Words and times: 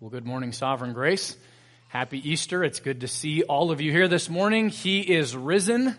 Well, 0.00 0.08
good 0.08 0.24
morning, 0.24 0.52
Sovereign 0.52 0.94
Grace. 0.94 1.36
Happy 1.88 2.30
Easter. 2.30 2.64
It's 2.64 2.80
good 2.80 3.02
to 3.02 3.06
see 3.06 3.42
all 3.42 3.70
of 3.70 3.82
you 3.82 3.92
here 3.92 4.08
this 4.08 4.30
morning. 4.30 4.70
He 4.70 5.00
is 5.00 5.36
risen. 5.36 5.94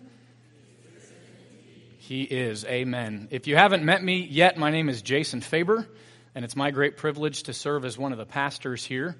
He 1.99 2.23
is. 2.23 2.65
Amen. 2.65 3.27
If 3.29 3.45
you 3.45 3.55
haven't 3.55 3.85
met 3.85 4.03
me 4.03 4.21
yet, 4.21 4.57
my 4.57 4.71
name 4.71 4.89
is 4.89 5.03
Jason 5.03 5.39
Faber, 5.39 5.87
and 6.33 6.43
it's 6.43 6.55
my 6.55 6.71
great 6.71 6.97
privilege 6.97 7.43
to 7.43 7.53
serve 7.53 7.85
as 7.85 7.95
one 7.95 8.11
of 8.11 8.17
the 8.17 8.25
pastors 8.25 8.83
here. 8.83 9.17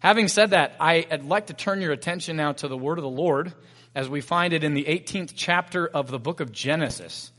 Having 0.00 0.26
said 0.26 0.50
that, 0.50 0.74
I'd 0.80 1.24
like 1.24 1.46
to 1.46 1.54
turn 1.54 1.80
your 1.80 1.92
attention 1.92 2.34
now 2.34 2.50
to 2.50 2.66
the 2.66 2.76
Word 2.76 2.98
of 2.98 3.04
the 3.04 3.08
Lord 3.08 3.52
as 3.94 4.08
we 4.08 4.20
find 4.20 4.52
it 4.52 4.64
in 4.64 4.74
the 4.74 4.86
18th 4.86 5.34
chapter 5.36 5.86
of 5.86 6.10
the 6.10 6.18
book 6.18 6.40
of 6.40 6.50
Genesis. 6.50 7.30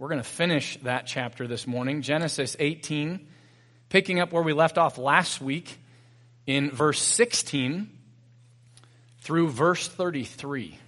We're 0.00 0.08
going 0.08 0.18
to 0.18 0.28
finish 0.28 0.78
that 0.78 1.06
chapter 1.06 1.46
this 1.46 1.64
morning, 1.64 2.02
Genesis 2.02 2.56
18 2.58 3.28
picking 3.92 4.20
up 4.20 4.32
where 4.32 4.42
we 4.42 4.54
left 4.54 4.78
off 4.78 4.96
last 4.96 5.38
week 5.42 5.78
in 6.46 6.70
verse 6.70 7.00
16 7.00 7.88
through 9.20 9.48
verse 9.48 9.88
33. 9.88 10.78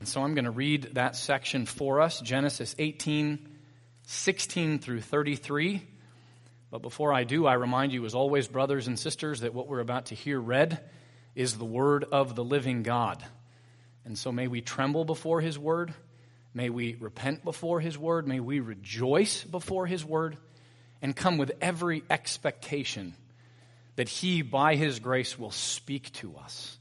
And 0.00 0.08
so 0.08 0.22
I'm 0.22 0.34
going 0.34 0.46
to 0.46 0.50
read 0.50 0.94
that 0.94 1.14
section 1.14 1.66
for 1.66 2.00
us 2.00 2.20
Genesis 2.20 2.74
18, 2.78 3.46
16 4.06 4.78
through 4.78 5.02
33. 5.02 5.82
But 6.70 6.82
before 6.82 7.12
I 7.12 7.24
do, 7.24 7.46
I 7.46 7.54
remind 7.54 7.92
you, 7.92 8.06
as 8.06 8.14
always, 8.14 8.48
brothers 8.48 8.86
and 8.86 8.98
sisters, 8.98 9.40
that 9.40 9.52
what 9.52 9.68
we're 9.68 9.80
about 9.80 10.06
to 10.06 10.14
hear 10.14 10.40
read 10.40 10.80
is 11.34 11.58
the 11.58 11.64
word 11.64 12.04
of 12.04 12.34
the 12.34 12.44
living 12.44 12.82
God. 12.82 13.22
And 14.04 14.16
so 14.16 14.32
may 14.32 14.48
we 14.48 14.62
tremble 14.62 15.04
before 15.04 15.40
his 15.40 15.58
word. 15.58 15.92
May 16.54 16.70
we 16.70 16.94
repent 16.94 17.44
before 17.44 17.80
his 17.80 17.98
word. 17.98 18.26
May 18.26 18.40
we 18.40 18.60
rejoice 18.60 19.44
before 19.44 19.86
his 19.86 20.04
word 20.04 20.38
and 21.02 21.14
come 21.14 21.36
with 21.36 21.52
every 21.60 22.02
expectation 22.08 23.14
that 23.96 24.08
He, 24.08 24.42
by 24.42 24.76
His 24.76 24.98
grace, 24.98 25.38
will 25.38 25.50
speak 25.50 26.12
to 26.14 26.36
us. 26.36 26.78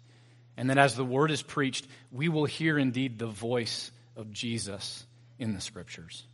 And 0.57 0.69
that 0.69 0.77
as 0.77 0.95
the 0.95 1.05
word 1.05 1.31
is 1.31 1.41
preached, 1.41 1.87
we 2.11 2.27
will 2.27 2.45
hear 2.45 2.77
indeed 2.77 3.17
the 3.17 3.27
voice 3.27 3.91
of 4.15 4.31
Jesus 4.31 5.05
in 5.37 5.53
the 5.53 5.61
Scriptures. 5.61 6.25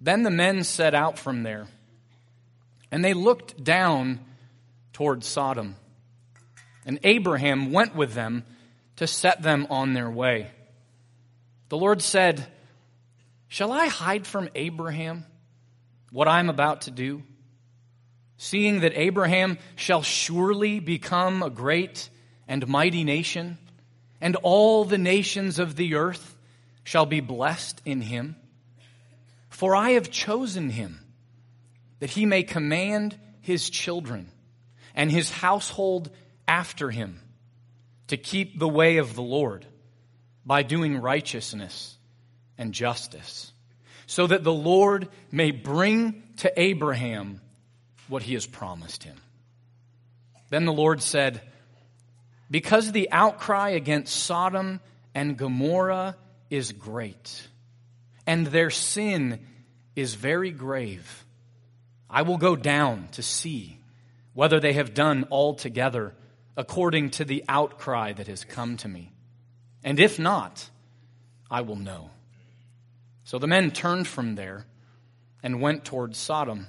Then 0.00 0.22
the 0.22 0.30
men 0.30 0.64
set 0.64 0.94
out 0.94 1.18
from 1.18 1.42
there, 1.42 1.66
and 2.90 3.04
they 3.04 3.14
looked 3.14 3.62
down 3.62 4.20
toward 4.92 5.24
Sodom. 5.24 5.76
And 6.86 6.98
Abraham 7.02 7.72
went 7.72 7.94
with 7.94 8.14
them 8.14 8.44
to 8.96 9.06
set 9.06 9.42
them 9.42 9.66
on 9.70 9.92
their 9.92 10.10
way. 10.10 10.50
The 11.70 11.76
Lord 11.76 12.02
said, 12.02 12.46
Shall 13.48 13.72
I 13.72 13.86
hide 13.86 14.26
from 14.26 14.48
Abraham 14.54 15.24
what 16.10 16.28
I'm 16.28 16.48
about 16.48 16.82
to 16.82 16.90
do? 16.90 17.22
Seeing 18.42 18.80
that 18.80 18.98
Abraham 18.98 19.58
shall 19.76 20.00
surely 20.00 20.80
become 20.80 21.42
a 21.42 21.50
great 21.50 22.08
and 22.48 22.66
mighty 22.66 23.04
nation, 23.04 23.58
and 24.18 24.34
all 24.36 24.86
the 24.86 24.96
nations 24.96 25.58
of 25.58 25.76
the 25.76 25.96
earth 25.96 26.38
shall 26.82 27.04
be 27.04 27.20
blessed 27.20 27.82
in 27.84 28.00
him. 28.00 28.36
For 29.50 29.76
I 29.76 29.90
have 29.90 30.10
chosen 30.10 30.70
him 30.70 31.04
that 31.98 32.08
he 32.08 32.24
may 32.24 32.42
command 32.42 33.14
his 33.42 33.68
children 33.68 34.30
and 34.94 35.10
his 35.10 35.30
household 35.30 36.08
after 36.48 36.90
him 36.90 37.20
to 38.06 38.16
keep 38.16 38.58
the 38.58 38.66
way 38.66 38.96
of 38.96 39.14
the 39.14 39.22
Lord 39.22 39.66
by 40.46 40.62
doing 40.62 40.96
righteousness 40.96 41.98
and 42.56 42.72
justice 42.72 43.52
so 44.06 44.26
that 44.26 44.44
the 44.44 44.50
Lord 44.50 45.10
may 45.30 45.50
bring 45.50 46.22
to 46.38 46.50
Abraham 46.58 47.42
what 48.10 48.22
he 48.22 48.34
has 48.34 48.46
promised 48.46 49.04
him. 49.04 49.16
Then 50.50 50.64
the 50.64 50.72
Lord 50.72 51.00
said, 51.00 51.40
Because 52.50 52.92
the 52.92 53.10
outcry 53.10 53.70
against 53.70 54.14
Sodom 54.14 54.80
and 55.14 55.36
Gomorrah 55.36 56.16
is 56.50 56.72
great, 56.72 57.48
and 58.26 58.46
their 58.46 58.70
sin 58.70 59.40
is 59.96 60.14
very 60.14 60.50
grave, 60.50 61.24
I 62.08 62.22
will 62.22 62.38
go 62.38 62.56
down 62.56 63.08
to 63.12 63.22
see 63.22 63.78
whether 64.34 64.60
they 64.60 64.72
have 64.72 64.94
done 64.94 65.26
altogether 65.30 66.14
according 66.56 67.10
to 67.10 67.24
the 67.24 67.44
outcry 67.48 68.12
that 68.12 68.26
has 68.26 68.44
come 68.44 68.76
to 68.78 68.88
me. 68.88 69.12
And 69.84 69.98
if 69.98 70.18
not, 70.18 70.68
I 71.50 71.62
will 71.62 71.76
know. 71.76 72.10
So 73.24 73.38
the 73.38 73.46
men 73.46 73.70
turned 73.70 74.08
from 74.08 74.34
there 74.34 74.66
and 75.42 75.60
went 75.60 75.84
toward 75.84 76.16
Sodom. 76.16 76.66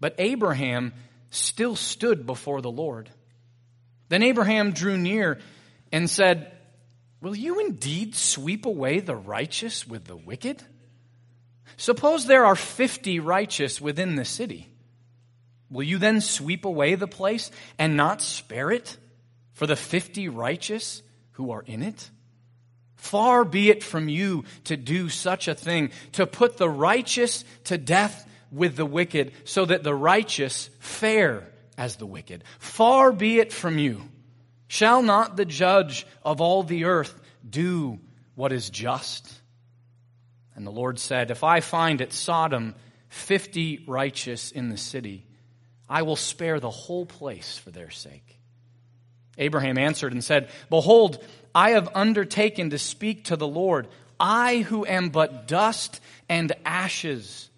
But 0.00 0.14
Abraham 0.18 0.92
still 1.30 1.76
stood 1.76 2.26
before 2.26 2.60
the 2.60 2.70
Lord. 2.70 3.10
Then 4.08 4.22
Abraham 4.22 4.72
drew 4.72 4.96
near 4.96 5.38
and 5.92 6.08
said, 6.08 6.52
Will 7.20 7.34
you 7.34 7.60
indeed 7.60 8.14
sweep 8.14 8.64
away 8.64 9.00
the 9.00 9.16
righteous 9.16 9.86
with 9.86 10.04
the 10.04 10.16
wicked? 10.16 10.62
Suppose 11.76 12.26
there 12.26 12.46
are 12.46 12.56
fifty 12.56 13.20
righteous 13.20 13.80
within 13.80 14.14
the 14.14 14.24
city. 14.24 14.68
Will 15.70 15.82
you 15.82 15.98
then 15.98 16.20
sweep 16.20 16.64
away 16.64 16.94
the 16.94 17.08
place 17.08 17.50
and 17.78 17.96
not 17.96 18.22
spare 18.22 18.70
it 18.70 18.96
for 19.52 19.66
the 19.66 19.76
fifty 19.76 20.28
righteous 20.28 21.02
who 21.32 21.50
are 21.50 21.62
in 21.62 21.82
it? 21.82 22.10
Far 22.96 23.44
be 23.44 23.70
it 23.70 23.84
from 23.84 24.08
you 24.08 24.44
to 24.64 24.76
do 24.76 25.08
such 25.08 25.46
a 25.46 25.54
thing, 25.54 25.90
to 26.12 26.26
put 26.26 26.56
the 26.56 26.68
righteous 26.68 27.44
to 27.64 27.78
death 27.78 28.27
with 28.50 28.76
the 28.76 28.86
wicked, 28.86 29.32
so 29.44 29.64
that 29.64 29.82
the 29.82 29.94
righteous 29.94 30.70
fare 30.80 31.48
as 31.76 31.96
the 31.96 32.06
wicked. 32.06 32.44
Far 32.58 33.12
be 33.12 33.38
it 33.38 33.52
from 33.52 33.78
you. 33.78 34.02
Shall 34.66 35.02
not 35.02 35.36
the 35.36 35.44
judge 35.44 36.06
of 36.24 36.40
all 36.40 36.62
the 36.62 36.84
earth 36.84 37.18
do 37.48 37.98
what 38.34 38.52
is 38.52 38.70
just? 38.70 39.32
And 40.54 40.66
the 40.66 40.72
Lord 40.72 40.98
said, 40.98 41.30
If 41.30 41.44
I 41.44 41.60
find 41.60 42.02
at 42.02 42.12
Sodom 42.12 42.74
fifty 43.08 43.84
righteous 43.86 44.50
in 44.50 44.68
the 44.68 44.76
city, 44.76 45.24
I 45.88 46.02
will 46.02 46.16
spare 46.16 46.60
the 46.60 46.70
whole 46.70 47.06
place 47.06 47.56
for 47.56 47.70
their 47.70 47.90
sake. 47.90 48.38
Abraham 49.38 49.78
answered 49.78 50.12
and 50.12 50.22
said, 50.22 50.50
Behold, 50.68 51.24
I 51.54 51.70
have 51.70 51.88
undertaken 51.94 52.70
to 52.70 52.78
speak 52.78 53.24
to 53.24 53.36
the 53.36 53.46
Lord, 53.46 53.88
I 54.20 54.58
who 54.58 54.84
am 54.84 55.10
but 55.10 55.46
dust 55.46 56.00
and 56.28 56.52
ashes. 56.64 57.48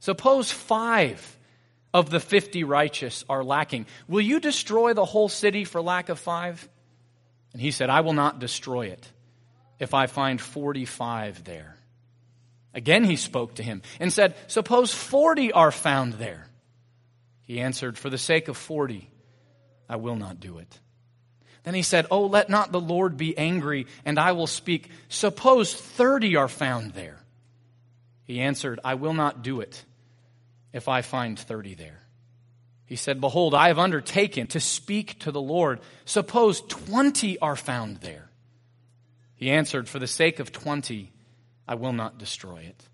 Suppose 0.00 0.50
five 0.50 1.36
of 1.92 2.10
the 2.10 2.20
fifty 2.20 2.64
righteous 2.64 3.24
are 3.28 3.44
lacking. 3.44 3.86
Will 4.08 4.20
you 4.20 4.40
destroy 4.40 4.94
the 4.94 5.04
whole 5.04 5.28
city 5.28 5.64
for 5.64 5.80
lack 5.80 6.08
of 6.08 6.18
five? 6.18 6.68
And 7.52 7.60
he 7.60 7.70
said, 7.70 7.90
I 7.90 8.00
will 8.00 8.12
not 8.12 8.38
destroy 8.38 8.86
it 8.86 9.06
if 9.78 9.94
I 9.94 10.06
find 10.06 10.40
45 10.40 11.44
there. 11.44 11.76
Again 12.72 13.04
he 13.04 13.16
spoke 13.16 13.56
to 13.56 13.62
him 13.62 13.82
and 13.98 14.12
said, 14.12 14.36
Suppose 14.46 14.92
40 14.94 15.52
are 15.52 15.72
found 15.72 16.14
there. 16.14 16.46
He 17.42 17.60
answered, 17.60 17.98
For 17.98 18.10
the 18.10 18.18
sake 18.18 18.46
of 18.46 18.56
40, 18.56 19.10
I 19.88 19.96
will 19.96 20.16
not 20.16 20.38
do 20.38 20.58
it. 20.58 20.78
Then 21.64 21.74
he 21.74 21.82
said, 21.82 22.06
Oh, 22.10 22.26
let 22.26 22.48
not 22.48 22.70
the 22.72 22.80
Lord 22.80 23.16
be 23.16 23.36
angry, 23.36 23.86
and 24.04 24.18
I 24.18 24.32
will 24.32 24.46
speak. 24.46 24.88
Suppose 25.08 25.74
thirty 25.74 26.36
are 26.36 26.48
found 26.48 26.92
there. 26.92 27.18
He 28.24 28.40
answered, 28.40 28.80
I 28.84 28.94
will 28.94 29.12
not 29.12 29.42
do 29.42 29.60
it 29.60 29.84
if 30.72 30.88
I 30.88 31.02
find 31.02 31.38
thirty 31.38 31.74
there. 31.74 32.02
He 32.86 32.96
said, 32.96 33.20
Behold, 33.20 33.54
I 33.54 33.68
have 33.68 33.78
undertaken 33.78 34.48
to 34.48 34.60
speak 34.60 35.20
to 35.20 35.30
the 35.30 35.40
Lord. 35.40 35.80
Suppose 36.04 36.60
twenty 36.62 37.38
are 37.38 37.56
found 37.56 37.98
there. 37.98 38.30
He 39.36 39.50
answered, 39.50 39.88
For 39.88 39.98
the 39.98 40.06
sake 40.06 40.40
of 40.40 40.52
twenty, 40.52 41.12
I 41.68 41.76
will 41.76 41.92
not 41.92 42.18
destroy 42.18 42.62
it. 42.62 42.88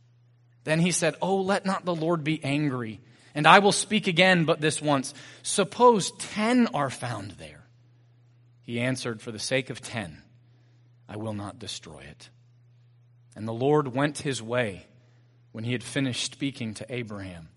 Then 0.64 0.80
he 0.80 0.90
said, 0.90 1.16
Oh, 1.22 1.36
let 1.36 1.64
not 1.64 1.84
the 1.84 1.94
Lord 1.94 2.24
be 2.24 2.44
angry, 2.44 3.00
and 3.34 3.46
I 3.46 3.60
will 3.60 3.72
speak 3.72 4.06
again, 4.06 4.44
but 4.44 4.60
this 4.60 4.82
once. 4.82 5.14
Suppose 5.42 6.10
ten 6.12 6.66
are 6.68 6.90
found 6.90 7.32
there. 7.32 7.64
He 8.60 8.80
answered, 8.80 9.22
For 9.22 9.32
the 9.32 9.38
sake 9.38 9.70
of 9.70 9.80
ten, 9.80 10.22
I 11.08 11.16
will 11.16 11.34
not 11.34 11.58
destroy 11.58 12.00
it. 12.00 12.28
And 13.34 13.46
the 13.46 13.52
Lord 13.52 13.94
went 13.94 14.18
his 14.18 14.42
way 14.42 14.86
when 15.52 15.64
he 15.64 15.72
had 15.72 15.84
finished 15.84 16.32
speaking 16.32 16.74
to 16.74 16.92
Abraham, 16.92 17.48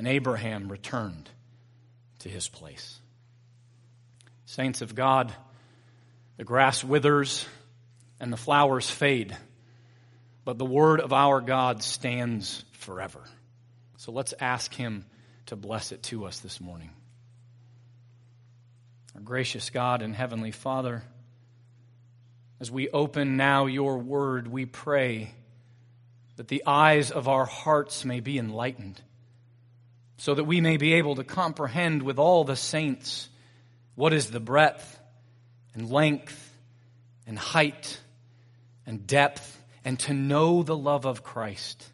and 0.00 0.08
Abraham 0.08 0.72
returned 0.72 1.28
to 2.20 2.30
his 2.30 2.48
place. 2.48 2.98
Saints 4.46 4.80
of 4.80 4.94
God, 4.94 5.30
the 6.38 6.44
grass 6.44 6.82
withers 6.82 7.44
and 8.18 8.32
the 8.32 8.38
flowers 8.38 8.88
fade, 8.88 9.36
but 10.46 10.56
the 10.56 10.64
word 10.64 11.00
of 11.00 11.12
our 11.12 11.42
God 11.42 11.82
stands 11.82 12.64
forever. 12.72 13.20
So 13.98 14.10
let's 14.10 14.32
ask 14.40 14.72
him 14.72 15.04
to 15.46 15.56
bless 15.56 15.92
it 15.92 16.02
to 16.04 16.24
us 16.24 16.40
this 16.40 16.62
morning. 16.62 16.92
Our 19.14 19.20
gracious 19.20 19.68
God 19.68 20.00
and 20.00 20.16
Heavenly 20.16 20.52
Father, 20.52 21.02
as 22.58 22.70
we 22.70 22.88
open 22.88 23.36
now 23.36 23.66
your 23.66 23.98
word, 23.98 24.48
we 24.48 24.64
pray 24.64 25.34
that 26.36 26.48
the 26.48 26.62
eyes 26.66 27.10
of 27.10 27.28
our 27.28 27.44
hearts 27.44 28.06
may 28.06 28.20
be 28.20 28.38
enlightened, 28.38 28.98
so 30.20 30.34
that 30.34 30.44
we 30.44 30.60
may 30.60 30.76
be 30.76 30.92
able 30.92 31.14
to 31.14 31.24
comprehend 31.24 32.02
with 32.02 32.18
all 32.18 32.44
the 32.44 32.54
saints 32.54 33.30
what 33.94 34.12
is 34.12 34.30
the 34.30 34.38
breadth 34.38 35.00
and 35.72 35.90
length 35.90 36.54
and 37.26 37.38
height 37.38 37.98
and 38.84 39.06
depth, 39.06 39.58
and 39.82 39.98
to 39.98 40.12
know 40.12 40.62
the 40.62 40.76
love 40.76 41.06
of 41.06 41.22
Christ, 41.22 41.90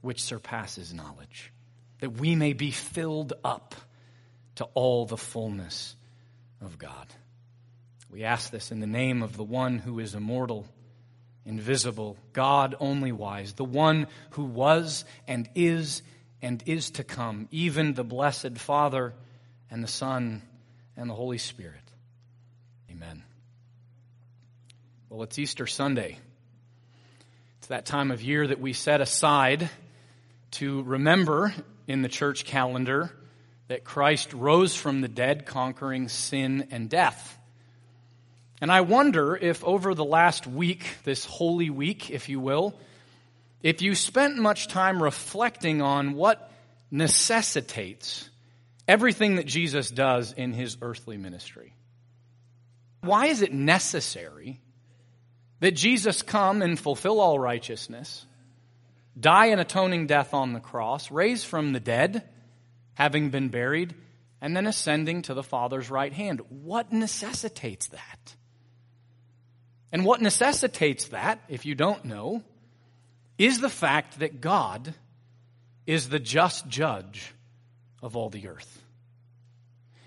which 0.00 0.22
surpasses 0.22 0.94
knowledge, 0.94 1.52
that 2.00 2.18
we 2.18 2.34
may 2.34 2.54
be 2.54 2.70
filled 2.70 3.34
up 3.44 3.74
to 4.54 4.64
all 4.72 5.04
the 5.04 5.18
fullness 5.18 5.96
of 6.62 6.78
God. 6.78 7.06
We 8.10 8.24
ask 8.24 8.50
this 8.50 8.72
in 8.72 8.80
the 8.80 8.86
name 8.86 9.22
of 9.22 9.36
the 9.36 9.44
one 9.44 9.80
who 9.80 9.98
is 9.98 10.14
immortal, 10.14 10.66
invisible, 11.44 12.16
God 12.32 12.74
only 12.80 13.12
wise, 13.12 13.52
the 13.52 13.64
one 13.64 14.06
who 14.30 14.44
was 14.44 15.04
and 15.28 15.46
is 15.54 16.00
and 16.42 16.62
is 16.66 16.90
to 16.92 17.04
come, 17.04 17.48
even 17.50 17.94
the 17.94 18.04
blessed 18.04 18.58
Father 18.58 19.14
and 19.70 19.82
the 19.82 19.88
Son 19.88 20.42
and 20.96 21.10
the 21.10 21.14
Holy 21.14 21.38
Spirit. 21.38 21.74
Amen. 22.90 23.22
Well, 25.08 25.22
it's 25.22 25.38
Easter 25.38 25.66
Sunday. 25.66 26.18
It's 27.58 27.68
that 27.68 27.86
time 27.86 28.10
of 28.10 28.22
year 28.22 28.46
that 28.46 28.60
we 28.60 28.72
set 28.72 29.00
aside 29.00 29.68
to 30.52 30.82
remember 30.82 31.54
in 31.86 32.02
the 32.02 32.08
church 32.08 32.44
calendar 32.44 33.10
that 33.68 33.84
Christ 33.84 34.32
rose 34.32 34.74
from 34.74 35.00
the 35.00 35.08
dead, 35.08 35.46
conquering 35.46 36.08
sin 36.08 36.68
and 36.70 36.88
death. 36.88 37.38
And 38.60 38.70
I 38.70 38.82
wonder 38.82 39.36
if 39.36 39.64
over 39.64 39.94
the 39.94 40.04
last 40.04 40.46
week, 40.46 40.86
this 41.04 41.24
holy 41.24 41.68
week, 41.68 42.10
if 42.10 42.28
you 42.28 42.40
will, 42.40 42.78
if 43.66 43.82
you 43.82 43.96
spent 43.96 44.36
much 44.36 44.68
time 44.68 45.02
reflecting 45.02 45.82
on 45.82 46.14
what 46.14 46.52
necessitates 46.92 48.30
everything 48.86 49.34
that 49.34 49.46
Jesus 49.46 49.90
does 49.90 50.32
in 50.32 50.52
his 50.52 50.76
earthly 50.82 51.16
ministry. 51.16 51.74
Why 53.00 53.26
is 53.26 53.42
it 53.42 53.52
necessary 53.52 54.60
that 55.58 55.72
Jesus 55.72 56.22
come 56.22 56.62
and 56.62 56.78
fulfill 56.78 57.20
all 57.20 57.40
righteousness, 57.40 58.24
die 59.18 59.46
an 59.46 59.58
atoning 59.58 60.06
death 60.06 60.32
on 60.32 60.52
the 60.52 60.60
cross, 60.60 61.10
raise 61.10 61.42
from 61.42 61.72
the 61.72 61.80
dead, 61.80 62.22
having 62.94 63.30
been 63.30 63.48
buried, 63.48 63.96
and 64.40 64.56
then 64.56 64.68
ascending 64.68 65.22
to 65.22 65.34
the 65.34 65.42
Father's 65.42 65.90
right 65.90 66.12
hand? 66.12 66.40
What 66.50 66.92
necessitates 66.92 67.88
that? 67.88 68.36
And 69.90 70.04
what 70.04 70.22
necessitates 70.22 71.08
that, 71.08 71.40
if 71.48 71.66
you 71.66 71.74
don't 71.74 72.04
know, 72.04 72.44
is 73.38 73.60
the 73.60 73.68
fact 73.68 74.20
that 74.20 74.40
God 74.40 74.94
is 75.86 76.08
the 76.08 76.18
just 76.18 76.66
judge 76.68 77.32
of 78.02 78.16
all 78.16 78.30
the 78.30 78.48
earth. 78.48 78.82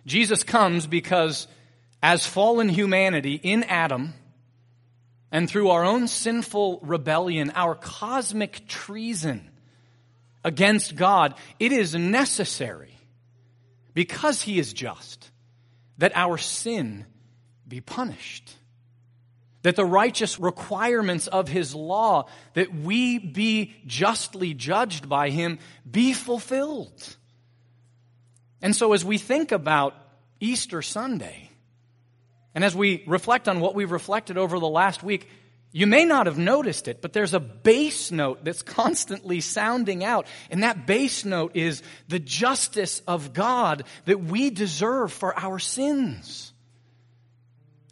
Jesus 0.05 0.43
comes 0.43 0.87
because 0.87 1.47
as 2.01 2.25
fallen 2.25 2.69
humanity 2.69 3.35
in 3.35 3.63
Adam, 3.63 4.13
and 5.31 5.47
through 5.47 5.69
our 5.69 5.85
own 5.85 6.07
sinful 6.07 6.79
rebellion, 6.81 7.51
our 7.55 7.75
cosmic 7.75 8.67
treason 8.67 9.49
against 10.43 10.95
God, 10.95 11.35
it 11.59 11.71
is 11.71 11.93
necessary, 11.93 12.97
because 13.93 14.41
He 14.41 14.57
is 14.57 14.73
just, 14.73 15.29
that 15.97 16.13
our 16.15 16.37
sin 16.37 17.05
be 17.67 17.81
punished 17.81 18.55
that 19.61 19.75
the 19.75 19.85
righteous 19.85 20.39
requirements 20.39 21.27
of 21.27 21.47
his 21.47 21.75
law, 21.75 22.27
that 22.53 22.73
we 22.73 23.19
be 23.19 23.75
justly 23.85 24.53
judged 24.53 25.09
by 25.09 25.29
him, 25.29 25.59
be 25.89 26.13
fulfilled. 26.13 27.15
And 28.61 28.75
so 28.75 28.93
as 28.93 29.03
we 29.03 29.17
think 29.17 29.51
about 29.51 29.95
Easter 30.39 30.81
Sunday, 30.81 31.49
and 32.55 32.63
as 32.63 32.75
we 32.75 33.03
reflect 33.05 33.47
on 33.47 33.59
what 33.59 33.75
we've 33.75 33.91
reflected 33.91 34.37
over 34.37 34.59
the 34.59 34.67
last 34.67 35.03
week, 35.03 35.27
you 35.71 35.85
may 35.85 36.03
not 36.03 36.25
have 36.25 36.37
noticed 36.37 36.87
it, 36.87 37.01
but 37.01 37.13
there's 37.13 37.35
a 37.35 37.39
bass 37.39 38.11
note 38.11 38.43
that's 38.43 38.63
constantly 38.63 39.39
sounding 39.39 40.03
out. 40.03 40.25
And 40.49 40.63
that 40.63 40.87
bass 40.87 41.25
note 41.25 41.55
is 41.55 41.83
the 42.07 42.19
justice 42.19 43.01
of 43.07 43.33
God 43.33 43.83
that 44.05 44.19
we 44.19 44.49
deserve 44.49 45.13
for 45.13 45.37
our 45.37 45.59
sins. 45.59 46.53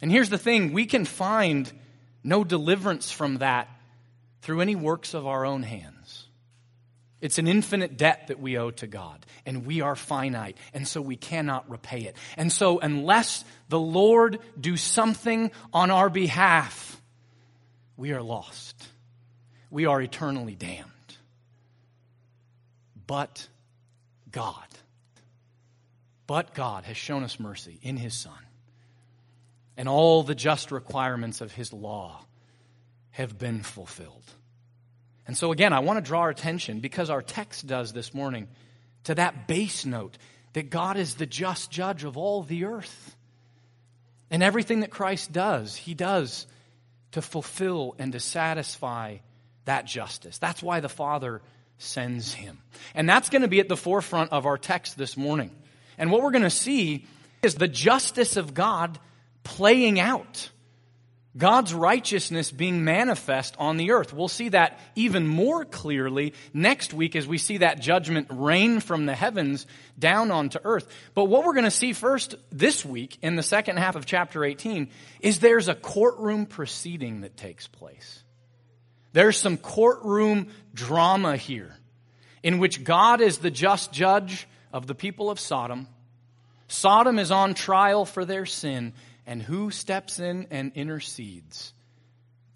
And 0.00 0.10
here's 0.10 0.30
the 0.30 0.38
thing 0.38 0.72
we 0.72 0.86
can 0.86 1.04
find 1.04 1.70
no 2.22 2.44
deliverance 2.44 3.10
from 3.10 3.38
that 3.38 3.68
through 4.42 4.60
any 4.60 4.76
works 4.76 5.14
of 5.14 5.26
our 5.26 5.44
own 5.44 5.62
hands. 5.62 6.26
It's 7.20 7.38
an 7.38 7.48
infinite 7.48 7.96
debt 7.96 8.28
that 8.28 8.38
we 8.38 8.58
owe 8.58 8.70
to 8.70 8.86
God, 8.86 9.26
and 9.44 9.66
we 9.66 9.80
are 9.80 9.96
finite, 9.96 10.56
and 10.72 10.86
so 10.86 11.00
we 11.00 11.16
cannot 11.16 11.68
repay 11.68 12.02
it. 12.02 12.16
And 12.36 12.52
so, 12.52 12.78
unless 12.78 13.44
the 13.68 13.80
Lord 13.80 14.38
do 14.60 14.76
something 14.76 15.50
on 15.72 15.90
our 15.90 16.10
behalf, 16.10 17.00
we 17.96 18.12
are 18.12 18.22
lost. 18.22 18.86
We 19.68 19.86
are 19.86 20.00
eternally 20.00 20.54
damned. 20.54 20.86
But 23.08 23.48
God, 24.30 24.68
but 26.28 26.54
God 26.54 26.84
has 26.84 26.96
shown 26.96 27.24
us 27.24 27.40
mercy 27.40 27.80
in 27.82 27.96
His 27.96 28.14
Son 28.14 28.38
and 29.78 29.88
all 29.88 30.22
the 30.24 30.34
just 30.34 30.72
requirements 30.72 31.40
of 31.40 31.52
his 31.52 31.72
law 31.72 32.20
have 33.12 33.38
been 33.38 33.62
fulfilled. 33.62 34.24
And 35.26 35.36
so, 35.36 35.52
again, 35.52 35.72
I 35.72 35.78
want 35.78 35.98
to 35.98 36.06
draw 36.06 36.20
our 36.20 36.30
attention, 36.30 36.80
because 36.80 37.08
our 37.08 37.22
text 37.22 37.66
does 37.66 37.92
this 37.92 38.12
morning, 38.12 38.48
to 39.04 39.14
that 39.14 39.46
bass 39.46 39.86
note 39.86 40.18
that 40.54 40.68
God 40.68 40.96
is 40.96 41.14
the 41.14 41.26
just 41.26 41.70
judge 41.70 42.02
of 42.02 42.16
all 42.16 42.42
the 42.42 42.64
earth. 42.64 43.16
And 44.30 44.42
everything 44.42 44.80
that 44.80 44.90
Christ 44.90 45.32
does, 45.32 45.76
he 45.76 45.94
does 45.94 46.46
to 47.12 47.22
fulfill 47.22 47.94
and 47.98 48.12
to 48.12 48.20
satisfy 48.20 49.18
that 49.64 49.84
justice. 49.84 50.38
That's 50.38 50.62
why 50.62 50.80
the 50.80 50.88
Father 50.88 51.40
sends 51.78 52.34
him. 52.34 52.58
And 52.94 53.08
that's 53.08 53.30
going 53.30 53.42
to 53.42 53.48
be 53.48 53.60
at 53.60 53.68
the 53.68 53.76
forefront 53.76 54.32
of 54.32 54.44
our 54.44 54.58
text 54.58 54.98
this 54.98 55.16
morning. 55.16 55.50
And 55.96 56.10
what 56.10 56.22
we're 56.22 56.32
going 56.32 56.42
to 56.42 56.50
see 56.50 57.06
is 57.42 57.54
the 57.54 57.68
justice 57.68 58.36
of 58.36 58.54
God 58.54 58.98
playing 59.48 59.98
out. 59.98 60.50
God's 61.36 61.72
righteousness 61.72 62.50
being 62.50 62.84
manifest 62.84 63.54
on 63.58 63.76
the 63.76 63.92
earth. 63.92 64.12
We'll 64.12 64.28
see 64.28 64.50
that 64.50 64.78
even 64.94 65.26
more 65.26 65.64
clearly 65.64 66.34
next 66.52 66.92
week 66.92 67.16
as 67.16 67.26
we 67.26 67.38
see 67.38 67.58
that 67.58 67.80
judgment 67.80 68.26
rain 68.30 68.80
from 68.80 69.06
the 69.06 69.14
heavens 69.14 69.66
down 69.98 70.30
onto 70.30 70.58
earth. 70.64 70.86
But 71.14 71.24
what 71.24 71.44
we're 71.44 71.54
going 71.54 71.64
to 71.64 71.70
see 71.70 71.92
first 71.92 72.34
this 72.50 72.84
week 72.84 73.18
in 73.22 73.36
the 73.36 73.42
second 73.42 73.78
half 73.78 73.96
of 73.96 74.04
chapter 74.04 74.44
18 74.44 74.90
is 75.20 75.38
there's 75.38 75.68
a 75.68 75.74
courtroom 75.74 76.44
proceeding 76.44 77.22
that 77.22 77.36
takes 77.36 77.66
place. 77.66 78.22
There's 79.12 79.38
some 79.38 79.56
courtroom 79.56 80.48
drama 80.74 81.36
here 81.36 81.74
in 82.42 82.58
which 82.58 82.84
God 82.84 83.22
is 83.22 83.38
the 83.38 83.50
just 83.50 83.92
judge 83.92 84.46
of 84.72 84.86
the 84.86 84.94
people 84.94 85.30
of 85.30 85.40
Sodom. 85.40 85.86
Sodom 86.68 87.18
is 87.18 87.30
on 87.30 87.54
trial 87.54 88.04
for 88.04 88.24
their 88.24 88.44
sin, 88.44 88.92
and 89.28 89.42
who 89.42 89.70
steps 89.70 90.18
in 90.18 90.46
and 90.50 90.72
intercedes? 90.74 91.74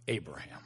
Abraham. 0.09 0.59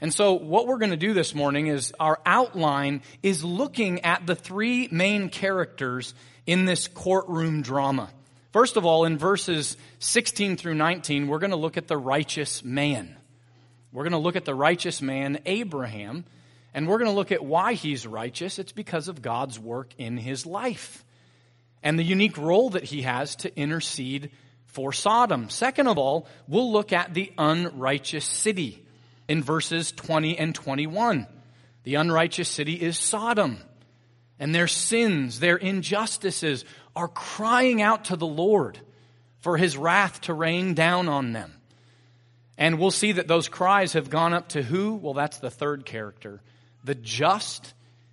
And 0.00 0.12
so, 0.12 0.34
what 0.34 0.66
we're 0.66 0.78
going 0.78 0.90
to 0.90 0.96
do 0.96 1.14
this 1.14 1.34
morning 1.34 1.68
is 1.68 1.94
our 1.98 2.20
outline 2.26 3.02
is 3.22 3.44
looking 3.44 4.04
at 4.04 4.26
the 4.26 4.34
three 4.34 4.88
main 4.90 5.30
characters 5.30 6.12
in 6.44 6.64
this 6.64 6.88
courtroom 6.88 7.62
drama. 7.62 8.10
First 8.52 8.76
of 8.76 8.84
all, 8.84 9.04
in 9.04 9.16
verses 9.16 9.76
16 10.00 10.56
through 10.56 10.74
19, 10.74 11.28
we're 11.28 11.38
going 11.38 11.50
to 11.50 11.56
look 11.56 11.76
at 11.76 11.86
the 11.86 11.96
righteous 11.96 12.64
man. 12.64 13.16
We're 13.92 14.02
going 14.02 14.12
to 14.12 14.18
look 14.18 14.36
at 14.36 14.44
the 14.44 14.54
righteous 14.56 15.00
man, 15.00 15.38
Abraham, 15.46 16.24
and 16.74 16.88
we're 16.88 16.98
going 16.98 17.10
to 17.10 17.16
look 17.16 17.32
at 17.32 17.44
why 17.44 17.74
he's 17.74 18.06
righteous. 18.06 18.58
It's 18.58 18.72
because 18.72 19.06
of 19.06 19.22
God's 19.22 19.58
work 19.58 19.94
in 19.98 20.16
his 20.16 20.44
life 20.44 21.04
and 21.84 21.96
the 21.96 22.04
unique 22.04 22.36
role 22.36 22.70
that 22.70 22.82
he 22.82 23.02
has 23.02 23.36
to 23.36 23.56
intercede 23.56 24.32
for 24.74 24.92
Sodom. 24.92 25.48
Second 25.50 25.86
of 25.86 25.98
all, 25.98 26.26
we'll 26.48 26.72
look 26.72 26.92
at 26.92 27.14
the 27.14 27.32
unrighteous 27.38 28.24
city 28.24 28.84
in 29.28 29.40
verses 29.40 29.92
20 29.92 30.36
and 30.36 30.52
21. 30.52 31.28
The 31.84 31.94
unrighteous 31.94 32.48
city 32.48 32.74
is 32.74 32.98
Sodom, 32.98 33.58
and 34.40 34.52
their 34.52 34.66
sins, 34.66 35.38
their 35.38 35.56
injustices 35.56 36.64
are 36.96 37.06
crying 37.06 37.82
out 37.82 38.06
to 38.06 38.16
the 38.16 38.26
Lord 38.26 38.80
for 39.38 39.56
his 39.56 39.76
wrath 39.76 40.22
to 40.22 40.34
rain 40.34 40.74
down 40.74 41.08
on 41.08 41.32
them. 41.32 41.52
And 42.58 42.78
we'll 42.78 42.90
see 42.90 43.12
that 43.12 43.28
those 43.28 43.48
cries 43.48 43.92
have 43.92 44.10
gone 44.10 44.32
up 44.32 44.50
to 44.50 44.62
who? 44.62 44.94
Well, 44.94 45.14
that's 45.14 45.38
the 45.38 45.50
third 45.50 45.86
character 45.86 46.40
the 46.82 46.94
just 46.94 47.72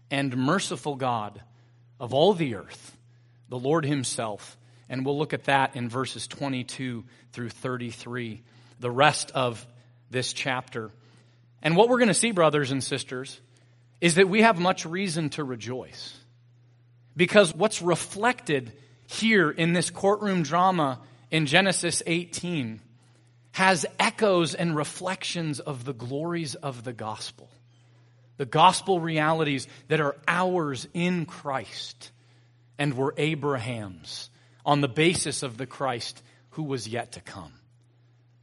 and 0.10 0.38
merciful 0.38 0.96
God 0.96 1.42
of 2.00 2.14
all 2.14 2.34
the 2.34 2.56
earth, 2.56 2.96
the 3.50 3.60
Lord 3.60 3.84
Himself 3.84 4.58
and 4.92 5.06
we'll 5.06 5.18
look 5.18 5.34
at 5.34 5.46
that 5.46 5.78
in 5.78 5.88
verses 5.88 6.28
22 6.28 7.06
through 7.32 7.50
33, 7.50 8.42
the 8.82 8.92
rest 8.92 9.32
of 9.32 9.66
this 10.12 10.34
chapter. 10.34 10.92
And 11.64 11.78
what 11.78 11.88
we're 11.88 12.00
going 12.00 12.10
to 12.10 12.14
see, 12.14 12.32
brothers 12.32 12.72
and 12.72 12.84
sisters, 12.84 13.40
is 14.02 14.16
that 14.16 14.28
we 14.28 14.42
have 14.42 14.60
much 14.60 14.86
reason 14.86 15.30
to 15.30 15.46
rejoice. 15.46 16.14
Because 17.16 17.56
what's 17.56 17.82
reflected 17.82 18.74
here 19.08 19.50
in 19.50 19.72
this 19.72 19.90
courtroom 19.90 20.44
drama 20.44 21.00
in 21.32 21.46
Genesis 21.46 22.04
18 22.06 22.82
has 23.54 23.86
echoes 23.98 24.56
and 24.56 24.76
reflections 24.76 25.62
of 25.62 25.86
the 25.86 25.94
glories 25.94 26.56
of 26.56 26.84
the 26.84 26.94
gospel. 26.94 27.50
The 28.36 28.46
gospel 28.46 29.00
realities 29.00 29.70
that 29.88 30.02
are 30.02 30.18
ours 30.28 30.86
in 30.94 31.26
Christ 31.26 32.12
and 32.78 32.94
were 32.94 33.14
Abraham's 33.16 34.30
on 34.66 34.82
the 34.82 34.88
basis 34.88 35.44
of 35.44 35.58
the 35.58 35.66
Christ 35.66 36.22
who 36.52 36.64
was 36.64 36.88
yet 36.88 37.14
to 37.14 37.22
come. 37.22 37.54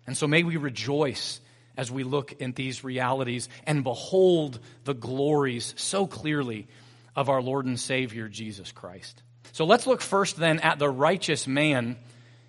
And 0.07 0.17
so 0.17 0.27
may 0.27 0.43
we 0.43 0.57
rejoice 0.57 1.41
as 1.77 1.91
we 1.91 2.03
look 2.03 2.41
at 2.41 2.57
these 2.57 2.83
realities 2.83 3.49
and 3.67 3.85
behold 3.85 4.59
the 4.85 4.95
glories 4.95 5.75
so 5.77 6.07
clearly 6.07 6.67
of 7.15 7.29
our 7.29 7.43
Lord 7.43 7.67
and 7.67 7.79
Savior 7.79 8.29
Jesus 8.29 8.73
Christ. 8.73 9.23
So 9.53 9.65
let's 9.65 9.87
look 9.87 10.01
first 10.01 10.37
then 10.37 10.61
at 10.61 10.79
the 10.79 10.89
righteous 10.89 11.47
man 11.47 11.97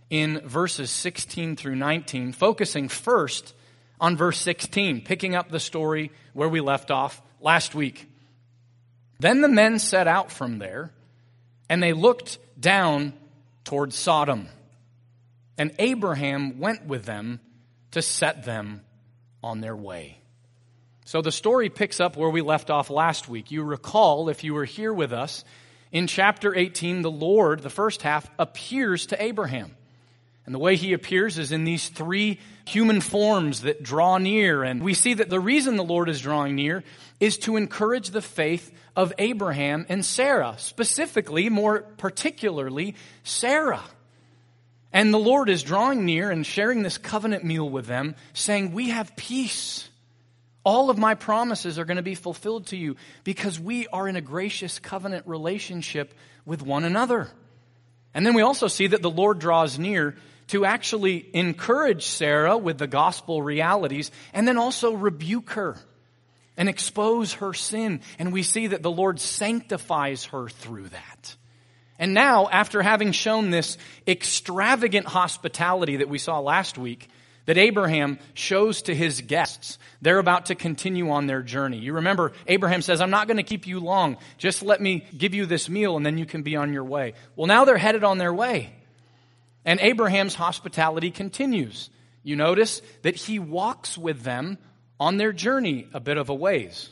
in 0.10 0.40
verses 0.40 0.90
16 0.90 1.56
through 1.56 1.76
19, 1.76 2.34
focusing 2.34 2.90
first 2.90 3.54
on 4.02 4.18
verse 4.18 4.40
16, 4.40 5.02
picking 5.02 5.36
up 5.36 5.50
the 5.50 5.60
story 5.60 6.12
where 6.34 6.50
we 6.50 6.62
left 6.62 6.90
off 6.90 7.22
last 7.42 7.76
week. 7.76 8.10
Then 9.20 9.42
the 9.42 9.50
men 9.50 9.80
set 9.80 10.08
out 10.08 10.32
from 10.32 10.60
there, 10.60 10.92
and 11.70 11.84
they 11.84 11.94
looked 11.94 12.40
down 12.60 13.14
toward 13.70 13.94
Sodom. 13.94 14.48
And 15.56 15.76
Abraham 15.78 16.60
went 16.60 16.88
with 16.88 17.06
them 17.06 17.40
to 17.92 18.02
set 18.02 18.44
them 18.44 18.82
on 19.44 19.62
their 19.62 19.76
way. 19.76 20.18
So 21.06 21.22
the 21.22 21.32
story 21.32 21.70
picks 21.70 22.00
up 22.00 22.18
where 22.18 22.32
we 22.32 22.42
left 22.42 22.72
off 22.72 22.90
last 22.90 23.30
week. 23.30 23.52
You 23.52 23.62
recall, 23.62 24.28
if 24.30 24.44
you 24.44 24.56
were 24.56 24.66
here 24.66 24.92
with 24.92 25.14
us, 25.14 25.44
in 25.92 26.08
chapter 26.08 26.56
18, 26.56 27.04
the 27.04 27.12
Lord, 27.12 27.62
the 27.62 27.70
first 27.70 28.02
half, 28.02 28.28
appears 28.40 29.06
to 29.08 29.24
Abraham. 29.24 29.76
And 30.50 30.56
the 30.56 30.60
way 30.60 30.78
he 30.78 30.94
appears 30.94 31.38
is 31.38 31.52
in 31.52 31.64
these 31.64 31.90
three 31.90 32.40
human 32.66 33.02
forms 33.02 33.62
that 33.62 33.84
draw 33.84 34.18
near. 34.18 34.64
And 34.64 34.82
we 34.82 34.96
see 34.96 35.14
that 35.14 35.30
the 35.30 35.40
reason 35.40 35.76
the 35.76 35.84
Lord 35.84 36.10
is 36.10 36.22
drawing 36.22 36.56
near 36.56 36.84
is 37.20 37.38
to 37.42 37.56
encourage 37.56 38.10
the 38.10 38.22
faith 38.24 38.74
of 38.96 39.14
Abraham 39.20 39.86
and 39.90 40.04
Sarah, 40.04 40.56
specifically, 40.58 41.50
more 41.50 41.82
particularly, 41.98 42.96
Sarah. 43.24 43.84
And 44.92 45.14
the 45.14 45.20
Lord 45.20 45.50
is 45.50 45.62
drawing 45.62 46.04
near 46.04 46.32
and 46.32 46.44
sharing 46.44 46.82
this 46.82 46.98
covenant 46.98 47.44
meal 47.44 47.70
with 47.70 47.86
them, 47.86 48.16
saying, 48.34 48.72
We 48.72 48.90
have 48.90 49.16
peace. 49.16 49.88
All 50.64 50.90
of 50.90 50.98
my 50.98 51.14
promises 51.14 51.78
are 51.78 51.86
going 51.86 51.98
to 51.98 52.02
be 52.02 52.16
fulfilled 52.16 52.66
to 52.70 52.76
you 52.76 52.96
because 53.24 53.60
we 53.60 53.86
are 53.90 54.08
in 54.08 54.16
a 54.16 54.22
gracious 54.22 54.80
covenant 54.80 55.28
relationship 55.28 56.12
with 56.44 56.64
one 56.64 56.86
another. 56.86 57.30
And 58.16 58.26
then 58.26 58.34
we 58.34 58.42
also 58.42 58.68
see 58.68 58.88
that 58.88 59.04
the 59.04 59.12
Lord 59.12 59.38
draws 59.38 59.78
near 59.78 60.16
to 60.50 60.66
actually 60.66 61.30
encourage 61.34 62.06
Sarah 62.06 62.58
with 62.58 62.78
the 62.78 62.88
gospel 62.88 63.42
realities 63.42 64.12
and 64.34 64.48
then 64.48 64.58
also 64.58 64.94
rebuke 64.94 65.52
her 65.52 65.78
and 66.58 66.68
expose 66.68 67.34
her 67.34 67.54
sin. 67.54 68.02
And 68.20 68.34
we 68.34 68.44
see 68.44 68.68
that 68.68 68.84
the 68.84 68.92
Lord 68.92 69.20
sanctifies 69.20 70.26
her 70.26 70.50
through 70.50 70.90
that. 70.90 71.36
And 71.98 72.14
now, 72.14 72.48
after 72.50 72.82
having 72.82 73.12
shown 73.12 73.50
this 73.50 73.78
extravagant 74.08 75.06
hospitality 75.06 75.98
that 75.98 76.10
we 76.10 76.18
saw 76.18 76.40
last 76.40 76.78
week, 76.78 77.10
that 77.46 77.58
Abraham 77.58 78.20
shows 78.34 78.84
to 78.84 78.96
his 78.96 79.22
guests, 79.22 79.78
they're 80.02 80.20
about 80.20 80.48
to 80.48 80.56
continue 80.56 81.10
on 81.10 81.28
their 81.28 81.42
journey. 81.42 81.78
You 81.78 81.94
remember, 81.94 82.32
Abraham 82.48 82.82
says, 82.82 83.02
I'm 83.02 83.10
not 83.10 83.28
going 83.28 83.38
to 83.38 83.44
keep 83.44 83.68
you 83.68 83.80
long. 83.80 84.18
Just 84.38 84.64
let 84.64 84.80
me 84.80 85.06
give 85.18 85.34
you 85.34 85.46
this 85.46 85.68
meal 85.68 85.98
and 85.98 86.06
then 86.06 86.18
you 86.18 86.26
can 86.26 86.42
be 86.42 86.56
on 86.56 86.74
your 86.74 86.84
way. 86.84 87.14
Well, 87.36 87.48
now 87.48 87.66
they're 87.66 87.78
headed 87.78 88.04
on 88.04 88.18
their 88.18 88.34
way. 88.34 88.72
And 89.66 89.80
Abraham's 89.80 90.36
hospitality 90.36 91.12
continues. 91.12 91.90
You 92.24 92.36
notice 92.36 92.82
that 93.02 93.16
he 93.16 93.40
walks 93.40 93.98
with 93.98 94.24
them 94.24 94.58
on 95.00 95.18
their 95.18 95.34
journey 95.34 95.88
a 95.94 96.00
bit 96.00 96.18
of 96.18 96.30
a 96.30 96.34
ways. 96.34 96.90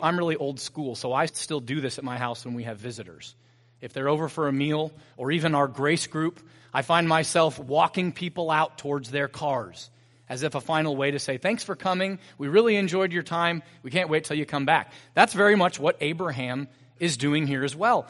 I'm 0.00 0.18
really 0.18 0.36
old 0.36 0.60
school, 0.60 0.94
so 0.94 1.12
I 1.12 1.26
still 1.26 1.60
do 1.60 1.80
this 1.80 1.98
at 1.98 2.04
my 2.04 2.18
house 2.18 2.44
when 2.44 2.54
we 2.54 2.64
have 2.64 2.78
visitors. 2.78 3.34
If 3.80 3.92
they're 3.92 4.08
over 4.08 4.28
for 4.28 4.48
a 4.48 4.52
meal 4.52 4.92
or 5.16 5.30
even 5.30 5.54
our 5.54 5.68
grace 5.68 6.06
group, 6.06 6.40
I 6.72 6.82
find 6.82 7.08
myself 7.08 7.58
walking 7.58 8.12
people 8.12 8.50
out 8.50 8.78
towards 8.78 9.10
their 9.10 9.28
cars 9.28 9.90
as 10.28 10.42
if 10.42 10.54
a 10.54 10.60
final 10.60 10.96
way 10.96 11.10
to 11.10 11.18
say, 11.18 11.38
Thanks 11.38 11.62
for 11.62 11.76
coming. 11.76 12.18
We 12.36 12.48
really 12.48 12.76
enjoyed 12.76 13.12
your 13.12 13.22
time. 13.22 13.62
We 13.82 13.90
can't 13.90 14.08
wait 14.08 14.24
till 14.24 14.36
you 14.36 14.46
come 14.46 14.66
back. 14.66 14.92
That's 15.14 15.32
very 15.32 15.56
much 15.56 15.78
what 15.78 15.96
Abraham 16.00 16.68
is 16.98 17.16
doing 17.16 17.46
here 17.46 17.64
as 17.64 17.76
well. 17.76 18.06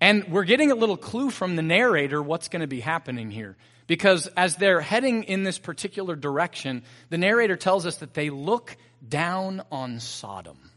And 0.00 0.28
we're 0.28 0.44
getting 0.44 0.70
a 0.70 0.74
little 0.74 0.96
clue 0.96 1.30
from 1.30 1.56
the 1.56 1.62
narrator 1.62 2.22
what's 2.22 2.48
going 2.48 2.60
to 2.60 2.66
be 2.66 2.80
happening 2.80 3.30
here. 3.30 3.56
Because 3.86 4.28
as 4.28 4.56
they're 4.56 4.80
heading 4.80 5.24
in 5.24 5.42
this 5.42 5.58
particular 5.58 6.16
direction, 6.16 6.84
the 7.08 7.18
narrator 7.18 7.56
tells 7.56 7.86
us 7.86 7.96
that 7.96 8.14
they 8.14 8.30
look 8.30 8.76
down 9.06 9.62
on 9.70 10.00
Sodom. 10.00 10.70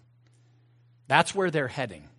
That's 1.08 1.36
where 1.36 1.52
they're 1.52 1.68
heading. 1.68 2.10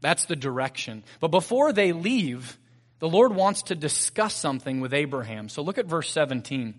That's 0.00 0.24
the 0.24 0.36
direction. 0.36 1.04
But 1.20 1.28
before 1.28 1.72
they 1.72 1.92
leave, 1.92 2.58
the 2.98 3.08
Lord 3.08 3.34
wants 3.34 3.64
to 3.64 3.74
discuss 3.74 4.34
something 4.34 4.80
with 4.80 4.94
Abraham. 4.94 5.48
So 5.48 5.62
look 5.62 5.78
at 5.78 5.86
verse 5.86 6.10
17. 6.10 6.74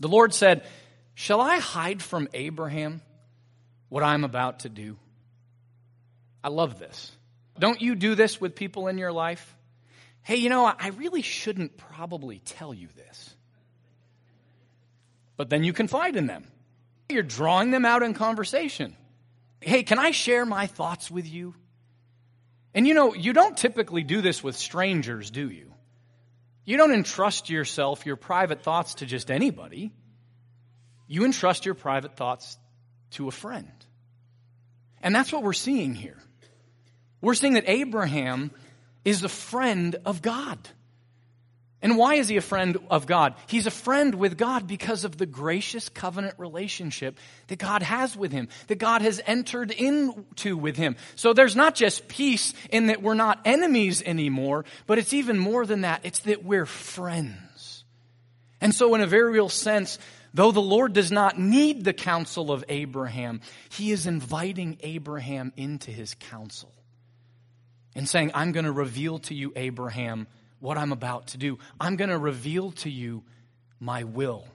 The 0.00 0.08
Lord 0.08 0.34
said, 0.34 0.64
Shall 1.14 1.40
I 1.40 1.58
hide 1.58 2.02
from 2.02 2.28
Abraham 2.34 3.02
what 3.88 4.02
I'm 4.02 4.24
about 4.24 4.60
to 4.60 4.68
do? 4.68 4.96
I 6.42 6.48
love 6.48 6.78
this. 6.78 7.12
Don't 7.58 7.80
you 7.80 7.94
do 7.94 8.14
this 8.14 8.40
with 8.40 8.54
people 8.54 8.88
in 8.88 8.98
your 8.98 9.12
life? 9.12 9.56
Hey, 10.22 10.36
you 10.36 10.48
know, 10.48 10.66
I 10.66 10.88
really 10.88 11.22
shouldn't 11.22 11.76
probably 11.76 12.40
tell 12.40 12.74
you 12.74 12.88
this. 12.96 13.34
But 15.36 15.50
then 15.50 15.64
you 15.64 15.72
confide 15.72 16.16
in 16.16 16.26
them. 16.26 16.44
You're 17.08 17.22
drawing 17.22 17.70
them 17.70 17.84
out 17.84 18.02
in 18.02 18.12
conversation. 18.12 18.96
Hey, 19.60 19.82
can 19.82 19.98
I 19.98 20.10
share 20.10 20.44
my 20.44 20.66
thoughts 20.66 21.10
with 21.10 21.26
you? 21.26 21.54
And 22.74 22.86
you 22.86 22.94
know, 22.94 23.14
you 23.14 23.32
don't 23.32 23.56
typically 23.56 24.02
do 24.02 24.20
this 24.20 24.42
with 24.42 24.56
strangers, 24.56 25.30
do 25.30 25.48
you? 25.48 25.72
You 26.64 26.76
don't 26.76 26.92
entrust 26.92 27.48
yourself, 27.48 28.04
your 28.04 28.16
private 28.16 28.62
thoughts 28.62 28.96
to 28.96 29.06
just 29.06 29.30
anybody. 29.30 29.90
You 31.06 31.24
entrust 31.24 31.64
your 31.64 31.74
private 31.74 32.14
thoughts 32.14 32.58
to 33.12 33.26
a 33.26 33.30
friend. 33.30 33.72
And 35.02 35.14
that's 35.14 35.32
what 35.32 35.42
we're 35.42 35.54
seeing 35.54 35.94
here. 35.94 36.18
We're 37.20 37.34
seeing 37.34 37.54
that 37.54 37.68
Abraham 37.68 38.50
is 39.04 39.24
a 39.24 39.28
friend 39.28 39.96
of 40.04 40.22
God. 40.22 40.58
And 41.80 41.96
why 41.96 42.14
is 42.14 42.28
he 42.28 42.36
a 42.36 42.42
friend 42.42 42.76
of 42.90 43.06
God? 43.06 43.34
He's 43.46 43.68
a 43.68 43.70
friend 43.70 44.16
with 44.16 44.36
God 44.36 44.66
because 44.66 45.04
of 45.04 45.16
the 45.16 45.26
gracious 45.26 45.88
covenant 45.88 46.34
relationship 46.36 47.16
that 47.46 47.60
God 47.60 47.84
has 47.84 48.16
with 48.16 48.32
him, 48.32 48.48
that 48.66 48.78
God 48.78 49.00
has 49.02 49.20
entered 49.24 49.70
into 49.70 50.56
with 50.56 50.76
him. 50.76 50.96
So 51.14 51.32
there's 51.32 51.54
not 51.54 51.76
just 51.76 52.08
peace 52.08 52.52
in 52.70 52.88
that 52.88 53.00
we're 53.00 53.14
not 53.14 53.40
enemies 53.44 54.02
anymore, 54.02 54.64
but 54.88 54.98
it's 54.98 55.12
even 55.12 55.38
more 55.38 55.64
than 55.66 55.82
that. 55.82 56.00
It's 56.02 56.20
that 56.20 56.44
we're 56.44 56.66
friends. 56.66 57.84
And 58.60 58.74
so 58.74 58.96
in 58.96 59.00
a 59.00 59.06
very 59.06 59.30
real 59.30 59.48
sense, 59.48 60.00
though 60.34 60.50
the 60.50 60.60
Lord 60.60 60.94
does 60.94 61.12
not 61.12 61.38
need 61.38 61.84
the 61.84 61.92
counsel 61.92 62.50
of 62.50 62.64
Abraham, 62.68 63.40
he 63.68 63.92
is 63.92 64.08
inviting 64.08 64.78
Abraham 64.80 65.52
into 65.56 65.92
his 65.92 66.16
counsel 66.16 66.72
and 67.98 68.08
saying, 68.08 68.30
I'm 68.32 68.52
going 68.52 68.64
to 68.64 68.70
reveal 68.70 69.18
to 69.18 69.34
you, 69.34 69.52
Abraham, 69.56 70.28
what 70.60 70.78
I'm 70.78 70.92
about 70.92 71.26
to 71.28 71.36
do. 71.36 71.58
I'm 71.80 71.96
going 71.96 72.10
to 72.10 72.18
reveal 72.18 72.70
to 72.82 72.88
you 72.88 73.24
my 73.80 74.04
will. 74.04 74.46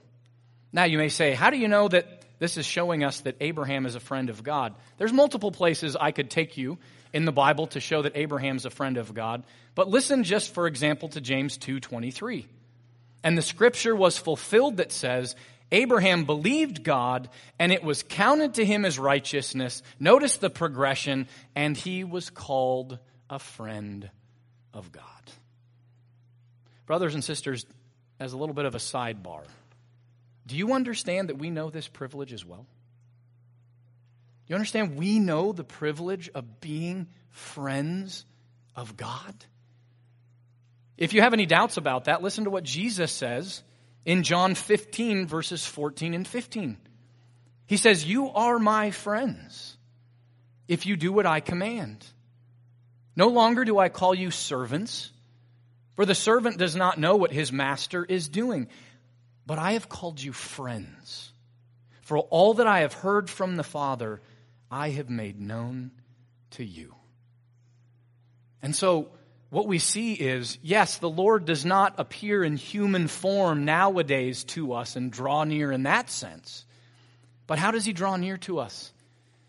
Now, 0.72 0.84
you 0.84 0.96
may 0.96 1.10
say, 1.10 1.34
How 1.34 1.50
do 1.50 1.58
you 1.58 1.68
know 1.68 1.86
that 1.88 2.24
this 2.38 2.56
is 2.56 2.64
showing 2.64 3.04
us 3.04 3.20
that 3.20 3.36
Abraham 3.40 3.84
is 3.84 3.96
a 3.96 4.00
friend 4.00 4.30
of 4.30 4.42
God? 4.42 4.74
There's 4.96 5.12
multiple 5.12 5.52
places 5.52 5.94
I 5.94 6.10
could 6.10 6.30
take 6.30 6.56
you 6.56 6.78
in 7.12 7.26
the 7.26 7.32
Bible 7.32 7.66
to 7.68 7.80
show 7.80 8.00
that 8.00 8.16
Abraham's 8.16 8.64
a 8.64 8.70
friend 8.70 8.96
of 8.96 9.12
God. 9.12 9.44
But 9.74 9.88
listen 9.88 10.24
just, 10.24 10.54
for 10.54 10.66
example, 10.66 11.10
to 11.10 11.20
James 11.20 11.58
2.23. 11.58 12.46
And 13.22 13.36
the 13.36 13.42
scripture 13.42 13.94
was 13.94 14.16
fulfilled 14.16 14.78
that 14.78 14.90
says, 14.90 15.36
Abraham 15.70 16.24
believed 16.24 16.82
God, 16.82 17.28
and 17.58 17.72
it 17.72 17.84
was 17.84 18.02
counted 18.02 18.54
to 18.54 18.64
him 18.64 18.86
as 18.86 18.98
righteousness. 18.98 19.82
Notice 20.00 20.38
the 20.38 20.48
progression, 20.48 21.28
and 21.54 21.76
he 21.76 22.04
was 22.04 22.30
called 22.30 22.98
a 23.34 23.38
friend 23.40 24.08
of 24.72 24.92
God. 24.92 25.02
Brothers 26.86 27.14
and 27.14 27.24
sisters, 27.24 27.66
as 28.20 28.32
a 28.32 28.36
little 28.36 28.54
bit 28.54 28.64
of 28.64 28.76
a 28.76 28.78
sidebar, 28.78 29.42
do 30.46 30.56
you 30.56 30.72
understand 30.72 31.30
that 31.30 31.36
we 31.36 31.50
know 31.50 31.68
this 31.68 31.88
privilege 31.88 32.32
as 32.32 32.44
well? 32.44 32.64
You 34.46 34.54
understand 34.54 34.96
we 34.96 35.18
know 35.18 35.50
the 35.50 35.64
privilege 35.64 36.30
of 36.32 36.60
being 36.60 37.08
friends 37.30 38.24
of 38.76 38.96
God? 38.96 39.34
If 40.96 41.12
you 41.12 41.22
have 41.22 41.32
any 41.32 41.46
doubts 41.46 41.76
about 41.76 42.04
that, 42.04 42.22
listen 42.22 42.44
to 42.44 42.50
what 42.50 42.62
Jesus 42.62 43.10
says 43.10 43.64
in 44.04 44.22
John 44.22 44.54
15, 44.54 45.26
verses 45.26 45.66
14 45.66 46.14
and 46.14 46.28
15. 46.28 46.76
He 47.66 47.78
says, 47.78 48.06
You 48.06 48.30
are 48.30 48.60
my 48.60 48.92
friends 48.92 49.76
if 50.68 50.86
you 50.86 50.96
do 50.96 51.12
what 51.12 51.26
I 51.26 51.40
command. 51.40 52.06
No 53.16 53.28
longer 53.28 53.64
do 53.64 53.78
I 53.78 53.88
call 53.88 54.14
you 54.14 54.30
servants, 54.30 55.10
for 55.94 56.04
the 56.04 56.14
servant 56.14 56.58
does 56.58 56.74
not 56.74 56.98
know 56.98 57.16
what 57.16 57.32
his 57.32 57.52
master 57.52 58.04
is 58.04 58.28
doing, 58.28 58.68
but 59.46 59.58
I 59.58 59.72
have 59.72 59.88
called 59.88 60.20
you 60.20 60.32
friends. 60.32 61.32
For 62.02 62.18
all 62.18 62.54
that 62.54 62.66
I 62.66 62.80
have 62.80 62.92
heard 62.92 63.30
from 63.30 63.56
the 63.56 63.62
Father, 63.62 64.20
I 64.70 64.90
have 64.90 65.08
made 65.08 65.40
known 65.40 65.92
to 66.52 66.64
you. 66.64 66.94
And 68.60 68.74
so, 68.74 69.08
what 69.50 69.66
we 69.68 69.78
see 69.78 70.14
is 70.14 70.58
yes, 70.62 70.98
the 70.98 71.08
Lord 71.08 71.44
does 71.44 71.64
not 71.64 71.94
appear 71.98 72.42
in 72.42 72.56
human 72.56 73.06
form 73.06 73.64
nowadays 73.64 74.44
to 74.44 74.72
us 74.72 74.96
and 74.96 75.12
draw 75.12 75.44
near 75.44 75.70
in 75.70 75.84
that 75.84 76.10
sense. 76.10 76.66
But 77.46 77.58
how 77.58 77.70
does 77.70 77.84
He 77.84 77.92
draw 77.92 78.16
near 78.16 78.36
to 78.38 78.58
us? 78.58 78.92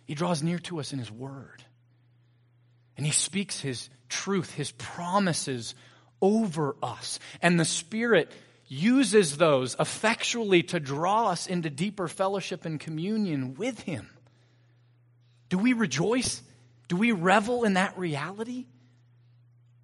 He 0.05 0.13
draws 0.13 0.43
near 0.43 0.60
to 0.60 0.79
us 0.79 0.93
in 0.93 1.00
His 1.00 1.12
Word. 1.12 1.64
And 2.98 3.06
He 3.06 3.12
speaks 3.12 3.60
His 3.60 3.90
truth, 4.10 4.54
His 4.54 4.72
promises 4.72 5.75
over 6.22 6.75
us. 6.82 7.20
And 7.42 7.60
the 7.60 7.66
Spirit 7.66 8.32
uses 8.68 9.38
those 9.38 9.75
effectually 9.80 10.64
to 10.64 10.80
draw 10.80 11.30
us 11.30 11.48
into 11.48 11.70
deeper 11.70 12.08
fellowship 12.08 12.66
and 12.66 12.80
communion 12.80 13.56
with 13.56 13.80
Him. 13.82 14.10
Do 15.50 15.58
we 15.58 15.74
rejoice? 15.74 16.42
Do 16.88 16.96
we 16.96 17.12
revel 17.12 17.64
in 17.64 17.74
that 17.74 17.98
reality? 17.98 18.66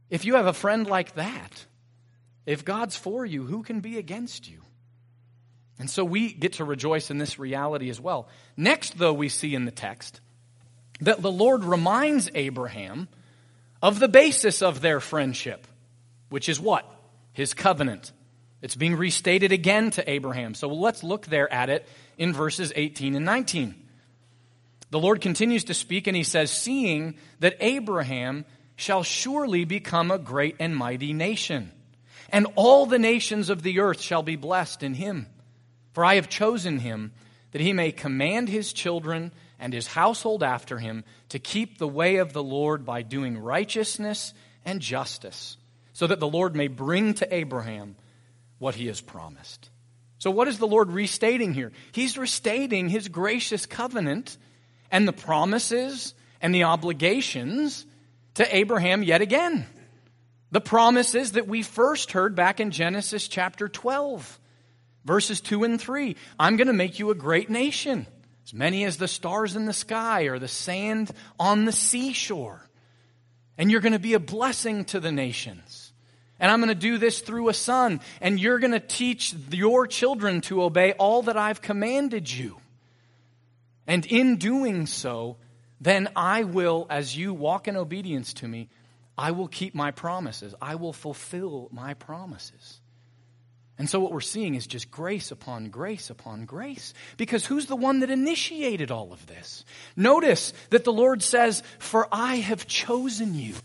If 0.10 0.26
you 0.26 0.36
have 0.36 0.48
a 0.48 0.54
friend 0.54 0.88
like 0.88 1.16
that, 1.16 1.66
if 2.46 2.66
God's 2.66 2.96
for 2.96 3.26
you, 3.26 3.46
who 3.46 3.64
can 3.64 3.80
be 3.80 3.98
against 3.98 4.50
you? 4.50 4.62
And 5.80 5.90
so 5.90 6.04
we 6.04 6.34
get 6.34 6.54
to 6.54 6.66
rejoice 6.66 7.10
in 7.10 7.18
this 7.18 7.40
reality 7.40 7.90
as 7.90 8.00
well. 8.00 8.28
Next, 8.58 8.98
though, 8.98 9.14
we 9.14 9.30
see 9.30 9.56
in 9.56 9.66
the 9.66 9.72
text 9.72 10.22
that 11.02 11.22
the 11.22 11.32
Lord 11.32 11.64
reminds 11.64 12.30
Abraham 12.34 13.08
of 13.82 14.00
the 14.00 14.08
basis 14.08 14.62
of 14.62 14.82
their 14.82 15.00
friendship, 15.00 15.68
which 16.30 16.48
is 16.48 16.60
what? 16.60 16.86
His 17.34 17.54
covenant. 17.54 18.12
It's 18.62 18.76
being 18.76 18.96
restated 18.96 19.52
again 19.52 19.92
to 19.92 20.10
Abraham. 20.10 20.54
So 20.54 20.68
let's 20.68 21.04
look 21.04 21.26
there 21.26 21.52
at 21.52 21.70
it 21.70 21.88
in 22.18 22.34
verses 22.34 22.72
18 22.76 23.16
and 23.16 23.26
19. 23.26 23.76
The 24.92 25.00
Lord 25.00 25.22
continues 25.22 25.66
to 25.66 25.74
speak 25.74 26.08
and 26.08 26.16
he 26.16 26.24
says, 26.24 26.52
Seeing 26.52 27.16
that 27.40 27.58
Abraham 27.60 28.46
shall 28.76 29.04
surely 29.04 29.66
become 29.66 30.12
a 30.12 30.20
great 30.20 30.58
and 30.60 30.76
mighty 30.76 31.14
nation. 31.14 31.72
And 32.30 32.48
all 32.56 32.86
the 32.86 33.00
nations 33.00 33.50
of 33.50 33.64
the 33.64 33.80
earth 33.80 34.02
shall 34.02 34.24
be 34.24 34.36
blessed 34.36 34.84
in 34.84 34.94
him. 34.94 35.28
For 35.94 36.06
I 36.06 36.16
have 36.16 36.30
chosen 36.30 36.80
him 36.80 37.14
that 37.52 37.62
he 37.62 37.74
may 37.74 37.92
command 37.92 38.48
his 38.48 38.74
children 38.74 39.32
and 39.62 39.72
his 39.72 39.88
household 39.88 40.44
after 40.44 40.78
him 40.80 41.06
to 41.30 41.40
keep 41.40 41.78
the 41.78 41.88
way 41.88 42.18
of 42.18 42.34
the 42.34 42.44
Lord 42.44 42.84
by 42.84 43.04
doing 43.04 43.38
righteousness 43.38 44.34
and 44.66 44.82
justice, 44.82 45.56
so 45.94 46.08
that 46.08 46.20
the 46.20 46.28
Lord 46.28 46.56
may 46.56 46.68
bring 46.68 47.14
to 47.16 47.34
Abraham 47.34 47.96
what 48.58 48.76
he 48.76 48.88
has 48.88 49.00
promised. 49.00 49.70
So, 50.18 50.30
what 50.30 50.48
is 50.48 50.60
the 50.60 50.68
Lord 50.68 50.92
restating 50.92 51.54
here? 51.54 51.72
He's 51.94 52.18
restating 52.18 52.90
his 52.90 53.08
gracious 53.08 53.66
covenant 53.66 54.38
and 54.92 55.08
the 55.08 55.14
promises 55.14 56.14
and 56.42 56.54
the 56.54 56.64
obligations 56.64 57.86
to 58.36 58.56
Abraham 58.56 59.04
yet 59.04 59.22
again. 59.22 59.66
The 60.52 60.62
promises 60.62 61.34
that 61.34 61.48
we 61.48 61.62
first 61.62 62.12
heard 62.12 62.36
back 62.36 62.60
in 62.60 62.72
Genesis 62.72 63.28
chapter 63.28 63.70
12, 63.70 64.40
verses 65.06 65.40
2 65.40 65.64
and 65.64 65.80
3. 65.80 66.16
I'm 66.40 66.58
going 66.58 66.68
to 66.68 66.74
make 66.74 67.00
you 67.00 67.10
a 67.10 67.16
great 67.16 67.50
nation, 67.50 68.06
as 68.46 68.54
many 68.54 68.84
as 68.86 68.98
the 68.98 69.08
stars 69.08 69.56
in 69.56 69.66
the 69.66 69.74
sky 69.74 70.24
or 70.24 70.40
the 70.40 70.48
sand 70.48 71.12
on 71.40 71.66
the 71.66 71.72
seashore. 71.72 72.68
And 73.58 73.72
you're 73.72 73.82
going 73.82 73.94
to 73.94 74.00
be 74.00 74.14
a 74.14 74.20
blessing 74.20 74.86
to 74.86 75.00
the 75.00 75.12
nations. 75.12 75.94
And 76.40 76.52
I'm 76.52 76.60
going 76.60 76.70
to 76.70 76.76
do 76.76 76.98
this 76.98 77.22
through 77.22 77.50
a 77.50 77.54
son. 77.54 78.02
And 78.20 78.40
you're 78.40 78.60
going 78.60 78.72
to 78.72 78.80
teach 78.80 79.36
your 79.52 79.86
children 79.86 80.42
to 80.42 80.64
obey 80.64 80.94
all 80.94 81.22
that 81.24 81.38
I've 81.38 81.62
commanded 81.62 82.32
you. 82.32 82.58
And 83.86 84.06
in 84.06 84.38
doing 84.38 84.88
so, 84.88 85.38
then 85.80 86.10
I 86.16 86.44
will, 86.44 86.88
as 86.90 87.16
you 87.16 87.34
walk 87.34 87.68
in 87.68 87.78
obedience 87.78 88.34
to 88.36 88.48
me, 88.48 88.70
I 89.18 89.32
will 89.32 89.48
keep 89.48 89.76
my 89.76 89.92
promises. 89.92 90.56
I 90.60 90.76
will 90.76 90.94
fulfill 90.94 91.70
my 91.72 91.94
promises. 91.94 92.81
And 93.78 93.90
so 93.90 94.00
what 94.00 94.12
we're 94.12 94.22
seeing 94.22 94.56
is 94.56 94.68
just 94.68 94.92
grace 94.92 95.32
upon 95.32 95.70
grace 95.70 96.10
upon 96.10 96.46
grace. 96.46 96.94
Because 97.18 97.46
who's 97.46 97.66
the 97.66 97.76
one 97.76 98.02
that 98.02 98.10
initiated 98.10 98.92
all 98.92 99.12
of 99.12 99.26
this? 99.26 99.66
Notice 99.96 100.54
that 100.70 100.84
the 100.84 100.94
Lord 100.94 101.24
says, 101.24 101.64
For 101.80 102.08
I 102.12 102.36
have 102.36 102.68
chosen 102.68 103.34
you. 103.34 103.56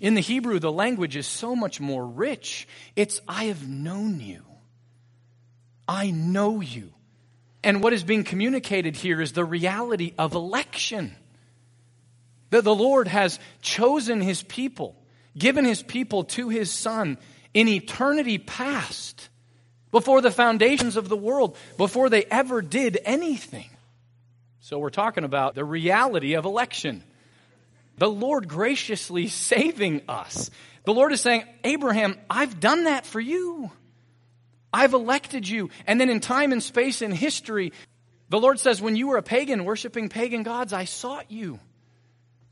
In 0.00 0.14
the 0.14 0.20
Hebrew, 0.20 0.58
the 0.58 0.72
language 0.72 1.16
is 1.16 1.26
so 1.26 1.54
much 1.54 1.80
more 1.80 2.04
rich. 2.04 2.66
It's, 2.96 3.20
I 3.28 3.44
have 3.44 3.66
known 3.68 4.20
you. 4.20 4.42
I 5.86 6.10
know 6.10 6.60
you. 6.60 6.92
And 7.62 7.82
what 7.82 7.92
is 7.92 8.02
being 8.02 8.24
communicated 8.24 8.96
here 8.96 9.20
is 9.20 9.32
the 9.32 9.44
reality 9.44 10.12
of 10.18 10.34
election. 10.34 11.14
That 12.50 12.64
the 12.64 12.74
Lord 12.74 13.08
has 13.08 13.38
chosen 13.60 14.20
his 14.20 14.42
people, 14.42 14.96
given 15.38 15.64
his 15.64 15.82
people 15.82 16.24
to 16.24 16.48
his 16.48 16.70
Son 16.72 17.16
in 17.54 17.68
eternity 17.68 18.38
past, 18.38 19.28
before 19.90 20.20
the 20.20 20.30
foundations 20.30 20.96
of 20.96 21.08
the 21.08 21.16
world, 21.16 21.56
before 21.76 22.08
they 22.08 22.24
ever 22.24 22.62
did 22.62 22.98
anything. 23.04 23.68
So 24.60 24.78
we're 24.78 24.90
talking 24.90 25.24
about 25.24 25.54
the 25.54 25.64
reality 25.64 26.34
of 26.34 26.44
election. 26.44 27.02
The 27.98 28.08
Lord 28.08 28.48
graciously 28.48 29.28
saving 29.28 30.02
us. 30.08 30.50
The 30.84 30.94
Lord 30.94 31.12
is 31.12 31.20
saying, 31.20 31.44
Abraham, 31.62 32.18
I've 32.30 32.58
done 32.58 32.84
that 32.84 33.04
for 33.04 33.20
you. 33.20 33.70
I've 34.72 34.94
elected 34.94 35.46
you. 35.46 35.68
And 35.86 36.00
then 36.00 36.08
in 36.08 36.20
time 36.20 36.52
and 36.52 36.62
space 36.62 37.02
and 37.02 37.14
history, 37.14 37.72
the 38.30 38.40
Lord 38.40 38.58
says, 38.58 38.80
when 38.80 38.96
you 38.96 39.08
were 39.08 39.18
a 39.18 39.22
pagan 39.22 39.66
worshiping 39.66 40.08
pagan 40.08 40.42
gods, 40.42 40.72
I 40.72 40.86
sought 40.86 41.30
you 41.30 41.60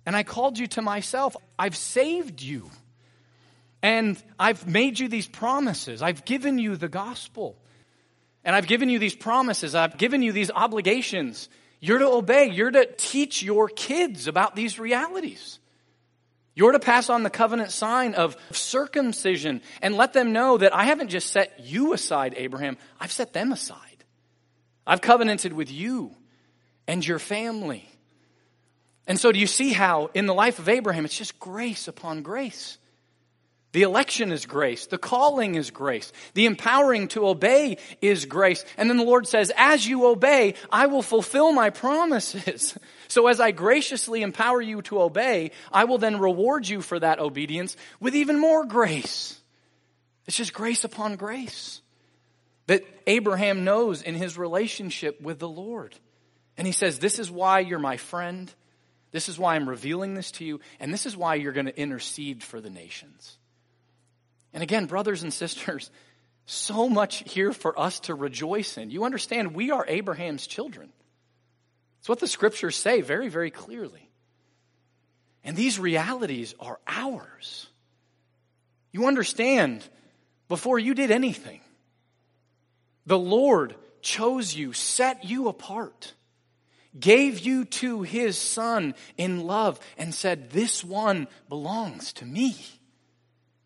and 0.05 0.15
I 0.15 0.23
called 0.23 0.59
you 0.59 0.67
to 0.67 0.83
myself. 0.83 1.35
I've 1.59 1.77
saved 1.77 2.43
you. 2.43 2.71
And 3.83 4.23
I've 4.39 4.67
made 4.67 4.99
you 4.99 5.09
these 5.09 5.27
promises. 5.27 6.03
I've 6.03 6.25
given 6.25 6.59
you 6.59 6.77
the 6.77 6.89
gospel. 6.89 7.57
And 8.45 8.55
I've 8.55 8.67
given 8.67 8.89
you 8.89 8.99
these 8.99 9.15
promises. 9.15 9.75
I've 9.75 9.97
given 9.97 10.23
you 10.23 10.33
these 10.33 10.51
obligations. 10.51 11.49
You're 11.81 11.99
to 11.99 12.09
obey. 12.09 12.51
You're 12.51 12.71
to 12.71 12.87
teach 12.97 13.43
your 13.43 13.69
kids 13.69 14.27
about 14.27 14.55
these 14.55 14.79
realities. 14.79 15.59
You're 16.55 16.73
to 16.73 16.79
pass 16.79 17.09
on 17.09 17.23
the 17.23 17.31
covenant 17.31 17.71
sign 17.71 18.15
of 18.15 18.37
circumcision 18.51 19.63
and 19.81 19.95
let 19.95 20.13
them 20.13 20.33
know 20.33 20.59
that 20.59 20.75
I 20.75 20.85
haven't 20.85 21.09
just 21.09 21.31
set 21.31 21.61
you 21.61 21.95
aside, 21.95 22.35
Abraham, 22.37 22.77
I've 22.99 23.13
set 23.13 23.33
them 23.33 23.53
aside. 23.53 24.05
I've 24.87 25.01
covenanted 25.01 25.53
with 25.53 25.71
you 25.71 26.11
and 26.87 27.07
your 27.07 27.19
family. 27.19 27.89
And 29.07 29.19
so, 29.19 29.33
do 29.33 29.39
you 29.39 29.47
see 29.47 29.73
how 29.73 30.11
in 30.13 30.27
the 30.27 30.35
life 30.35 30.59
of 30.59 30.69
Abraham, 30.69 31.05
it's 31.05 31.17
just 31.17 31.39
grace 31.39 31.89
upon 31.89 32.23
grace? 32.23 32.79
The 33.73 33.83
election 33.83 34.33
is 34.33 34.47
grace. 34.47 34.87
The 34.87 34.99
calling 34.99 35.55
is 35.55 35.71
grace. 35.71 36.13
The 36.35 36.47
empowering 36.47 37.09
to 37.09 37.29
obey 37.29 37.79
is 38.01 38.25
grace. 38.25 38.65
And 38.77 38.91
then 38.91 38.97
the 38.97 39.05
Lord 39.05 39.29
says, 39.29 39.53
as 39.57 39.87
you 39.87 40.07
obey, 40.07 40.55
I 40.73 40.87
will 40.87 41.03
fulfill 41.03 41.53
my 41.53 41.71
promises. 41.71 42.77
So 43.09 43.27
as 43.27 43.41
I 43.41 43.51
graciously 43.51 44.23
empower 44.23 44.63
you 44.63 44.83
to 44.83 45.03
obey, 45.03 45.51
I 45.73 45.83
will 45.83 45.99
then 45.99 46.21
reward 46.21 46.69
you 46.69 46.81
for 46.81 46.97
that 46.97 47.19
obedience 47.19 47.77
with 47.99 48.15
even 48.15 48.39
more 48.39 48.65
grace. 48.65 49.37
It's 50.29 50.37
just 50.37 50.55
grace 50.55 50.85
upon 50.85 51.17
grace 51.17 51.81
that 52.69 52.85
Abraham 53.09 53.65
knows 53.65 54.03
in 54.03 54.15
his 54.15 54.39
relationship 54.39 55.21
with 55.21 55.41
the 55.41 55.49
Lord. 55.49 55.97
And 56.57 56.69
he 56.69 56.73
says, 56.73 57.01
this 57.01 57.19
is 57.19 57.33
why 57.33 57.59
you're 57.59 57.81
my 57.81 57.97
friend. 57.97 58.55
This 59.11 59.29
is 59.29 59.41
why 59.41 59.57
I'm 59.57 59.69
revealing 59.69 60.15
this 60.15 60.31
to 60.33 60.45
you, 60.45 60.61
and 60.79 60.93
this 60.95 61.05
is 61.05 61.17
why 61.17 61.35
you're 61.35 61.53
going 61.53 61.67
to 61.67 61.77
intercede 61.77 62.45
for 62.45 62.61
the 62.61 62.71
nations. 62.71 63.39
And 64.53 64.63
again, 64.63 64.87
brothers 64.87 65.23
and 65.23 65.33
sisters, 65.33 65.91
so 66.47 66.89
much 66.89 67.23
here 67.31 67.53
for 67.53 67.79
us 67.79 68.01
to 68.01 68.15
rejoice 68.15 68.77
in. 68.77 68.91
You 68.91 69.05
understand, 69.05 69.55
we 69.55 69.71
are 69.71 69.85
Abraham's 69.87 70.47
children. 70.47 70.91
It's 72.01 72.09
what 72.09 72.21
the 72.21 72.27
scriptures 72.27 72.77
say 72.77 73.03
very, 73.03 73.29
very 73.29 73.51
clearly. 73.51 74.09
And 75.45 75.57
these 75.57 75.79
realities 75.79 76.55
are 76.59 76.79
ours. 76.87 77.67
You 78.93 79.07
understand, 79.07 79.87
before 80.49 80.79
you 80.79 80.95
did 80.95 81.11
anything, 81.11 81.61
the 83.07 83.19
Lord 83.19 83.77
chose 84.03 84.55
you, 84.55 84.73
set 84.73 85.25
you 85.25 85.49
apart 85.49 86.15
gave 86.99 87.39
you 87.39 87.65
to 87.65 88.03
his 88.03 88.37
son 88.37 88.95
in 89.17 89.47
love 89.47 89.79
and 89.97 90.15
said, 90.15 90.51
This 90.51 90.85
one 90.85 91.29
belongs 91.49 92.13
to 92.15 92.25
me 92.25 92.57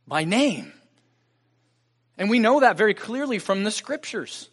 by 0.06 0.24
name. 0.24 0.72
And 2.16 2.30
we 2.30 2.38
know 2.38 2.60
that 2.60 2.76
very 2.76 2.94
clearly 2.94 3.38
from 3.38 3.64
the 3.64 3.70
scriptures. 3.70 4.48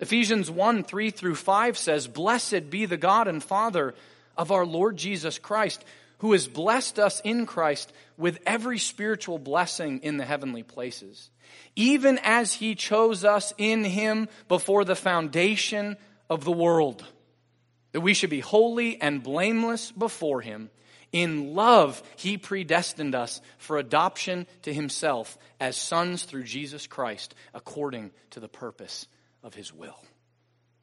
Ephesians 0.00 0.50
1 0.50 0.84
3 0.84 1.10
through 1.10 1.34
5 1.34 1.78
says, 1.78 2.06
Blessed 2.06 2.70
be 2.70 2.86
the 2.86 2.96
God 2.96 3.28
and 3.28 3.42
Father 3.42 3.94
of 4.36 4.50
our 4.50 4.66
Lord 4.66 4.96
Jesus 4.96 5.38
Christ, 5.38 5.84
who 6.18 6.32
has 6.32 6.48
blessed 6.48 6.98
us 6.98 7.20
in 7.24 7.46
Christ 7.46 7.92
with 8.16 8.38
every 8.46 8.78
spiritual 8.78 9.38
blessing 9.38 10.00
in 10.02 10.16
the 10.16 10.24
heavenly 10.24 10.62
places, 10.62 11.30
even 11.76 12.18
as 12.22 12.54
he 12.54 12.74
chose 12.74 13.24
us 13.24 13.52
in 13.58 13.84
him 13.84 14.28
before 14.48 14.84
the 14.84 14.96
foundation 14.96 15.96
of 16.30 16.44
the 16.44 16.52
world, 16.52 17.04
that 17.92 18.00
we 18.00 18.14
should 18.14 18.30
be 18.30 18.40
holy 18.40 19.00
and 19.00 19.22
blameless 19.22 19.90
before 19.92 20.40
him. 20.40 20.70
In 21.12 21.54
love, 21.54 22.02
he 22.16 22.38
predestined 22.38 23.14
us 23.14 23.42
for 23.58 23.76
adoption 23.76 24.46
to 24.62 24.72
himself 24.72 25.36
as 25.60 25.76
sons 25.76 26.24
through 26.24 26.44
Jesus 26.44 26.86
Christ, 26.86 27.34
according 27.52 28.10
to 28.30 28.40
the 28.40 28.48
purpose 28.48 29.06
of 29.42 29.54
his 29.54 29.74
will. 29.74 29.98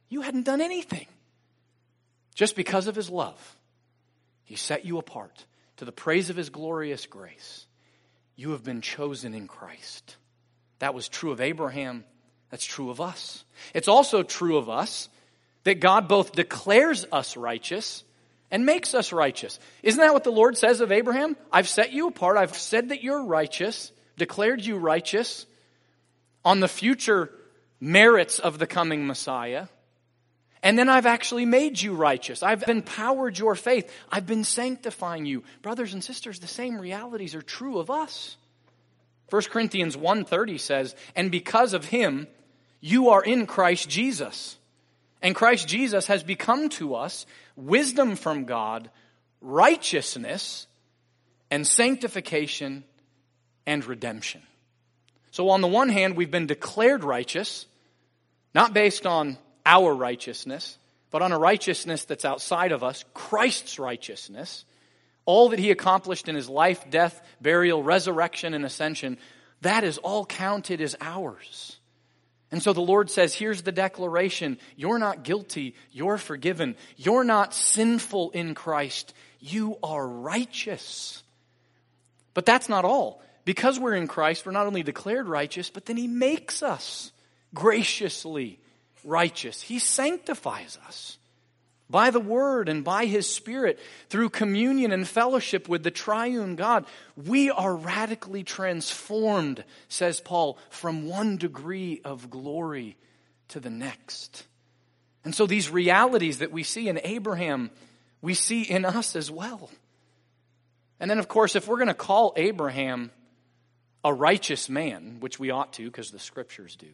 You 0.08 0.22
hadn't 0.22 0.46
done 0.46 0.60
anything. 0.60 1.06
Just 2.36 2.54
because 2.54 2.86
of 2.86 2.94
his 2.94 3.10
love, 3.10 3.56
he 4.44 4.54
set 4.54 4.84
you 4.84 4.98
apart 4.98 5.44
to 5.78 5.84
the 5.84 5.92
praise 5.92 6.30
of 6.30 6.36
his 6.36 6.48
glorious 6.48 7.06
grace. 7.06 7.66
You 8.36 8.52
have 8.52 8.62
been 8.62 8.80
chosen 8.80 9.34
in 9.34 9.48
Christ. 9.48 10.16
That 10.78 10.94
was 10.94 11.08
true 11.08 11.32
of 11.32 11.40
Abraham. 11.40 12.04
That's 12.50 12.64
true 12.64 12.90
of 12.90 13.00
us. 13.00 13.44
It's 13.74 13.88
also 13.88 14.22
true 14.22 14.56
of 14.58 14.68
us 14.68 15.08
that 15.64 15.80
God 15.80 16.08
both 16.08 16.32
declares 16.32 17.04
us 17.12 17.36
righteous 17.36 18.04
and 18.50 18.66
makes 18.66 18.94
us 18.94 19.12
righteous. 19.12 19.58
Isn't 19.82 20.00
that 20.00 20.12
what 20.12 20.24
the 20.24 20.32
Lord 20.32 20.56
says 20.56 20.80
of 20.80 20.92
Abraham? 20.92 21.36
I've 21.52 21.68
set 21.68 21.92
you 21.92 22.08
apart. 22.08 22.36
I've 22.36 22.56
said 22.56 22.88
that 22.88 23.02
you're 23.02 23.24
righteous, 23.24 23.92
declared 24.16 24.64
you 24.64 24.76
righteous 24.76 25.46
on 26.44 26.60
the 26.60 26.68
future 26.68 27.30
merits 27.80 28.38
of 28.38 28.58
the 28.58 28.66
coming 28.66 29.06
Messiah. 29.06 29.68
And 30.62 30.78
then 30.78 30.90
I've 30.90 31.06
actually 31.06 31.46
made 31.46 31.80
you 31.80 31.94
righteous. 31.94 32.42
I've 32.42 32.68
empowered 32.68 33.38
your 33.38 33.54
faith. 33.54 33.90
I've 34.12 34.26
been 34.26 34.44
sanctifying 34.44 35.24
you. 35.24 35.42
Brothers 35.62 35.94
and 35.94 36.04
sisters, 36.04 36.38
the 36.38 36.46
same 36.46 36.78
realities 36.78 37.34
are 37.34 37.42
true 37.42 37.78
of 37.78 37.90
us. 37.90 38.36
1 39.30 39.48
Corinthians 39.50 39.96
1:30 39.96 40.58
says, 40.58 40.94
"And 41.14 41.30
because 41.30 41.72
of 41.72 41.86
him 41.86 42.28
you 42.80 43.08
are 43.08 43.22
in 43.22 43.46
Christ 43.46 43.88
Jesus." 43.88 44.58
And 45.22 45.34
Christ 45.34 45.68
Jesus 45.68 46.06
has 46.06 46.22
become 46.22 46.68
to 46.70 46.94
us 46.94 47.26
wisdom 47.56 48.16
from 48.16 48.44
God, 48.44 48.90
righteousness, 49.40 50.66
and 51.50 51.66
sanctification 51.66 52.84
and 53.66 53.84
redemption. 53.84 54.42
So 55.30 55.50
on 55.50 55.60
the 55.60 55.68
one 55.68 55.88
hand, 55.88 56.16
we've 56.16 56.30
been 56.30 56.46
declared 56.46 57.04
righteous, 57.04 57.66
not 58.54 58.72
based 58.72 59.06
on 59.06 59.36
our 59.66 59.94
righteousness, 59.94 60.78
but 61.10 61.22
on 61.22 61.32
a 61.32 61.38
righteousness 61.38 62.04
that's 62.04 62.24
outside 62.24 62.72
of 62.72 62.82
us, 62.82 63.04
Christ's 63.14 63.78
righteousness. 63.78 64.64
All 65.26 65.50
that 65.50 65.58
he 65.58 65.70
accomplished 65.70 66.28
in 66.28 66.34
his 66.34 66.48
life, 66.48 66.88
death, 66.90 67.20
burial, 67.40 67.82
resurrection, 67.82 68.54
and 68.54 68.64
ascension, 68.64 69.18
that 69.60 69.84
is 69.84 69.98
all 69.98 70.24
counted 70.24 70.80
as 70.80 70.96
ours. 71.00 71.78
And 72.52 72.62
so 72.62 72.72
the 72.72 72.80
Lord 72.80 73.10
says, 73.10 73.34
here's 73.34 73.62
the 73.62 73.72
declaration. 73.72 74.58
You're 74.76 74.98
not 74.98 75.22
guilty. 75.22 75.74
You're 75.92 76.18
forgiven. 76.18 76.76
You're 76.96 77.24
not 77.24 77.54
sinful 77.54 78.30
in 78.30 78.54
Christ. 78.54 79.14
You 79.38 79.78
are 79.82 80.06
righteous. 80.06 81.22
But 82.34 82.46
that's 82.46 82.68
not 82.68 82.84
all. 82.84 83.22
Because 83.44 83.78
we're 83.78 83.94
in 83.94 84.08
Christ, 84.08 84.44
we're 84.44 84.52
not 84.52 84.66
only 84.66 84.82
declared 84.82 85.28
righteous, 85.28 85.70
but 85.70 85.86
then 85.86 85.96
He 85.96 86.08
makes 86.08 86.62
us 86.62 87.12
graciously 87.54 88.58
righteous. 89.04 89.62
He 89.62 89.78
sanctifies 89.78 90.78
us 90.86 91.18
by 91.90 92.10
the 92.10 92.20
Word 92.20 92.68
and 92.68 92.84
by 92.84 93.06
His 93.06 93.32
Spirit 93.32 93.78
through 94.08 94.30
communion 94.30 94.92
and 94.92 95.06
fellowship 95.06 95.68
with 95.68 95.82
the 95.82 95.90
triune 95.90 96.56
God. 96.56 96.86
We 97.16 97.50
are 97.50 97.74
radically 97.74 98.44
transformed, 98.44 99.64
says 99.88 100.20
Paul, 100.20 100.58
from 100.70 101.06
one 101.06 101.36
degree 101.36 102.00
of 102.04 102.30
glory 102.30 102.96
to 103.48 103.60
the 103.60 103.70
next. 103.70 104.46
And 105.24 105.34
so 105.34 105.46
these 105.46 105.70
realities 105.70 106.38
that 106.38 106.52
we 106.52 106.62
see 106.62 106.88
in 106.88 107.00
Abraham, 107.02 107.70
we 108.22 108.34
see 108.34 108.62
in 108.62 108.84
us 108.84 109.16
as 109.16 109.30
well. 109.30 109.70
And 110.98 111.10
then, 111.10 111.18
of 111.18 111.28
course, 111.28 111.56
if 111.56 111.66
we're 111.66 111.76
going 111.76 111.88
to 111.88 111.94
call 111.94 112.32
Abraham 112.36 113.10
a 114.04 114.12
righteous 114.12 114.68
man, 114.68 115.16
which 115.20 115.38
we 115.38 115.50
ought 115.50 115.72
to 115.74 115.84
because 115.84 116.10
the 116.10 116.18
scriptures 116.18 116.76
do, 116.76 116.88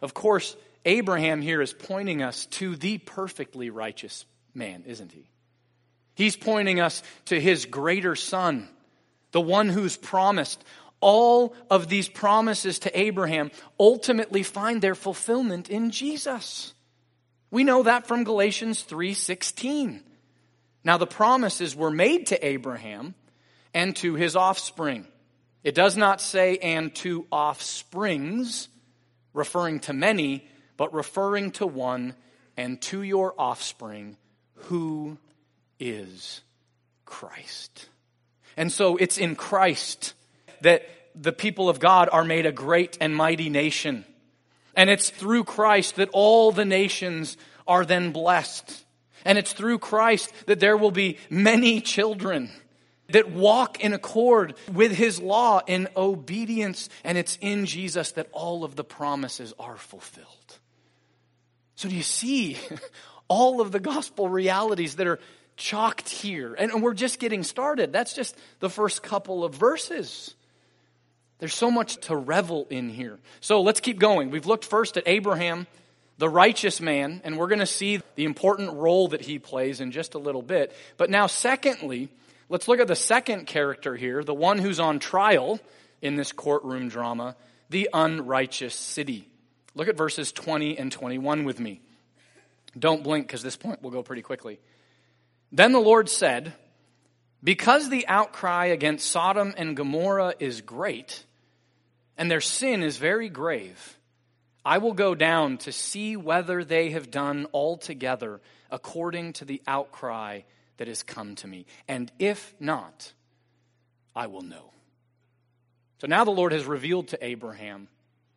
of 0.00 0.14
course, 0.14 0.56
Abraham 0.84 1.40
here 1.40 1.62
is 1.62 1.72
pointing 1.72 2.22
us 2.22 2.46
to 2.46 2.76
the 2.76 2.98
perfectly 2.98 3.70
righteous 3.70 4.24
man, 4.54 4.84
isn't 4.86 5.12
he? 5.12 5.28
He's 6.14 6.36
pointing 6.36 6.80
us 6.80 7.02
to 7.26 7.40
his 7.40 7.64
greater 7.66 8.16
son, 8.16 8.68
the 9.30 9.40
one 9.40 9.68
who's 9.68 9.96
promised. 9.96 10.62
All 11.00 11.54
of 11.70 11.88
these 11.88 12.08
promises 12.08 12.80
to 12.80 12.98
Abraham 12.98 13.50
ultimately 13.78 14.42
find 14.42 14.80
their 14.80 14.94
fulfillment 14.94 15.70
in 15.70 15.90
Jesus. 15.90 16.74
We 17.50 17.64
know 17.64 17.82
that 17.82 18.06
from 18.06 18.24
Galatians 18.24 18.82
3:16. 18.82 20.02
Now 20.84 20.98
the 20.98 21.06
promises 21.06 21.76
were 21.76 21.90
made 21.90 22.26
to 22.28 22.46
Abraham 22.46 23.14
and 23.74 23.94
to 23.96 24.14
his 24.14 24.36
offspring. 24.36 25.06
It 25.64 25.74
does 25.74 25.96
not 25.96 26.20
say 26.20 26.58
and 26.58 26.94
to 26.96 27.26
offsprings, 27.30 28.68
referring 29.32 29.80
to 29.80 29.92
many, 29.92 30.48
but 30.76 30.92
referring 30.94 31.50
to 31.52 31.66
one 31.66 32.14
and 32.56 32.80
to 32.82 33.02
your 33.02 33.34
offspring 33.38 34.16
who 34.54 35.18
is 35.78 36.42
Christ. 37.04 37.88
And 38.56 38.70
so 38.70 38.96
it's 38.96 39.18
in 39.18 39.36
Christ 39.36 40.14
that 40.60 40.86
the 41.14 41.32
people 41.32 41.68
of 41.68 41.80
God 41.80 42.08
are 42.12 42.24
made 42.24 42.46
a 42.46 42.52
great 42.52 42.96
and 43.00 43.14
mighty 43.14 43.50
nation. 43.50 44.04
And 44.74 44.88
it's 44.88 45.10
through 45.10 45.44
Christ 45.44 45.96
that 45.96 46.08
all 46.12 46.52
the 46.52 46.64
nations 46.64 47.36
are 47.66 47.84
then 47.84 48.12
blessed. 48.12 48.84
And 49.24 49.38
it's 49.38 49.52
through 49.52 49.78
Christ 49.78 50.32
that 50.46 50.60
there 50.60 50.76
will 50.76 50.90
be 50.90 51.18
many 51.30 51.80
children 51.80 52.50
that 53.08 53.30
walk 53.30 53.80
in 53.80 53.92
accord 53.92 54.54
with 54.72 54.92
his 54.92 55.20
law 55.20 55.60
in 55.66 55.88
obedience. 55.96 56.88
And 57.04 57.18
it's 57.18 57.36
in 57.40 57.66
Jesus 57.66 58.12
that 58.12 58.28
all 58.32 58.64
of 58.64 58.76
the 58.76 58.84
promises 58.84 59.52
are 59.58 59.76
fulfilled. 59.76 60.41
So, 61.76 61.88
do 61.88 61.94
you 61.94 62.02
see 62.02 62.58
all 63.28 63.60
of 63.60 63.72
the 63.72 63.80
gospel 63.80 64.28
realities 64.28 64.96
that 64.96 65.06
are 65.06 65.18
chalked 65.56 66.08
here? 66.08 66.54
And 66.54 66.82
we're 66.82 66.94
just 66.94 67.18
getting 67.18 67.42
started. 67.42 67.92
That's 67.92 68.14
just 68.14 68.36
the 68.60 68.70
first 68.70 69.02
couple 69.02 69.44
of 69.44 69.54
verses. 69.54 70.34
There's 71.38 71.54
so 71.54 71.70
much 71.70 71.96
to 72.06 72.16
revel 72.16 72.66
in 72.70 72.88
here. 72.88 73.18
So, 73.40 73.62
let's 73.62 73.80
keep 73.80 73.98
going. 73.98 74.30
We've 74.30 74.46
looked 74.46 74.64
first 74.64 74.96
at 74.96 75.04
Abraham, 75.06 75.66
the 76.18 76.28
righteous 76.28 76.80
man, 76.80 77.20
and 77.24 77.36
we're 77.36 77.48
going 77.48 77.58
to 77.58 77.66
see 77.66 78.00
the 78.14 78.24
important 78.24 78.74
role 78.74 79.08
that 79.08 79.22
he 79.22 79.38
plays 79.38 79.80
in 79.80 79.90
just 79.90 80.14
a 80.14 80.18
little 80.18 80.42
bit. 80.42 80.74
But 80.96 81.10
now, 81.10 81.26
secondly, 81.26 82.10
let's 82.48 82.68
look 82.68 82.80
at 82.80 82.86
the 82.86 82.96
second 82.96 83.46
character 83.46 83.96
here, 83.96 84.22
the 84.22 84.34
one 84.34 84.58
who's 84.58 84.78
on 84.78 84.98
trial 84.98 85.58
in 86.02 86.16
this 86.16 86.32
courtroom 86.32 86.88
drama, 86.88 87.34
the 87.70 87.88
unrighteous 87.92 88.74
city. 88.74 89.26
Look 89.74 89.88
at 89.88 89.96
verses 89.96 90.32
20 90.32 90.78
and 90.78 90.92
21 90.92 91.44
with 91.44 91.58
me. 91.58 91.80
Don't 92.78 93.02
blink 93.02 93.26
because 93.26 93.42
this 93.42 93.56
point 93.56 93.82
will 93.82 93.90
go 93.90 94.02
pretty 94.02 94.22
quickly. 94.22 94.60
Then 95.50 95.72
the 95.72 95.80
Lord 95.80 96.08
said, 96.08 96.54
Because 97.42 97.88
the 97.88 98.06
outcry 98.06 98.66
against 98.66 99.10
Sodom 99.10 99.54
and 99.56 99.76
Gomorrah 99.76 100.34
is 100.38 100.60
great, 100.60 101.24
and 102.16 102.30
their 102.30 102.40
sin 102.40 102.82
is 102.82 102.96
very 102.96 103.28
grave, 103.28 103.98
I 104.64 104.78
will 104.78 104.92
go 104.92 105.14
down 105.14 105.58
to 105.58 105.72
see 105.72 106.16
whether 106.16 106.64
they 106.64 106.90
have 106.90 107.10
done 107.10 107.46
altogether 107.52 108.40
according 108.70 109.34
to 109.34 109.44
the 109.44 109.60
outcry 109.66 110.42
that 110.76 110.88
has 110.88 111.02
come 111.02 111.34
to 111.36 111.46
me. 111.46 111.66
And 111.88 112.10
if 112.18 112.54
not, 112.60 113.12
I 114.14 114.28
will 114.28 114.42
know. 114.42 114.70
So 116.00 116.06
now 116.06 116.24
the 116.24 116.30
Lord 116.30 116.52
has 116.52 116.64
revealed 116.64 117.08
to 117.08 117.24
Abraham 117.24 117.88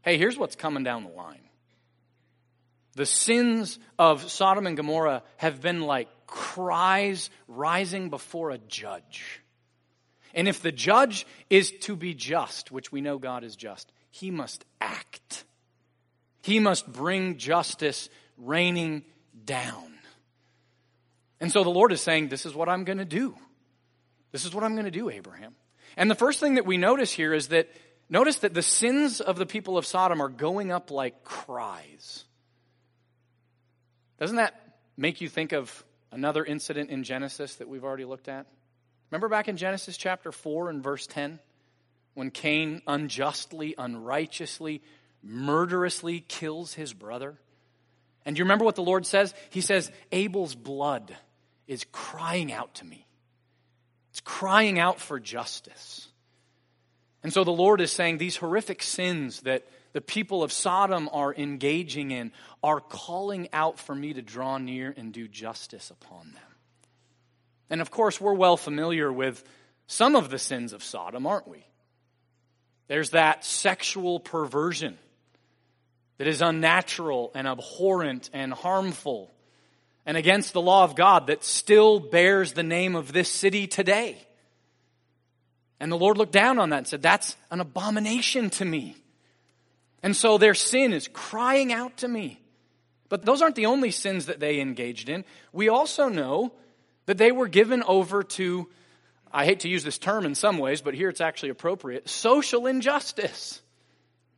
Hey, 0.05 0.19
here's 0.19 0.37
what's 0.37 0.55
coming 0.55 0.83
down 0.83 1.03
the 1.03 1.09
line. 1.09 1.41
The 2.93 3.07
sins 3.07 3.79
of 3.97 4.29
Sodom 4.29 4.67
and 4.67 4.77
Gomorrah 4.77 5.23
have 5.37 5.61
been 5.61 5.81
like 5.81 6.07
cries 6.27 7.31
rising 7.47 8.11
before 8.11 8.51
a 8.51 8.59
judge. 8.59 9.41
And 10.35 10.47
if 10.47 10.61
the 10.61 10.71
judge 10.71 11.25
is 11.49 11.71
to 11.81 11.95
be 11.95 12.13
just, 12.13 12.71
which 12.71 12.91
we 12.91 13.01
know 13.01 13.17
God 13.17 13.43
is 13.43 13.55
just, 13.55 13.91
he 14.11 14.29
must 14.29 14.63
act. 14.79 15.43
He 16.43 16.59
must 16.59 16.87
bring 16.87 17.37
justice 17.37 18.07
raining 18.37 19.05
down. 19.43 19.91
And 21.39 21.51
so 21.51 21.63
the 21.63 21.71
Lord 21.71 21.91
is 21.91 21.99
saying, 21.99 22.27
This 22.29 22.45
is 22.45 22.53
what 22.53 22.69
I'm 22.69 22.83
going 22.83 22.99
to 22.99 23.05
do. 23.05 23.35
This 24.31 24.45
is 24.45 24.53
what 24.53 24.63
I'm 24.63 24.73
going 24.73 24.85
to 24.85 24.91
do, 24.91 25.09
Abraham. 25.09 25.55
And 25.97 26.11
the 26.11 26.15
first 26.15 26.39
thing 26.39 26.55
that 26.55 26.65
we 26.65 26.77
notice 26.77 27.11
here 27.11 27.33
is 27.33 27.47
that 27.47 27.69
Notice 28.09 28.39
that 28.39 28.53
the 28.53 28.61
sins 28.61 29.19
of 29.19 29.37
the 29.37 29.45
people 29.45 29.77
of 29.77 29.85
Sodom 29.85 30.21
are 30.21 30.29
going 30.29 30.71
up 30.71 30.91
like 30.91 31.23
cries. 31.23 32.23
Doesn't 34.19 34.37
that 34.37 34.77
make 34.95 35.21
you 35.21 35.29
think 35.29 35.51
of 35.51 35.83
another 36.11 36.45
incident 36.45 36.89
in 36.89 37.03
Genesis 37.03 37.55
that 37.55 37.67
we've 37.67 37.83
already 37.83 38.05
looked 38.05 38.27
at? 38.27 38.45
Remember 39.11 39.27
back 39.27 39.47
in 39.47 39.57
Genesis 39.57 39.97
chapter 39.97 40.31
4 40.31 40.69
and 40.69 40.83
verse 40.83 41.07
10? 41.07 41.39
When 42.13 42.31
Cain 42.31 42.81
unjustly, 42.87 43.75
unrighteously, 43.77 44.81
murderously 45.21 46.21
kills 46.21 46.73
his 46.73 46.93
brother? 46.93 47.37
And 48.25 48.35
do 48.35 48.39
you 48.39 48.45
remember 48.45 48.65
what 48.65 48.75
the 48.75 48.83
Lord 48.83 49.05
says? 49.05 49.33
He 49.49 49.61
says, 49.61 49.91
Abel's 50.11 50.55
blood 50.55 51.15
is 51.67 51.85
crying 51.91 52.51
out 52.51 52.75
to 52.75 52.85
me. 52.85 53.05
It's 54.11 54.21
crying 54.21 54.79
out 54.79 54.99
for 54.99 55.19
justice. 55.19 56.07
And 57.25 57.33
so 57.33 57.43
the 57.43 57.49
Lord 57.49 57.81
is 57.81 57.91
saying 57.91 58.19
these 58.19 58.37
horrific 58.37 58.83
sins 58.83 59.41
that 59.41 59.65
the 59.93 59.99
people 59.99 60.43
of 60.43 60.51
Sodom 60.51 61.09
are 61.11 61.33
engaging 61.33 62.11
in 62.11 62.31
are 62.61 62.79
calling 62.79 63.49
out 63.51 63.79
for 63.79 63.95
me 63.95 64.13
to 64.13 64.21
draw 64.21 64.59
near 64.59 64.93
and 64.95 65.11
do 65.11 65.27
justice 65.27 65.89
upon 65.89 66.33
them. 66.33 66.53
And 67.67 67.81
of 67.81 67.89
course, 67.89 68.21
we're 68.21 68.35
well 68.35 68.57
familiar 68.57 69.11
with 69.11 69.43
some 69.87 70.15
of 70.15 70.29
the 70.29 70.37
sins 70.37 70.71
of 70.71 70.83
Sodom, 70.83 71.25
aren't 71.25 71.47
we? 71.47 71.65
There's 72.89 73.09
that 73.09 73.43
sexual 73.43 74.19
perversion 74.19 74.95
that 76.19 76.27
is 76.27 76.43
unnatural 76.43 77.31
and 77.33 77.47
abhorrent 77.47 78.29
and 78.33 78.53
harmful 78.53 79.33
and 80.05 80.15
against 80.15 80.53
the 80.53 80.61
law 80.61 80.83
of 80.83 80.95
God 80.95 81.25
that 81.25 81.43
still 81.43 81.99
bears 81.99 82.53
the 82.53 82.61
name 82.61 82.95
of 82.95 83.13
this 83.13 83.29
city 83.29 83.65
today. 83.65 84.15
And 85.85 85.91
the 85.91 85.99
Lord 85.99 86.17
looked 86.17 86.31
down 86.31 86.57
on 86.57 86.71
that 86.71 86.77
and 86.77 86.87
said, 86.87 87.03
That's 87.03 87.37
an 87.51 87.59
abomination 87.59 88.49
to 88.49 88.65
me. 88.65 88.97
And 90.01 90.15
so 90.15 90.39
their 90.39 90.55
sin 90.55 90.93
is 90.93 91.07
crying 91.07 91.71
out 91.71 91.97
to 91.97 92.07
me. 92.07 92.41
But 93.07 93.23
those 93.23 93.43
aren't 93.43 93.53
the 93.53 93.67
only 93.67 93.91
sins 93.91 94.25
that 94.25 94.39
they 94.39 94.61
engaged 94.61 95.09
in. 95.09 95.25
We 95.53 95.69
also 95.69 96.09
know 96.09 96.53
that 97.05 97.19
they 97.19 97.31
were 97.31 97.47
given 97.47 97.83
over 97.83 98.23
to, 98.23 98.67
I 99.31 99.45
hate 99.45 99.59
to 99.59 99.69
use 99.69 99.83
this 99.83 99.99
term 99.99 100.25
in 100.25 100.33
some 100.33 100.57
ways, 100.57 100.81
but 100.81 100.95
here 100.95 101.09
it's 101.09 101.21
actually 101.21 101.49
appropriate 101.49 102.09
social 102.09 102.65
injustice. 102.65 103.61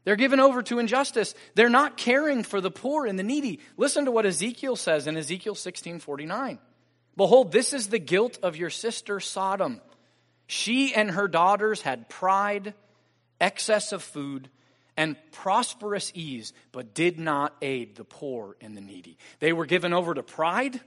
They're 0.04 0.18
given 0.18 0.42
over 0.42 0.62
to 0.64 0.80
injustice. 0.80 1.34
They're 1.56 1.70
not 1.70 1.96
caring 1.96 2.44
for 2.44 2.60
the 2.60 2.72
poor 2.72 3.06
and 3.06 3.18
the 3.18 3.24
needy. 3.24 3.62
Listen 3.78 4.04
to 4.04 4.12
what 4.12 4.26
Ezekiel 4.26 4.76
says 4.76 5.08
in 5.08 5.16
Ezekiel 5.16 5.56
16:49. 5.56 6.60
Behold, 7.16 7.54
this 7.54 7.72
is 7.72 7.88
the 7.88 8.00
guilt 8.00 8.38
of 8.44 8.58
your 8.58 8.70
sister 8.70 9.22
Sodom. 9.22 9.80
She 10.48 10.96
and 10.96 11.12
her 11.12 11.28
daughters 11.28 11.82
had 11.82 12.10
pride, 12.10 12.74
excess 13.40 13.92
of 13.92 14.02
food, 14.02 14.50
and 14.96 15.16
prosperous 15.32 16.12
ease, 16.16 16.54
but 16.72 16.96
did 16.96 17.20
not 17.20 17.56
aid 17.62 17.96
the 17.96 18.04
poor 18.04 18.58
and 18.62 18.76
the 18.76 18.82
needy. 18.82 19.18
They 19.40 19.54
were 19.54 19.66
given 19.66 19.94
over 19.94 20.14
to 20.14 20.24
pride. 20.24 20.82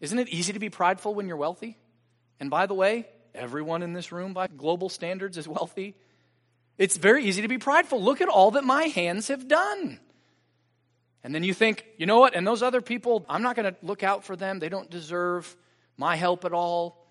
Isn't 0.00 0.18
it 0.18 0.28
easy 0.28 0.54
to 0.54 0.58
be 0.58 0.70
prideful 0.70 1.14
when 1.14 1.28
you're 1.28 1.36
wealthy? 1.36 1.76
And 2.40 2.50
by 2.50 2.66
the 2.66 2.74
way, 2.74 3.06
everyone 3.34 3.82
in 3.82 3.92
this 3.92 4.10
room 4.10 4.32
by 4.32 4.48
global 4.48 4.88
standards 4.88 5.38
is 5.38 5.46
wealthy. 5.46 5.94
It's 6.78 6.96
very 6.96 7.24
easy 7.24 7.42
to 7.42 7.48
be 7.48 7.58
prideful. 7.58 8.02
Look 8.02 8.20
at 8.20 8.28
all 8.28 8.52
that 8.52 8.64
my 8.64 8.84
hands 8.84 9.28
have 9.28 9.46
done. 9.46 10.00
And 11.22 11.34
then 11.34 11.44
you 11.44 11.54
think, 11.54 11.86
you 11.96 12.06
know 12.06 12.18
what? 12.18 12.34
And 12.34 12.46
those 12.46 12.62
other 12.62 12.80
people, 12.80 13.24
I'm 13.28 13.42
not 13.42 13.54
going 13.54 13.72
to 13.72 13.78
look 13.82 14.02
out 14.02 14.24
for 14.24 14.34
them. 14.34 14.58
They 14.58 14.68
don't 14.68 14.90
deserve 14.90 15.56
my 15.96 16.16
help 16.16 16.44
at 16.44 16.52
all. 16.52 17.03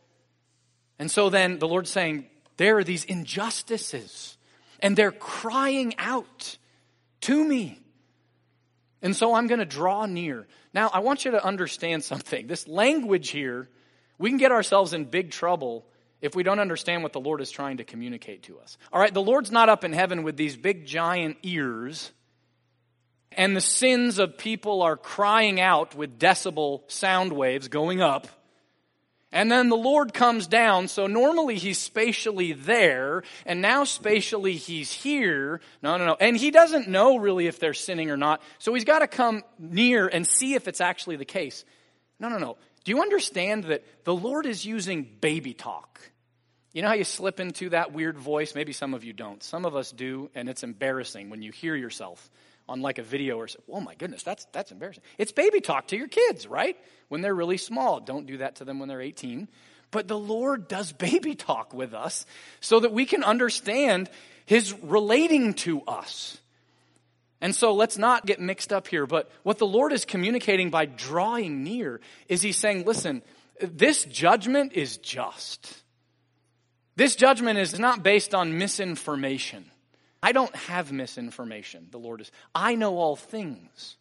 And 1.00 1.10
so 1.10 1.30
then 1.30 1.60
the 1.60 1.68
Lord's 1.68 1.90
saying, 1.90 2.28
there 2.58 2.78
are 2.78 2.84
these 2.84 3.04
injustices, 3.06 4.38
and 4.80 4.96
they're 4.96 5.12
crying 5.12 5.96
out 5.98 6.58
to 7.22 7.44
me. 7.44 7.80
And 9.02 9.16
so 9.16 9.34
I'm 9.34 9.48
going 9.48 9.60
to 9.60 9.66
draw 9.66 10.06
near. 10.06 10.48
Now, 10.74 10.90
I 10.94 11.00
want 11.00 11.26
you 11.26 11.32
to 11.32 11.44
understand 11.44 12.04
something. 12.04 12.48
This 12.48 12.68
language 12.68 13.30
here, 13.30 13.70
we 14.18 14.30
can 14.30 14.38
get 14.38 14.52
ourselves 14.52 14.94
in 14.94 15.06
big 15.06 15.32
trouble 15.32 15.86
if 16.22 16.36
we 16.36 16.44
don't 16.44 16.60
understand 16.60 17.04
what 17.04 17.12
the 17.12 17.20
Lord 17.20 17.42
is 17.42 17.52
trying 17.52 17.78
to 17.78 17.84
communicate 17.84 18.44
to 18.44 18.58
us. 18.60 18.78
All 18.94 19.00
right, 19.00 19.14
the 19.14 19.22
Lord's 19.22 19.52
not 19.52 19.68
up 19.68 19.84
in 19.84 19.92
heaven 19.92 20.24
with 20.24 20.38
these 20.38 20.56
big 20.56 20.86
giant 20.86 21.38
ears, 21.44 22.12
and 23.34 23.58
the 23.58 23.62
sins 23.62 24.20
of 24.20 24.38
people 24.38 24.82
are 24.84 24.96
crying 24.96 25.60
out 25.60 25.96
with 25.96 26.18
decibel 26.18 26.90
sound 26.90 27.34
waves 27.34 27.68
going 27.68 28.00
up. 28.00 28.28
And 29.34 29.52
then 29.52 29.70
the 29.70 29.76
Lord 29.76 30.14
comes 30.14 30.46
down, 30.46 30.88
so 30.88 31.08
normally 31.08 31.56
he's 31.56 31.80
spatially 31.80 32.54
there, 32.54 33.24
and 33.48 33.64
now 33.64 33.84
spatially 33.84 34.54
he's 34.54 34.94
here. 34.94 35.60
No, 35.82 35.98
no, 35.98 36.06
no. 36.06 36.16
And 36.20 36.38
he 36.38 36.52
doesn't 36.52 36.88
know 36.88 37.18
really 37.18 37.48
if 37.48 37.60
they're 37.60 37.74
sinning 37.74 38.12
or 38.12 38.16
not, 38.16 38.44
so 38.60 38.76
he's 38.76 38.86
got 38.86 39.00
to 39.00 39.08
come 39.08 39.42
near 39.58 40.08
and 40.08 40.28
see 40.28 40.54
if 40.54 40.68
it's 40.68 40.80
actually 40.80 41.16
the 41.16 41.26
case. 41.26 41.66
No, 42.20 42.30
no, 42.30 42.38
no. 42.38 42.58
Do 42.84 42.92
you 42.92 43.02
understand 43.02 43.64
that 43.66 43.84
the 44.04 44.16
Lord 44.16 44.46
is 44.46 44.68
using 44.68 45.10
baby 45.20 45.56
talk? 45.56 46.00
You 46.72 46.84
know 46.84 46.90
how 46.90 46.94
you 46.94 47.04
slip 47.04 47.40
into 47.40 47.70
that 47.70 47.92
weird 47.92 48.20
voice? 48.20 48.54
Maybe 48.54 48.72
some 48.72 48.94
of 48.94 49.04
you 49.04 49.14
don't. 49.14 49.42
Some 49.42 49.66
of 49.66 49.76
us 49.76 49.92
do, 49.92 50.30
and 50.36 50.48
it's 50.48 50.62
embarrassing 50.62 51.32
when 51.32 51.42
you 51.42 51.52
hear 51.52 51.76
yourself 51.76 52.30
on 52.68 52.82
like 52.82 52.98
a 52.98 53.04
video 53.04 53.38
or 53.38 53.48
oh 53.72 53.82
my 53.82 53.96
goodness, 53.96 54.24
that's 54.24 54.46
that's 54.52 54.72
embarrassing. 54.72 55.04
It's 55.18 55.32
baby 55.32 55.60
talk 55.62 55.88
to 55.88 55.98
your 55.98 56.08
kids, 56.08 56.48
right? 56.48 56.78
When 57.10 57.22
they're 57.22 57.36
really 57.36 57.58
small. 57.58 58.00
Don't 58.00 58.26
do 58.26 58.38
that 58.38 58.58
to 58.58 58.66
them 58.66 58.80
when 58.80 58.90
they're 58.90 59.02
18. 59.02 59.48
But 59.92 60.08
the 60.08 60.18
Lord 60.18 60.68
does 60.68 60.92
baby 60.94 61.36
talk 61.36 61.74
with 61.74 61.94
us 61.94 62.26
so 62.62 62.80
that 62.80 62.92
we 62.92 63.06
can 63.06 63.24
understand 63.24 64.10
his 64.46 64.74
relating 64.82 65.54
to 65.54 65.82
us. 65.84 66.38
And 67.42 67.54
so 67.54 67.74
let's 67.74 67.98
not 67.98 68.26
get 68.26 68.40
mixed 68.40 68.72
up 68.72 68.88
here, 68.88 69.06
but 69.06 69.30
what 69.44 69.58
the 69.58 69.68
Lord 69.68 69.92
is 69.92 70.06
communicating 70.06 70.70
by 70.70 70.86
drawing 70.86 71.62
near 71.64 72.00
is 72.30 72.42
he's 72.42 72.56
saying, 72.56 72.86
listen, 72.86 73.22
this 73.60 74.06
judgment 74.06 74.74
is 74.74 74.98
just. 74.98 75.84
This 76.96 77.18
judgment 77.18 77.60
is 77.60 77.78
not 77.78 78.02
based 78.02 78.34
on 78.34 78.58
misinformation. 78.58 79.66
I 80.24 80.32
don't 80.32 80.56
have 80.56 80.94
misinformation, 80.94 81.88
the 81.92 82.00
Lord 82.00 82.22
is. 82.22 82.32
I 82.56 82.76
know 82.76 82.98
all 82.98 83.18
things. 83.18 83.98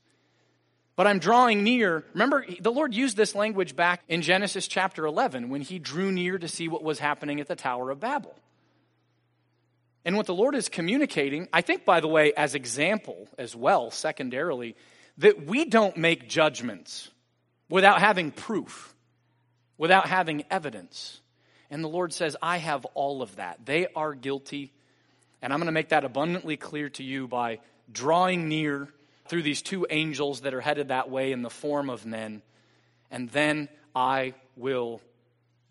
But 0.95 1.09
I'm 1.09 1.19
drawing 1.19 1.65
near. 1.65 2.05
Remember, 2.13 2.47
the 2.61 2.71
Lord 2.71 2.95
used 2.95 3.17
this 3.17 3.35
language 3.35 3.75
back 3.75 4.03
in 4.09 4.23
Genesis 4.23 4.69
chapter 4.69 5.05
11 5.05 5.49
when 5.49 5.63
he 5.63 5.81
drew 5.81 6.13
near 6.13 6.39
to 6.39 6.47
see 6.47 6.69
what 6.69 6.85
was 6.85 7.01
happening 7.01 7.41
at 7.41 7.49
the 7.49 7.57
Tower 7.57 7.91
of 7.91 7.99
Babel. 7.99 8.37
And 10.05 10.17
what 10.17 10.27
the 10.27 10.35
Lord 10.35 10.55
is 10.55 10.69
communicating, 10.69 11.49
I 11.53 11.61
think, 11.61 11.85
by 11.85 11.99
the 11.99 12.09
way, 12.09 12.33
as 12.35 12.55
example 12.55 13.29
as 13.37 13.57
well, 13.57 13.91
secondarily, 13.91 14.77
that 15.19 15.45
we 15.45 15.65
don't 15.65 15.97
make 15.97 16.29
judgments 16.29 17.11
without 17.69 17.99
having 17.99 18.31
proof, 18.31 18.95
without 19.77 20.07
having 20.07 20.45
evidence. 20.53 21.21
And 21.69 21.83
the 21.83 21.89
Lord 21.89 22.13
says, 22.13 22.37
I 22.41 22.59
have 22.59 22.85
all 22.95 23.23
of 23.23 23.37
that. 23.37 23.67
They 23.67 23.89
are 23.97 24.15
guilty. 24.15 24.73
And 25.43 25.53
I'm 25.53 25.59
going 25.59 25.67
to 25.67 25.73
make 25.73 25.89
that 25.89 26.05
abundantly 26.05 26.57
clear 26.57 26.89
to 26.91 27.03
you 27.03 27.27
by 27.27 27.59
drawing 27.93 28.49
near 28.49 28.89
through 29.27 29.43
these 29.43 29.61
two 29.61 29.87
angels 29.91 30.43
that 30.43 30.55
are 30.55 30.61
headed 30.61 30.89
that 30.89 31.11
way 31.11 31.33
in 31.33 31.43
the 31.43 31.51
form 31.51 31.91
of 31.91 32.07
men. 32.07 32.43
And 33.11 33.29
then 33.31 33.69
I 33.95 34.35
will 34.57 35.03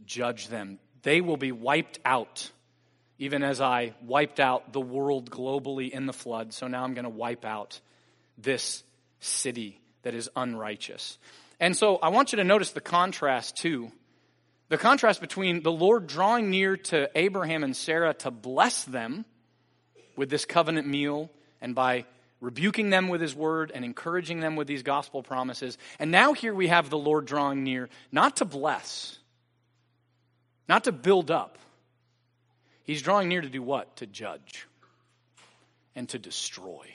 judge 0.05 0.49
them. 0.49 0.77
They 1.03 1.21
will 1.21 1.37
be 1.37 1.51
wiped 1.51 1.99
out, 2.03 2.51
even 3.17 3.43
as 3.43 3.61
I 3.61 3.93
wiped 4.05 4.39
out 4.39 4.73
the 4.73 4.81
world 4.81 5.31
globally 5.31 5.89
in 5.89 6.05
the 6.05 6.13
flood. 6.13 6.53
So 6.53 6.67
now 6.67 6.83
I'm 6.83 6.93
going 6.93 7.05
to 7.05 7.09
wipe 7.09 7.45
out 7.45 7.79
this 8.37 8.83
city 9.19 9.79
that 10.03 10.13
is 10.13 10.29
unrighteous. 10.35 11.17
And 11.59 11.77
so 11.77 11.97
I 11.97 12.09
want 12.09 12.33
you 12.33 12.37
to 12.37 12.43
notice 12.43 12.71
the 12.71 12.81
contrast, 12.81 13.55
too, 13.55 13.91
the 14.69 14.77
contrast 14.77 15.21
between 15.21 15.63
the 15.63 15.71
Lord 15.71 16.07
drawing 16.07 16.49
near 16.49 16.77
to 16.77 17.09
Abraham 17.15 17.63
and 17.63 17.75
Sarah 17.75 18.13
to 18.15 18.31
bless 18.31 18.83
them 18.83 19.25
with 20.15 20.29
this 20.29 20.45
covenant 20.45 20.87
meal 20.87 21.29
and 21.61 21.75
by 21.75 22.05
rebuking 22.39 22.89
them 22.89 23.07
with 23.07 23.21
his 23.21 23.35
word 23.35 23.71
and 23.73 23.85
encouraging 23.85 24.39
them 24.39 24.55
with 24.55 24.67
these 24.67 24.83
gospel 24.83 25.23
promises. 25.23 25.77
And 25.99 26.11
now 26.11 26.33
here 26.33 26.53
we 26.53 26.67
have 26.67 26.89
the 26.89 26.97
Lord 26.97 27.25
drawing 27.25 27.63
near, 27.63 27.89
not 28.11 28.37
to 28.37 28.45
bless, 28.45 29.19
not 30.67 30.85
to 30.85 30.91
build 30.91 31.31
up. 31.31 31.57
He's 32.83 33.01
drawing 33.01 33.29
near 33.29 33.41
to 33.41 33.49
do 33.49 33.61
what? 33.61 33.95
To 33.97 34.07
judge 34.07 34.67
and 35.95 36.09
to 36.09 36.19
destroy. 36.19 36.87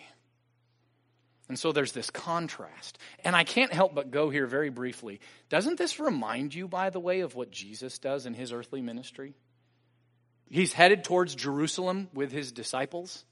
And 1.48 1.56
so 1.56 1.70
there's 1.70 1.92
this 1.92 2.10
contrast. 2.10 2.98
And 3.24 3.36
I 3.36 3.44
can't 3.44 3.72
help 3.72 3.94
but 3.94 4.10
go 4.10 4.30
here 4.30 4.46
very 4.46 4.68
briefly. 4.68 5.20
Doesn't 5.48 5.78
this 5.78 6.00
remind 6.00 6.54
you, 6.54 6.66
by 6.66 6.90
the 6.90 6.98
way, 6.98 7.20
of 7.20 7.36
what 7.36 7.52
Jesus 7.52 7.98
does 7.98 8.26
in 8.26 8.34
his 8.34 8.52
earthly 8.52 8.82
ministry? 8.82 9.34
He's 10.48 10.72
headed 10.72 11.04
towards 11.04 11.34
Jerusalem 11.34 12.08
with 12.14 12.32
his 12.32 12.52
disciples 12.52 13.24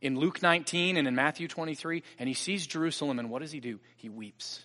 in 0.00 0.18
Luke 0.18 0.42
19 0.42 0.96
and 0.96 1.08
in 1.08 1.14
Matthew 1.14 1.48
23, 1.48 2.02
and 2.18 2.28
he 2.28 2.34
sees 2.34 2.66
Jerusalem, 2.66 3.18
and 3.18 3.30
what 3.30 3.42
does 3.42 3.52
he 3.52 3.60
do? 3.60 3.80
He 3.96 4.08
weeps. 4.08 4.64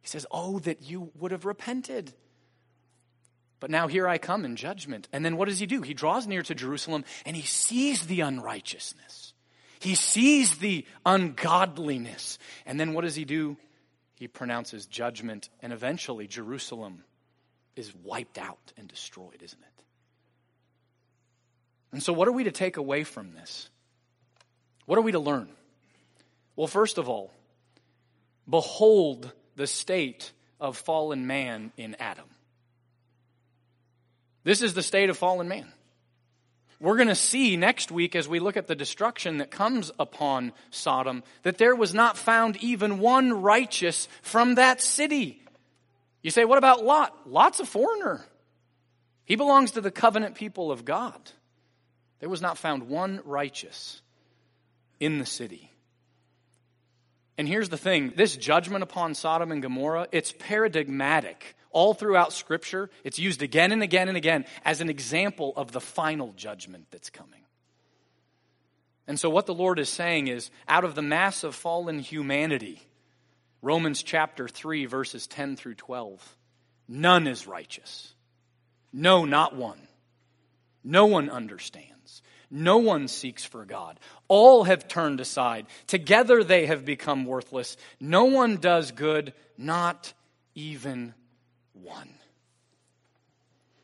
He 0.00 0.08
says, 0.08 0.26
Oh, 0.30 0.58
that 0.60 0.82
you 0.82 1.10
would 1.18 1.32
have 1.32 1.44
repented. 1.44 2.12
But 3.60 3.70
now 3.70 3.88
here 3.88 4.06
I 4.06 4.18
come 4.18 4.44
in 4.44 4.56
judgment. 4.56 5.08
And 5.12 5.24
then 5.24 5.36
what 5.36 5.48
does 5.48 5.58
he 5.58 5.66
do? 5.66 5.80
He 5.80 5.94
draws 5.94 6.26
near 6.26 6.42
to 6.42 6.54
Jerusalem 6.54 7.04
and 7.24 7.34
he 7.34 7.42
sees 7.42 8.06
the 8.06 8.20
unrighteousness. 8.20 9.32
He 9.80 9.94
sees 9.94 10.58
the 10.58 10.86
ungodliness. 11.06 12.38
And 12.66 12.78
then 12.78 12.92
what 12.92 13.02
does 13.02 13.14
he 13.14 13.24
do? 13.24 13.56
He 14.14 14.28
pronounces 14.28 14.86
judgment, 14.86 15.50
and 15.60 15.72
eventually 15.72 16.26
Jerusalem 16.26 17.04
is 17.74 17.92
wiped 17.94 18.38
out 18.38 18.72
and 18.76 18.86
destroyed, 18.88 19.42
isn't 19.42 19.60
it? 19.60 19.73
And 21.94 22.02
so, 22.02 22.12
what 22.12 22.26
are 22.26 22.32
we 22.32 22.42
to 22.42 22.50
take 22.50 22.76
away 22.76 23.04
from 23.04 23.34
this? 23.34 23.70
What 24.84 24.98
are 24.98 25.02
we 25.02 25.12
to 25.12 25.20
learn? 25.20 25.48
Well, 26.56 26.66
first 26.66 26.98
of 26.98 27.08
all, 27.08 27.32
behold 28.50 29.30
the 29.54 29.68
state 29.68 30.32
of 30.58 30.76
fallen 30.76 31.28
man 31.28 31.70
in 31.76 31.94
Adam. 32.00 32.24
This 34.42 34.60
is 34.60 34.74
the 34.74 34.82
state 34.82 35.08
of 35.08 35.16
fallen 35.16 35.46
man. 35.46 35.72
We're 36.80 36.96
going 36.96 37.06
to 37.06 37.14
see 37.14 37.56
next 37.56 37.92
week 37.92 38.16
as 38.16 38.26
we 38.26 38.40
look 38.40 38.56
at 38.56 38.66
the 38.66 38.74
destruction 38.74 39.38
that 39.38 39.52
comes 39.52 39.92
upon 39.96 40.52
Sodom 40.70 41.22
that 41.44 41.58
there 41.58 41.76
was 41.76 41.94
not 41.94 42.18
found 42.18 42.56
even 42.56 42.98
one 42.98 43.40
righteous 43.40 44.08
from 44.20 44.56
that 44.56 44.80
city. 44.80 45.40
You 46.22 46.32
say, 46.32 46.44
what 46.44 46.58
about 46.58 46.84
Lot? 46.84 47.30
Lot's 47.30 47.60
a 47.60 47.64
foreigner. 47.64 48.26
He 49.24 49.36
belongs 49.36 49.70
to 49.72 49.80
the 49.80 49.92
covenant 49.92 50.34
people 50.34 50.72
of 50.72 50.84
God. 50.84 51.20
There 52.24 52.30
was 52.30 52.40
not 52.40 52.56
found 52.56 52.88
one 52.88 53.20
righteous 53.26 54.00
in 54.98 55.18
the 55.18 55.26
city. 55.26 55.70
And 57.36 57.46
here's 57.46 57.68
the 57.68 57.76
thing 57.76 58.14
this 58.16 58.34
judgment 58.34 58.82
upon 58.82 59.14
Sodom 59.14 59.52
and 59.52 59.60
Gomorrah, 59.60 60.08
it's 60.10 60.32
paradigmatic. 60.32 61.54
All 61.70 61.92
throughout 61.92 62.32
Scripture, 62.32 62.88
it's 63.04 63.18
used 63.18 63.42
again 63.42 63.72
and 63.72 63.82
again 63.82 64.08
and 64.08 64.16
again 64.16 64.46
as 64.64 64.80
an 64.80 64.88
example 64.88 65.52
of 65.54 65.72
the 65.72 65.82
final 65.82 66.32
judgment 66.32 66.86
that's 66.90 67.10
coming. 67.10 67.42
And 69.06 69.20
so, 69.20 69.28
what 69.28 69.44
the 69.44 69.52
Lord 69.52 69.78
is 69.78 69.90
saying 69.90 70.28
is 70.28 70.50
out 70.66 70.84
of 70.84 70.94
the 70.94 71.02
mass 71.02 71.44
of 71.44 71.54
fallen 71.54 71.98
humanity, 71.98 72.80
Romans 73.60 74.02
chapter 74.02 74.48
3, 74.48 74.86
verses 74.86 75.26
10 75.26 75.56
through 75.56 75.74
12, 75.74 76.36
none 76.88 77.26
is 77.26 77.46
righteous. 77.46 78.14
No, 78.94 79.26
not 79.26 79.54
one. 79.54 79.88
No 80.82 81.04
one 81.04 81.28
understands. 81.28 81.93
No 82.56 82.78
one 82.78 83.08
seeks 83.08 83.44
for 83.44 83.64
God. 83.64 83.98
All 84.28 84.62
have 84.62 84.86
turned 84.86 85.18
aside. 85.18 85.66
Together 85.88 86.44
they 86.44 86.66
have 86.66 86.84
become 86.84 87.24
worthless. 87.26 87.76
No 87.98 88.26
one 88.26 88.58
does 88.58 88.92
good, 88.92 89.34
not 89.58 90.12
even 90.54 91.14
one. 91.72 92.08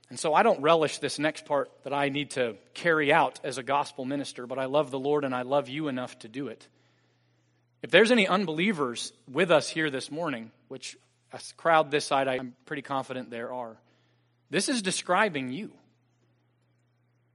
And 0.09 0.21
so 0.21 0.35
I 0.35 0.45
don't 0.45 0.63
relish 0.63 0.99
this 0.99 1.19
next 1.19 1.47
part 1.47 1.69
that 1.83 1.93
I 1.93 2.11
need 2.11 2.31
to 2.33 2.55
carry 2.73 3.13
out 3.13 3.41
as 3.43 3.59
a 3.59 3.65
gospel 3.65 4.05
minister, 4.05 4.47
but 4.47 4.61
I 4.61 4.67
love 4.67 4.93
the 4.93 5.01
Lord 5.01 5.25
and 5.25 5.35
I 5.35 5.43
love 5.43 5.69
you 5.69 5.89
enough 5.89 6.17
to 6.21 6.29
do 6.29 6.47
it. 6.47 6.69
If 7.83 7.91
there's 7.91 8.13
any 8.13 8.29
unbelievers 8.29 9.13
with 9.29 9.51
us 9.51 9.69
here 9.69 9.91
this 9.91 10.13
morning, 10.13 10.53
which 10.69 10.97
a 11.33 11.41
crowd 11.57 11.91
this 11.91 12.05
side, 12.05 12.29
I'm 12.29 12.55
pretty 12.67 12.83
confident 12.83 13.31
there 13.31 13.53
are, 13.53 13.77
this 14.49 14.69
is 14.69 14.81
describing 14.81 15.51
you. 15.51 15.73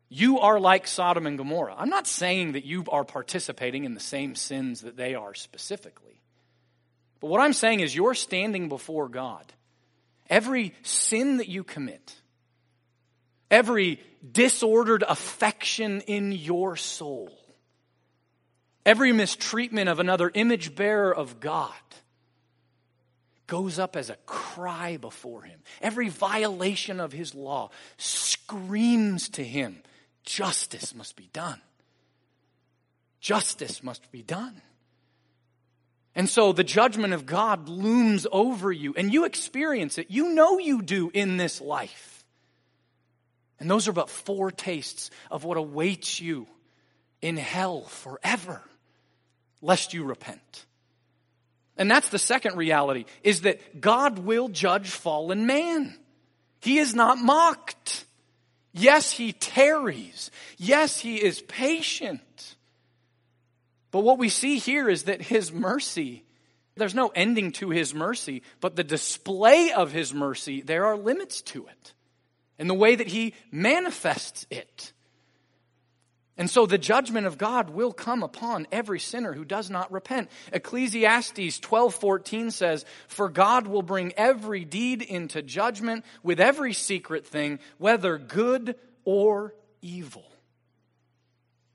You 0.09 0.39
are 0.39 0.59
like 0.59 0.87
Sodom 0.87 1.25
and 1.25 1.37
Gomorrah. 1.37 1.75
I'm 1.77 1.89
not 1.89 2.07
saying 2.07 2.53
that 2.53 2.65
you 2.65 2.83
are 2.89 3.03
participating 3.03 3.85
in 3.85 3.93
the 3.93 3.99
same 3.99 4.35
sins 4.35 4.81
that 4.81 4.97
they 4.97 5.15
are 5.15 5.33
specifically. 5.33 6.21
But 7.19 7.27
what 7.27 7.41
I'm 7.41 7.53
saying 7.53 7.79
is 7.79 7.95
you're 7.95 8.13
standing 8.13 8.69
before 8.69 9.09
God. 9.09 9.51
Every 10.29 10.73
sin 10.83 11.37
that 11.37 11.47
you 11.47 11.63
commit, 11.63 12.15
every 13.49 13.99
disordered 14.31 15.03
affection 15.07 16.01
in 16.01 16.31
your 16.31 16.75
soul, 16.75 17.31
every 18.85 19.11
mistreatment 19.11 19.89
of 19.89 19.99
another 19.99 20.31
image 20.33 20.75
bearer 20.75 21.13
of 21.13 21.39
God 21.39 21.73
goes 23.47 23.77
up 23.77 23.95
as 23.95 24.09
a 24.09 24.17
cry 24.25 24.97
before 24.97 25.43
him. 25.43 25.59
Every 25.81 26.09
violation 26.09 26.99
of 26.99 27.11
his 27.11 27.35
law 27.35 27.69
screams 27.97 29.29
to 29.29 29.43
him 29.43 29.81
justice 30.25 30.95
must 30.95 31.15
be 31.15 31.29
done. 31.33 31.61
Justice 33.19 33.83
must 33.83 34.11
be 34.11 34.21
done. 34.21 34.61
And 36.15 36.29
so 36.29 36.53
the 36.53 36.63
judgment 36.63 37.13
of 37.13 37.25
God 37.25 37.67
looms 37.67 38.25
over 38.31 38.71
you, 38.71 38.93
and 38.95 39.13
you 39.13 39.25
experience 39.25 39.97
it. 39.97 40.07
You 40.09 40.33
know 40.33 40.59
you 40.59 40.81
do 40.81 41.11
in 41.13 41.37
this 41.37 41.59
life. 41.59 42.23
And 43.59 43.69
those 43.69 43.87
are 43.87 43.93
but 43.93 44.09
foretastes 44.09 45.11
of 45.29 45.43
what 45.43 45.57
awaits 45.57 46.21
you 46.21 46.47
in 47.21 47.35
hell 47.37 47.81
forever, 47.81 48.61
lest 49.61 49.93
you 49.93 50.03
repent. 50.03 50.65
And 51.77 51.91
that's 51.91 52.09
the 52.09 52.19
second 52.19 52.55
reality, 52.55 53.05
is 53.23 53.41
that 53.41 53.81
God 53.81 54.19
will 54.19 54.47
judge 54.47 54.89
fallen 54.89 55.45
man. 55.45 55.97
He 56.61 56.77
is 56.77 56.95
not 56.95 57.17
mocked. 57.17 58.04
Yes, 58.77 59.11
he 59.11 59.31
tarries. 59.31 60.29
Yes, 60.57 60.99
he 60.99 61.15
is 61.15 61.41
patient. 61.41 62.55
But 63.91 64.01
what 64.01 64.19
we 64.19 64.27
see 64.27 64.57
here 64.57 64.89
is 64.89 65.03
that 65.03 65.21
his 65.21 65.53
mercy, 65.53 66.25
there's 66.75 66.93
no 66.93 67.07
ending 67.15 67.53
to 67.53 67.69
his 67.69 67.93
mercy, 67.93 68.43
but 68.59 68.75
the 68.75 68.83
display 68.83 69.71
of 69.71 69.93
his 69.93 70.13
mercy, 70.13 70.61
there 70.61 70.85
are 70.85 70.97
limits 70.97 71.41
to 71.43 71.65
it. 71.67 71.93
and 72.57 72.69
the 72.69 72.73
way 72.73 72.95
that 72.95 73.07
he 73.07 73.33
manifests 73.51 74.45
it. 74.49 74.93
And 76.37 76.49
so 76.49 76.65
the 76.65 76.77
judgment 76.77 77.27
of 77.27 77.37
God 77.37 77.69
will 77.69 77.93
come 77.93 78.21
upon 78.21 78.67
every 78.71 78.99
sinner 78.99 79.33
who 79.33 79.45
does 79.45 79.69
not 79.69 79.91
repent. 79.91 80.29
Ecclesiastes 80.51 81.59
12:14 81.59 82.51
says, 82.51 82.83
"For 83.07 83.29
God 83.29 83.67
will 83.67 83.83
bring 83.83 84.11
every 84.13 84.65
deed 84.65 85.01
into 85.01 85.41
judgment 85.41 86.03
with 86.23 86.41
every 86.41 86.73
secret 86.73 87.25
thing, 87.25 87.59
whether 87.77 88.17
good 88.17 88.77
or 89.05 89.55
evil." 89.81 90.29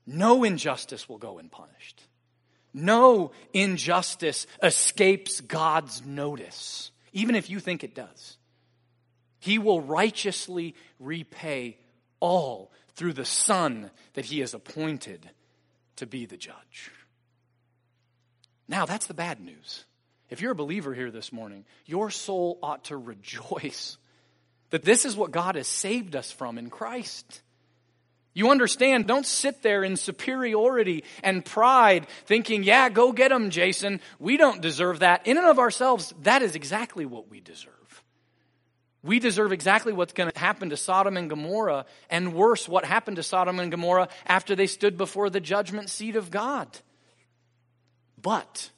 No 0.05 0.43
injustice 0.43 1.09
will 1.09 1.17
go 1.17 1.39
unpunished. 1.39 2.03
No 2.73 3.31
injustice 3.53 4.45
escapes 4.61 5.41
God's 5.41 6.05
notice, 6.05 6.91
even 7.13 7.35
if 7.35 7.49
you 7.49 7.59
think 7.59 7.83
it 7.83 7.95
does. 7.95 8.37
He 9.39 9.57
will 9.57 9.81
righteously 9.81 10.75
repay 10.99 11.79
all 12.19 12.71
through 12.95 13.13
the 13.13 13.25
Son 13.25 13.91
that 14.13 14.25
he 14.25 14.39
has 14.39 14.53
appointed 14.53 15.29
to 15.97 16.05
be 16.05 16.25
the 16.25 16.37
judge. 16.37 16.91
Now, 18.67 18.85
that's 18.85 19.07
the 19.07 19.13
bad 19.13 19.39
news. 19.39 19.85
If 20.29 20.41
you're 20.41 20.53
a 20.53 20.55
believer 20.55 20.93
here 20.93 21.11
this 21.11 21.33
morning, 21.33 21.65
your 21.85 22.09
soul 22.09 22.57
ought 22.63 22.85
to 22.85 22.97
rejoice 22.97 23.97
that 24.69 24.83
this 24.83 25.03
is 25.03 25.15
what 25.15 25.31
God 25.31 25.55
has 25.55 25.67
saved 25.67 26.15
us 26.15 26.31
from 26.31 26.57
in 26.57 26.69
Christ. 26.69 27.41
You 28.33 28.49
understand, 28.49 29.07
don't 29.07 29.25
sit 29.25 29.61
there 29.61 29.83
in 29.83 29.97
superiority 29.97 31.03
and 31.21 31.43
pride 31.43 32.07
thinking, 32.25 32.63
yeah, 32.63 32.87
go 32.87 33.11
get 33.11 33.29
them, 33.29 33.49
Jason. 33.49 33.99
We 34.19 34.37
don't 34.37 34.61
deserve 34.61 34.99
that. 34.99 35.27
In 35.27 35.37
and 35.37 35.47
of 35.47 35.59
ourselves, 35.59 36.13
that 36.23 36.41
is 36.41 36.55
exactly 36.55 37.05
what 37.05 37.29
we 37.29 37.41
deserve. 37.41 37.73
We 39.03 39.19
deserve 39.19 39.51
exactly 39.51 39.93
what's 39.93 40.13
going 40.13 40.29
to 40.31 40.39
happen 40.39 40.69
to 40.69 40.77
Sodom 40.77 41.17
and 41.17 41.29
Gomorrah, 41.29 41.85
and 42.09 42.33
worse, 42.33 42.69
what 42.69 42.85
happened 42.85 43.17
to 43.17 43.23
Sodom 43.23 43.59
and 43.59 43.71
Gomorrah 43.71 44.09
after 44.27 44.55
they 44.55 44.67
stood 44.67 44.97
before 44.97 45.29
the 45.29 45.39
judgment 45.39 45.89
seat 45.89 46.15
of 46.15 46.29
God. 46.29 46.67
But 48.21 48.69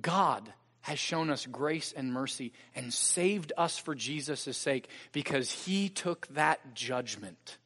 God 0.00 0.52
has 0.82 0.98
shown 0.98 1.30
us 1.30 1.46
grace 1.46 1.92
and 1.96 2.12
mercy 2.12 2.52
and 2.74 2.92
saved 2.92 3.52
us 3.56 3.78
for 3.78 3.94
Jesus' 3.94 4.56
sake 4.56 4.88
because 5.12 5.50
he 5.50 5.88
took 5.88 6.26
that 6.28 6.74
judgment 6.74 7.56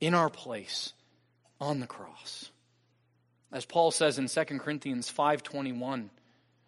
in 0.00 0.14
our 0.14 0.28
place 0.28 0.92
on 1.60 1.80
the 1.80 1.86
cross. 1.86 2.50
As 3.50 3.64
Paul 3.64 3.90
says 3.90 4.18
in 4.18 4.28
2 4.28 4.60
Corinthians 4.60 5.10
5:21, 5.10 6.10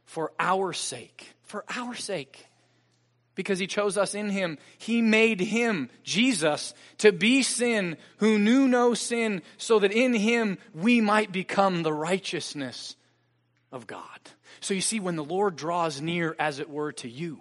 for 0.04 0.32
our 0.38 0.72
sake, 0.72 1.34
for 1.42 1.64
our 1.68 1.94
sake 1.94 2.46
because 3.40 3.58
he 3.58 3.66
chose 3.66 3.96
us 3.96 4.14
in 4.14 4.28
him. 4.28 4.58
He 4.76 5.00
made 5.00 5.40
him, 5.40 5.88
Jesus, 6.04 6.74
to 6.98 7.10
be 7.10 7.42
sin 7.42 7.96
who 8.18 8.38
knew 8.38 8.68
no 8.68 8.92
sin, 8.92 9.40
so 9.56 9.78
that 9.78 9.92
in 9.92 10.12
him 10.12 10.58
we 10.74 11.00
might 11.00 11.32
become 11.32 11.82
the 11.82 11.92
righteousness 11.92 12.96
of 13.72 13.86
God. 13.86 14.20
So 14.60 14.74
you 14.74 14.82
see, 14.82 15.00
when 15.00 15.16
the 15.16 15.24
Lord 15.24 15.56
draws 15.56 16.02
near, 16.02 16.36
as 16.38 16.58
it 16.58 16.68
were, 16.68 16.92
to 16.92 17.08
you, 17.08 17.40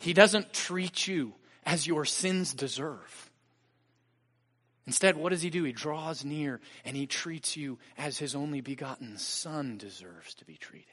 he 0.00 0.12
doesn't 0.12 0.52
treat 0.52 1.06
you 1.06 1.32
as 1.64 1.86
your 1.86 2.04
sins 2.04 2.52
deserve. 2.52 3.30
Instead, 4.84 5.16
what 5.16 5.28
does 5.28 5.42
he 5.42 5.50
do? 5.50 5.62
He 5.62 5.70
draws 5.70 6.24
near 6.24 6.60
and 6.84 6.96
he 6.96 7.06
treats 7.06 7.56
you 7.56 7.78
as 7.96 8.18
his 8.18 8.34
only 8.34 8.60
begotten 8.60 9.16
Son 9.16 9.78
deserves 9.78 10.34
to 10.34 10.44
be 10.44 10.56
treated, 10.56 10.88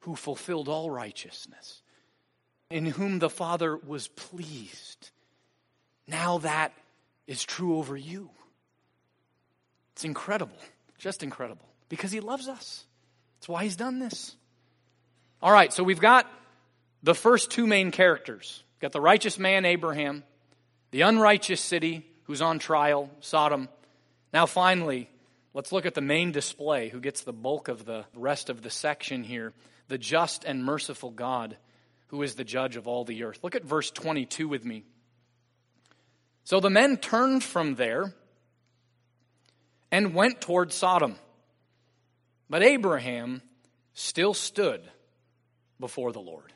who 0.00 0.16
fulfilled 0.16 0.68
all 0.68 0.90
righteousness 0.90 1.82
in 2.70 2.86
whom 2.86 3.18
the 3.18 3.30
Father 3.30 3.76
was 3.76 4.08
pleased. 4.08 5.10
Now 6.06 6.38
that 6.38 6.72
is 7.26 7.42
true 7.42 7.78
over 7.78 7.96
you. 7.96 8.30
It's 9.92 10.04
incredible, 10.04 10.56
just 10.98 11.22
incredible, 11.22 11.68
because 11.88 12.12
He 12.12 12.20
loves 12.20 12.48
us. 12.48 12.84
That's 13.36 13.48
why 13.48 13.64
He's 13.64 13.76
done 13.76 13.98
this. 13.98 14.36
All 15.42 15.52
right, 15.52 15.72
so 15.72 15.82
we've 15.82 16.00
got 16.00 16.30
the 17.02 17.14
first 17.14 17.50
two 17.50 17.66
main 17.66 17.90
characters. 17.90 18.62
We've 18.74 18.82
got 18.82 18.92
the 18.92 19.00
righteous 19.00 19.38
man, 19.38 19.64
Abraham, 19.64 20.22
the 20.90 21.02
unrighteous 21.02 21.60
city, 21.60 22.06
who's 22.24 22.42
on 22.42 22.58
trial, 22.58 23.10
Sodom. 23.20 23.68
Now, 24.32 24.46
finally, 24.46 25.10
let's 25.54 25.72
look 25.72 25.86
at 25.86 25.94
the 25.94 26.00
main 26.00 26.30
display, 26.30 26.88
who 26.88 27.00
gets 27.00 27.22
the 27.22 27.32
bulk 27.32 27.68
of 27.68 27.84
the 27.84 28.04
rest 28.14 28.50
of 28.50 28.62
the 28.62 28.70
section 28.70 29.24
here 29.24 29.52
the 29.90 29.98
just 29.98 30.44
and 30.44 30.64
merciful 30.64 31.10
God, 31.10 31.56
who 32.10 32.22
is 32.22 32.34
the 32.34 32.44
judge 32.44 32.76
of 32.76 32.88
all 32.88 33.04
the 33.04 33.22
earth. 33.22 33.38
Look 33.42 33.54
at 33.54 33.64
verse 33.64 33.90
22 33.90 34.48
with 34.48 34.64
me. 34.64 34.84
So 36.44 36.58
the 36.58 36.70
men 36.70 36.96
turned 36.96 37.44
from 37.44 37.76
there 37.76 38.12
and 39.92 40.14
went 40.14 40.40
toward 40.40 40.72
Sodom. 40.72 41.16
But 42.48 42.62
Abraham 42.64 43.42
still 43.94 44.34
stood 44.34 44.82
before 45.78 46.12
the 46.12 46.20
Lord. 46.20 46.52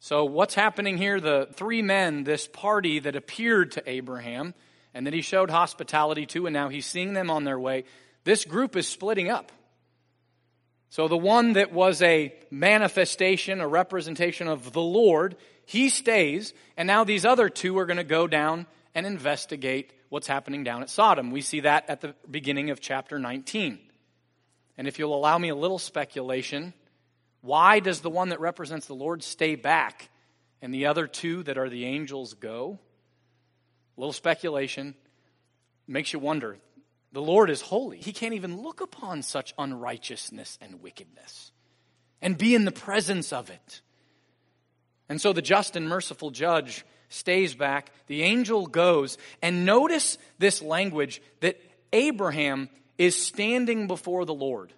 So, 0.00 0.24
what's 0.24 0.54
happening 0.54 0.98
here? 0.98 1.20
The 1.20 1.48
three 1.54 1.80
men, 1.80 2.24
this 2.24 2.48
party 2.48 2.98
that 2.98 3.16
appeared 3.16 3.72
to 3.72 3.88
Abraham 3.88 4.52
and 4.92 5.06
that 5.06 5.14
he 5.14 5.22
showed 5.22 5.48
hospitality 5.48 6.26
to, 6.26 6.46
and 6.46 6.52
now 6.52 6.68
he's 6.68 6.86
seeing 6.86 7.14
them 7.14 7.30
on 7.30 7.44
their 7.44 7.58
way, 7.58 7.84
this 8.24 8.44
group 8.44 8.76
is 8.76 8.86
splitting 8.86 9.30
up. 9.30 9.52
So, 10.92 11.08
the 11.08 11.16
one 11.16 11.54
that 11.54 11.72
was 11.72 12.02
a 12.02 12.34
manifestation, 12.50 13.62
a 13.62 13.66
representation 13.66 14.46
of 14.46 14.74
the 14.74 14.82
Lord, 14.82 15.36
he 15.64 15.88
stays, 15.88 16.52
and 16.76 16.86
now 16.86 17.02
these 17.02 17.24
other 17.24 17.48
two 17.48 17.78
are 17.78 17.86
going 17.86 17.96
to 17.96 18.04
go 18.04 18.26
down 18.26 18.66
and 18.94 19.06
investigate 19.06 19.94
what's 20.10 20.26
happening 20.26 20.64
down 20.64 20.82
at 20.82 20.90
Sodom. 20.90 21.30
We 21.30 21.40
see 21.40 21.60
that 21.60 21.88
at 21.88 22.02
the 22.02 22.14
beginning 22.30 22.68
of 22.68 22.78
chapter 22.78 23.18
19. 23.18 23.78
And 24.76 24.86
if 24.86 24.98
you'll 24.98 25.14
allow 25.14 25.38
me 25.38 25.48
a 25.48 25.54
little 25.54 25.78
speculation, 25.78 26.74
why 27.40 27.80
does 27.80 28.02
the 28.02 28.10
one 28.10 28.28
that 28.28 28.40
represents 28.40 28.86
the 28.86 28.94
Lord 28.94 29.22
stay 29.22 29.54
back 29.54 30.10
and 30.60 30.74
the 30.74 30.84
other 30.84 31.06
two 31.06 31.42
that 31.44 31.56
are 31.56 31.70
the 31.70 31.86
angels 31.86 32.34
go? 32.34 32.78
A 33.96 34.00
little 34.02 34.12
speculation 34.12 34.94
makes 35.88 36.12
you 36.12 36.18
wonder. 36.18 36.58
The 37.12 37.22
Lord 37.22 37.50
is 37.50 37.60
holy. 37.60 37.98
He 37.98 38.12
can't 38.12 38.34
even 38.34 38.62
look 38.62 38.80
upon 38.80 39.22
such 39.22 39.54
unrighteousness 39.58 40.58
and 40.60 40.82
wickedness 40.82 41.52
and 42.22 42.38
be 42.38 42.54
in 42.54 42.64
the 42.64 42.72
presence 42.72 43.32
of 43.32 43.50
it. 43.50 43.80
And 45.08 45.20
so 45.20 45.32
the 45.32 45.42
just 45.42 45.76
and 45.76 45.88
merciful 45.88 46.30
judge 46.30 46.84
stays 47.10 47.54
back. 47.54 47.90
The 48.06 48.22
angel 48.22 48.66
goes. 48.66 49.18
And 49.42 49.66
notice 49.66 50.16
this 50.38 50.62
language 50.62 51.20
that 51.40 51.60
Abraham 51.92 52.70
is 52.96 53.20
standing 53.20 53.86
before 53.86 54.24
the 54.24 54.34
Lord. 54.34 54.72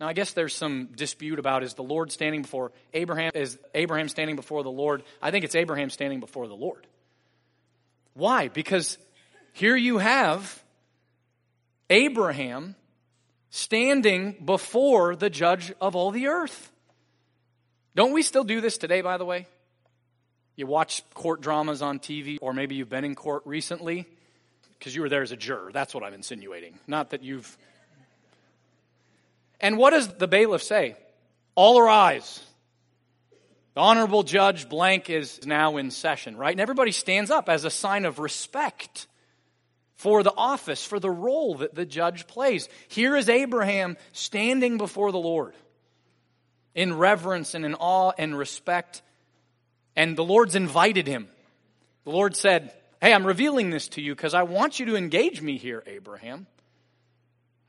Now, 0.00 0.08
I 0.08 0.14
guess 0.14 0.32
there's 0.32 0.54
some 0.54 0.88
dispute 0.96 1.38
about 1.38 1.62
is 1.62 1.74
the 1.74 1.82
Lord 1.82 2.10
standing 2.10 2.40
before 2.40 2.72
Abraham? 2.94 3.32
Is 3.34 3.58
Abraham 3.74 4.08
standing 4.08 4.34
before 4.34 4.62
the 4.62 4.70
Lord? 4.70 5.02
I 5.20 5.30
think 5.30 5.44
it's 5.44 5.54
Abraham 5.54 5.90
standing 5.90 6.20
before 6.20 6.48
the 6.48 6.56
Lord. 6.56 6.86
Why? 8.14 8.48
Because 8.48 8.96
here 9.52 9.76
you 9.76 9.98
have 9.98 10.62
Abraham 11.90 12.76
standing 13.50 14.36
before 14.44 15.16
the 15.16 15.28
judge 15.28 15.72
of 15.80 15.94
all 15.94 16.10
the 16.10 16.28
earth. 16.28 16.70
Don't 17.94 18.12
we 18.12 18.22
still 18.22 18.44
do 18.44 18.60
this 18.60 18.78
today, 18.78 19.00
by 19.02 19.18
the 19.18 19.24
way? 19.24 19.46
You 20.56 20.66
watch 20.66 21.02
court 21.14 21.40
dramas 21.40 21.82
on 21.82 21.98
TV, 21.98 22.38
or 22.40 22.54
maybe 22.54 22.76
you've 22.76 22.88
been 22.88 23.04
in 23.04 23.14
court 23.14 23.42
recently 23.44 24.06
because 24.78 24.94
you 24.94 25.02
were 25.02 25.08
there 25.08 25.22
as 25.22 25.32
a 25.32 25.36
juror. 25.36 25.70
That's 25.72 25.92
what 25.92 26.04
I'm 26.04 26.14
insinuating. 26.14 26.78
Not 26.86 27.10
that 27.10 27.22
you've 27.22 27.58
and 29.60 29.76
what 29.76 29.90
does 29.90 30.08
the 30.08 30.26
bailiff 30.26 30.62
say? 30.62 30.96
All 31.54 31.78
arise. 31.78 32.40
The 33.74 33.80
honorable 33.80 34.22
judge 34.22 34.68
blank 34.68 35.10
is 35.10 35.46
now 35.46 35.76
in 35.76 35.90
session, 35.90 36.36
right? 36.36 36.52
And 36.52 36.60
everybody 36.60 36.92
stands 36.92 37.30
up 37.30 37.48
as 37.48 37.64
a 37.64 37.70
sign 37.70 38.04
of 38.04 38.18
respect 38.18 39.06
for 40.00 40.22
the 40.22 40.32
office, 40.34 40.82
for 40.82 40.98
the 40.98 41.10
role 41.10 41.56
that 41.56 41.74
the 41.74 41.84
judge 41.84 42.26
plays. 42.26 42.70
Here 42.88 43.14
is 43.16 43.28
Abraham 43.28 43.98
standing 44.12 44.78
before 44.78 45.12
the 45.12 45.18
Lord 45.18 45.52
in 46.74 46.96
reverence 46.96 47.54
and 47.54 47.66
in 47.66 47.74
awe 47.74 48.12
and 48.16 48.36
respect. 48.36 49.02
And 49.94 50.16
the 50.16 50.24
Lord's 50.24 50.54
invited 50.54 51.06
him. 51.06 51.28
The 52.04 52.12
Lord 52.12 52.34
said, 52.34 52.72
Hey, 53.02 53.12
I'm 53.12 53.26
revealing 53.26 53.68
this 53.68 53.88
to 53.88 54.00
you 54.00 54.14
because 54.14 54.32
I 54.32 54.44
want 54.44 54.80
you 54.80 54.86
to 54.86 54.96
engage 54.96 55.42
me 55.42 55.58
here, 55.58 55.82
Abraham. 55.86 56.46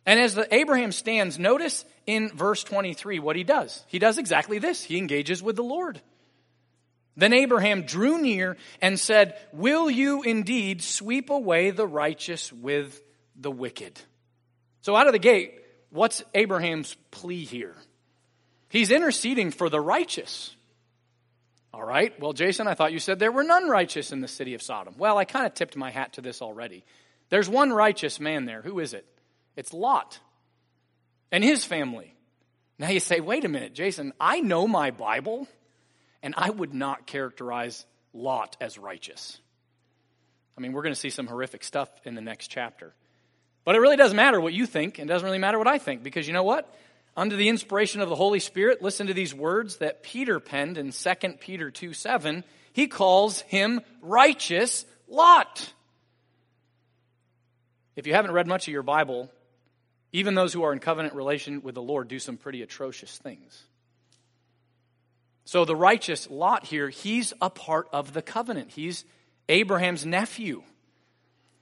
And 0.06 0.18
as 0.18 0.34
the 0.34 0.48
Abraham 0.56 0.94
stands, 0.94 1.38
notice 1.38 1.84
in 2.06 2.30
verse 2.30 2.64
23 2.64 3.20
what 3.20 3.36
he 3.36 3.44
does. 3.44 3.84
He 3.88 4.00
does 4.00 4.18
exactly 4.18 4.58
this. 4.58 4.82
He 4.82 4.98
engages 4.98 5.44
with 5.44 5.58
the 5.58 5.64
Lord. 5.64 6.02
Then 7.18 7.34
Abraham 7.34 7.84
drew 7.84 8.22
near 8.22 8.57
and 8.82 8.99
said, 8.99 9.38
Will 9.51 9.89
you 9.89 10.24
indeed 10.24 10.82
sweep 10.82 11.30
away 11.30 11.72
the 11.72 11.88
righteous 11.88 12.51
with 12.51 13.01
the 13.36 13.51
wicked? 13.51 13.99
So 14.82 14.95
out 14.95 15.07
of 15.07 15.14
the 15.14 15.20
gate, 15.20 15.59
what's 15.89 16.24
Abraham's 16.34 16.95
plea 17.12 17.43
here? 17.43 17.76
He's 18.70 18.91
interceding 18.91 19.51
for 19.51 19.70
the 19.70 19.82
righteous. 19.82 20.55
All 21.74 21.84
right. 21.84 22.18
Well, 22.20 22.34
Jason, 22.34 22.68
I 22.68 22.74
thought 22.74 22.93
you 22.93 22.99
said 22.99 23.20
there 23.20 23.32
were 23.32 23.43
none 23.43 23.68
righteous 23.68 24.12
in 24.12 24.22
the 24.22 24.28
city 24.28 24.53
of 24.53 24.62
Sodom. 24.62 24.95
Well, 24.97 25.18
I 25.18 25.26
kind 25.26 25.45
of 25.45 25.53
tipped 25.53 25.76
my 25.76 25.91
hat 25.91 26.14
to 26.14 26.22
this 26.22 26.41
already. 26.41 26.84
There's 27.30 27.49
one 27.49 27.72
righteous 27.72 28.20
man 28.20 28.45
there. 28.45 28.62
Who 28.62 28.80
is 28.80 28.93
it? 28.93 29.05
It's 29.55 29.74
Lot 29.74 30.20
and 31.32 31.43
his 31.43 31.66
family. 31.66 32.14
Now 32.78 32.89
you 32.89 32.99
say, 32.99 33.20
wait 33.20 33.45
a 33.45 33.49
minute, 33.49 33.74
Jason, 33.74 34.14
I 34.20 34.41
know 34.41 34.68
my 34.68 34.91
Bible, 34.91 35.47
and 36.24 36.34
I 36.38 36.50
would 36.50 36.74
not 36.74 37.08
characterize 37.08 37.86
Lot 38.14 38.58
as 38.60 38.78
righteous. 38.78 39.40
I 40.58 40.62
mean, 40.62 40.74
we're 40.74 40.84
going 40.84 40.94
to 40.94 41.00
see 41.00 41.10
some 41.10 41.28
horrific 41.28 41.64
stuff 41.64 41.90
in 42.04 42.16
the 42.16 42.22
next 42.22 42.48
chapter. 42.48 42.94
But 43.64 43.76
it 43.76 43.80
really 43.80 43.96
doesn't 43.96 44.16
matter 44.16 44.40
what 44.40 44.54
you 44.54 44.66
think, 44.66 45.00
and 45.00 45.10
it 45.10 45.14
doesn't 45.14 45.26
really 45.26 45.38
matter 45.38 45.58
what 45.58 45.68
I 45.68 45.78
think, 45.78 46.04
because 46.04 46.28
you 46.28 46.34
know 46.34 46.44
what? 46.44 46.74
Under 47.16 47.36
the 47.36 47.50
inspiration 47.50 48.02
of 48.02 48.10
the 48.10 48.16
Holy 48.16 48.40
Spirit, 48.40 48.82
listen 48.82 49.08
to 49.08 49.14
these 49.14 49.34
words 49.34 49.78
that 49.78 50.02
Peter 50.04 50.40
penned 50.40 50.78
in 50.78 50.92
2 50.92 51.14
Peter 51.40 51.70
2 51.70 51.94
7. 51.94 52.44
He 52.74 52.88
calls 52.88 53.42
him 53.42 53.82
righteous 54.02 54.86
Lot. 55.08 55.74
If 57.96 58.08
you 58.08 58.14
haven't 58.14 58.32
read 58.32 58.48
much 58.48 58.68
of 58.68 58.72
your 58.72 58.84
Bible, 58.84 59.30
even 60.14 60.36
those 60.36 60.54
who 60.54 60.64
are 60.64 60.74
in 60.74 60.80
covenant 60.80 61.14
relation 61.14 61.62
with 61.62 61.76
the 61.76 61.82
Lord 61.82 62.08
do 62.08 62.20
some 62.20 62.38
pretty 62.38 62.62
atrocious 62.62 63.18
things. 63.18 63.62
So 65.52 65.66
the 65.66 65.76
righteous 65.76 66.30
Lot 66.30 66.66
here, 66.66 66.88
he's 66.88 67.34
a 67.41 67.49
part 67.49 67.89
of 67.91 68.14
the 68.14 68.22
covenant. 68.22 68.72
He's 68.72 69.04
Abraham's 69.49 70.06
nephew. 70.06 70.64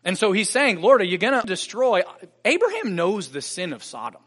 And 0.04 0.16
so 0.16 0.32
he's 0.32 0.48
saying, 0.48 0.80
Lord, 0.80 1.02
are 1.02 1.06
you 1.06 1.18
going 1.18 1.42
to 1.42 1.48
destroy? 1.48 2.04
Abraham 2.46 2.96
knows 2.96 3.30
the 3.30 3.42
sin 3.42 3.74
of 3.74 3.84
Sodom. 3.84 4.22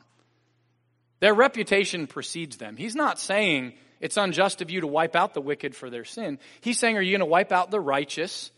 Their 1.20 1.32
reputation 1.32 2.08
precedes 2.08 2.56
them. 2.56 2.76
He's 2.76 2.96
not 2.96 3.20
saying 3.20 3.74
it's 4.00 4.16
unjust 4.16 4.62
of 4.62 4.70
you 4.72 4.80
to 4.80 4.88
wipe 4.88 5.14
out 5.14 5.32
the 5.32 5.40
wicked 5.40 5.76
for 5.76 5.90
their 5.90 6.04
sin. 6.04 6.40
He's 6.60 6.80
saying, 6.80 6.96
are 6.96 7.00
you 7.00 7.12
going 7.12 7.20
to 7.20 7.26
wipe 7.26 7.52
out 7.52 7.70
the 7.70 7.78
righteous 7.78 8.50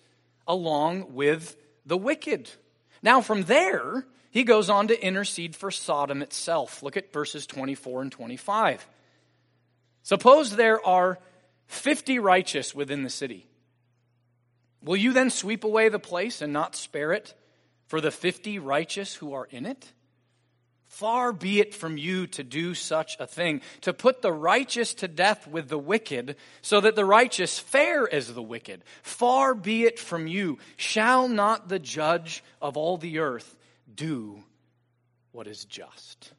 along 0.49 1.13
with 1.13 1.55
the 1.85 1.99
wicked? 1.99 2.49
Now, 3.03 3.21
from 3.21 3.43
there, 3.43 4.07
he 4.31 4.43
goes 4.43 4.71
on 4.71 4.89
to 4.89 4.99
intercede 5.07 5.55
for 5.55 5.71
Sodom 5.71 6.23
itself. 6.23 6.83
Look 6.83 6.97
at 6.97 7.13
verses 7.13 7.47
24 7.47 8.01
and 8.01 8.11
25. 8.11 8.89
Suppose 10.05 10.55
there 10.55 10.87
are 10.87 11.19
50 11.67 12.19
righteous 12.19 12.75
within 12.75 13.03
the 13.03 13.11
city. 13.11 13.49
Will 14.83 14.97
you 14.97 15.15
then 15.15 15.31
sweep 15.31 15.65
away 15.65 15.89
the 15.89 15.99
place 15.99 16.43
and 16.43 16.53
not 16.53 16.77
spare 16.77 17.13
it 17.13 17.35
for 17.87 18.03
the 18.03 18.11
50 18.11 18.59
righteous 18.59 19.15
who 19.15 19.33
are 19.33 19.47
in 19.51 19.65
it? 19.65 19.93
Far 20.85 21.33
be 21.33 21.59
it 21.59 21.75
from 21.75 21.97
you 21.97 22.27
to 22.29 22.45
do 22.45 22.75
such 22.75 23.17
a 23.19 23.27
thing, 23.27 23.63
to 23.81 23.95
put 23.95 24.21
the 24.21 24.33
righteous 24.33 24.93
to 24.95 25.09
death 25.09 25.49
with 25.49 25.69
the 25.69 25.79
wicked, 25.79 26.37
so 26.61 26.83
that 26.83 26.97
the 26.97 27.05
righteous 27.07 27.59
fare 27.59 28.07
as 28.13 28.33
the 28.33 28.43
wicked. 28.43 28.85
Far 29.03 29.55
be 29.55 29.85
it 29.85 29.99
from 29.99 30.27
you. 30.27 30.59
Shall 30.77 31.29
not 31.29 31.69
the 31.69 31.79
judge 31.79 32.45
of 32.61 32.77
all 32.77 32.99
the 32.99 33.21
earth 33.21 33.57
do 33.93 34.45
what 35.33 35.47
is 35.47 35.65
just. 35.65 36.35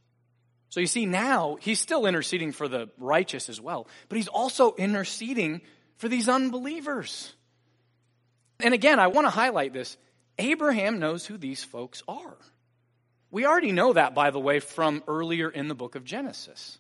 So 0.76 0.82
you 0.82 0.88
see, 0.88 1.06
now 1.06 1.56
he's 1.62 1.80
still 1.80 2.06
interceding 2.06 2.52
for 2.52 2.68
the 2.68 2.90
righteous 2.98 3.48
as 3.48 3.62
well, 3.62 3.88
but 4.10 4.18
he's 4.18 4.28
also 4.28 4.76
interceding 4.76 5.62
for 5.96 6.10
these 6.10 6.28
unbelievers. 6.28 7.34
And 8.60 8.74
again, 8.74 9.00
I 9.00 9.08
want 9.08 9.26
to 9.26 9.32
highlight 9.32 9.72
this. 9.72 9.96
Abraham 10.38 11.00
knows 11.00 11.26
who 11.26 11.38
these 11.38 11.64
folks 11.64 12.04
are. 12.10 12.36
We 13.32 13.46
already 13.46 13.72
know 13.72 13.94
that, 13.94 14.14
by 14.14 14.32
the 14.32 14.40
way, 14.42 14.60
from 14.60 15.02
earlier 15.08 15.50
in 15.50 15.70
the 15.70 15.76
book 15.76 15.96
of 15.96 16.04
Genesis. 16.04 16.78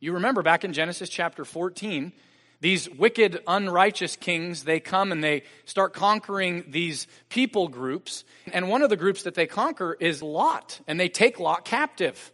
You 0.00 0.12
remember 0.12 0.42
back 0.42 0.66
in 0.66 0.74
Genesis 0.74 1.08
chapter 1.08 1.46
14, 1.46 2.12
these 2.60 2.90
wicked, 2.90 3.40
unrighteous 3.46 4.16
kings, 4.16 4.64
they 4.64 4.80
come 4.80 5.12
and 5.12 5.24
they 5.24 5.44
start 5.64 5.94
conquering 5.94 6.66
these 6.68 7.06
people 7.30 7.68
groups. 7.68 8.22
And 8.52 8.68
one 8.68 8.82
of 8.82 8.90
the 8.90 8.98
groups 8.98 9.22
that 9.22 9.34
they 9.34 9.46
conquer 9.46 9.96
is 9.98 10.22
Lot, 10.22 10.78
and 10.86 11.00
they 11.00 11.08
take 11.08 11.40
Lot 11.40 11.64
captive. 11.64 12.32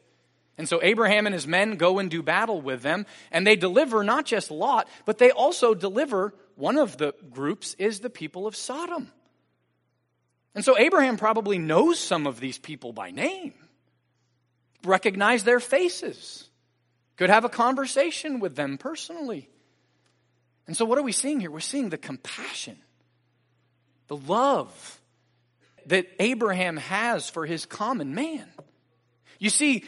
And 0.58 0.68
so 0.68 0.80
Abraham 0.82 1.26
and 1.26 1.34
his 1.34 1.46
men 1.46 1.76
go 1.76 1.98
and 1.98 2.10
do 2.10 2.22
battle 2.22 2.60
with 2.60 2.82
them, 2.82 3.06
and 3.30 3.46
they 3.46 3.56
deliver 3.56 4.02
not 4.02 4.24
just 4.24 4.50
Lot, 4.50 4.88
but 5.04 5.18
they 5.18 5.30
also 5.30 5.74
deliver 5.74 6.32
one 6.54 6.78
of 6.78 6.96
the 6.96 7.14
groups 7.30 7.74
is 7.78 8.00
the 8.00 8.10
people 8.10 8.46
of 8.46 8.56
Sodom. 8.56 9.12
And 10.54 10.64
so 10.64 10.78
Abraham 10.78 11.18
probably 11.18 11.58
knows 11.58 11.98
some 11.98 12.26
of 12.26 12.40
these 12.40 12.58
people 12.58 12.94
by 12.94 13.10
name, 13.10 13.52
recognize 14.84 15.44
their 15.44 15.60
faces, 15.60 16.48
could 17.16 17.28
have 17.28 17.44
a 17.44 17.50
conversation 17.50 18.40
with 18.40 18.56
them 18.56 18.78
personally. 18.78 19.50
And 20.66 20.76
so, 20.76 20.84
what 20.84 20.98
are 20.98 21.02
we 21.02 21.12
seeing 21.12 21.40
here? 21.40 21.50
We're 21.50 21.60
seeing 21.60 21.90
the 21.90 21.98
compassion, 21.98 22.78
the 24.08 24.16
love 24.16 25.00
that 25.86 26.06
Abraham 26.18 26.78
has 26.78 27.30
for 27.30 27.46
his 27.46 27.66
common 27.66 28.14
man. 28.14 28.48
You 29.38 29.50
see, 29.50 29.84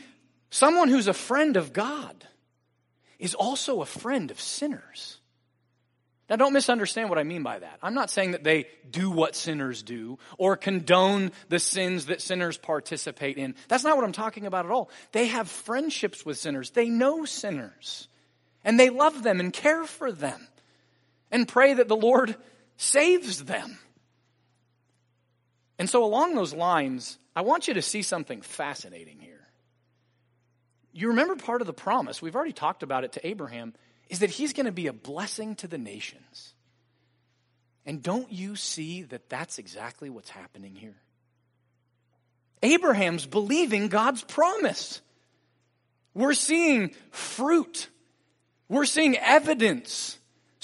someone 0.50 0.88
who's 0.88 1.08
a 1.08 1.14
friend 1.14 1.56
of 1.56 1.72
God 1.72 2.26
is 3.18 3.34
also 3.34 3.80
a 3.80 3.86
friend 3.86 4.30
of 4.30 4.40
sinners. 4.40 5.18
Now, 6.28 6.36
don't 6.36 6.52
misunderstand 6.52 7.08
what 7.08 7.18
I 7.18 7.24
mean 7.24 7.42
by 7.42 7.58
that. 7.58 7.78
I'm 7.82 7.94
not 7.94 8.10
saying 8.10 8.32
that 8.32 8.44
they 8.44 8.66
do 8.90 9.10
what 9.10 9.34
sinners 9.34 9.82
do 9.82 10.18
or 10.36 10.56
condone 10.56 11.32
the 11.48 11.58
sins 11.58 12.06
that 12.06 12.20
sinners 12.20 12.58
participate 12.58 13.38
in. 13.38 13.54
That's 13.68 13.82
not 13.82 13.96
what 13.96 14.04
I'm 14.04 14.12
talking 14.12 14.44
about 14.44 14.66
at 14.66 14.70
all. 14.70 14.90
They 15.12 15.28
have 15.28 15.48
friendships 15.48 16.26
with 16.26 16.36
sinners, 16.36 16.70
they 16.70 16.90
know 16.90 17.24
sinners, 17.24 18.08
and 18.62 18.78
they 18.78 18.90
love 18.90 19.22
them 19.22 19.40
and 19.40 19.52
care 19.52 19.84
for 19.84 20.12
them 20.12 20.46
and 21.30 21.48
pray 21.48 21.74
that 21.74 21.88
the 21.88 21.96
Lord 21.96 22.36
saves 22.76 23.44
them. 23.44 23.78
And 25.78 25.88
so, 25.88 26.04
along 26.04 26.34
those 26.34 26.52
lines, 26.52 27.18
I 27.34 27.42
want 27.42 27.68
you 27.68 27.74
to 27.74 27.82
see 27.82 28.02
something 28.02 28.42
fascinating 28.42 29.18
here. 29.20 29.37
You 30.98 31.10
remember 31.10 31.36
part 31.36 31.60
of 31.60 31.68
the 31.68 31.72
promise, 31.72 32.20
we've 32.20 32.34
already 32.34 32.52
talked 32.52 32.82
about 32.82 33.04
it 33.04 33.12
to 33.12 33.24
Abraham, 33.24 33.72
is 34.08 34.18
that 34.18 34.30
he's 34.30 34.52
going 34.52 34.66
to 34.66 34.72
be 34.72 34.88
a 34.88 34.92
blessing 34.92 35.54
to 35.56 35.68
the 35.68 35.78
nations. 35.78 36.54
And 37.86 38.02
don't 38.02 38.32
you 38.32 38.56
see 38.56 39.02
that 39.04 39.28
that's 39.28 39.58
exactly 39.58 40.10
what's 40.10 40.30
happening 40.30 40.74
here? 40.74 40.96
Abraham's 42.64 43.26
believing 43.26 43.86
God's 43.86 44.24
promise. 44.24 45.00
We're 46.14 46.34
seeing 46.34 46.90
fruit. 47.12 47.88
We're 48.68 48.84
seeing 48.84 49.16
evidence 49.16 50.18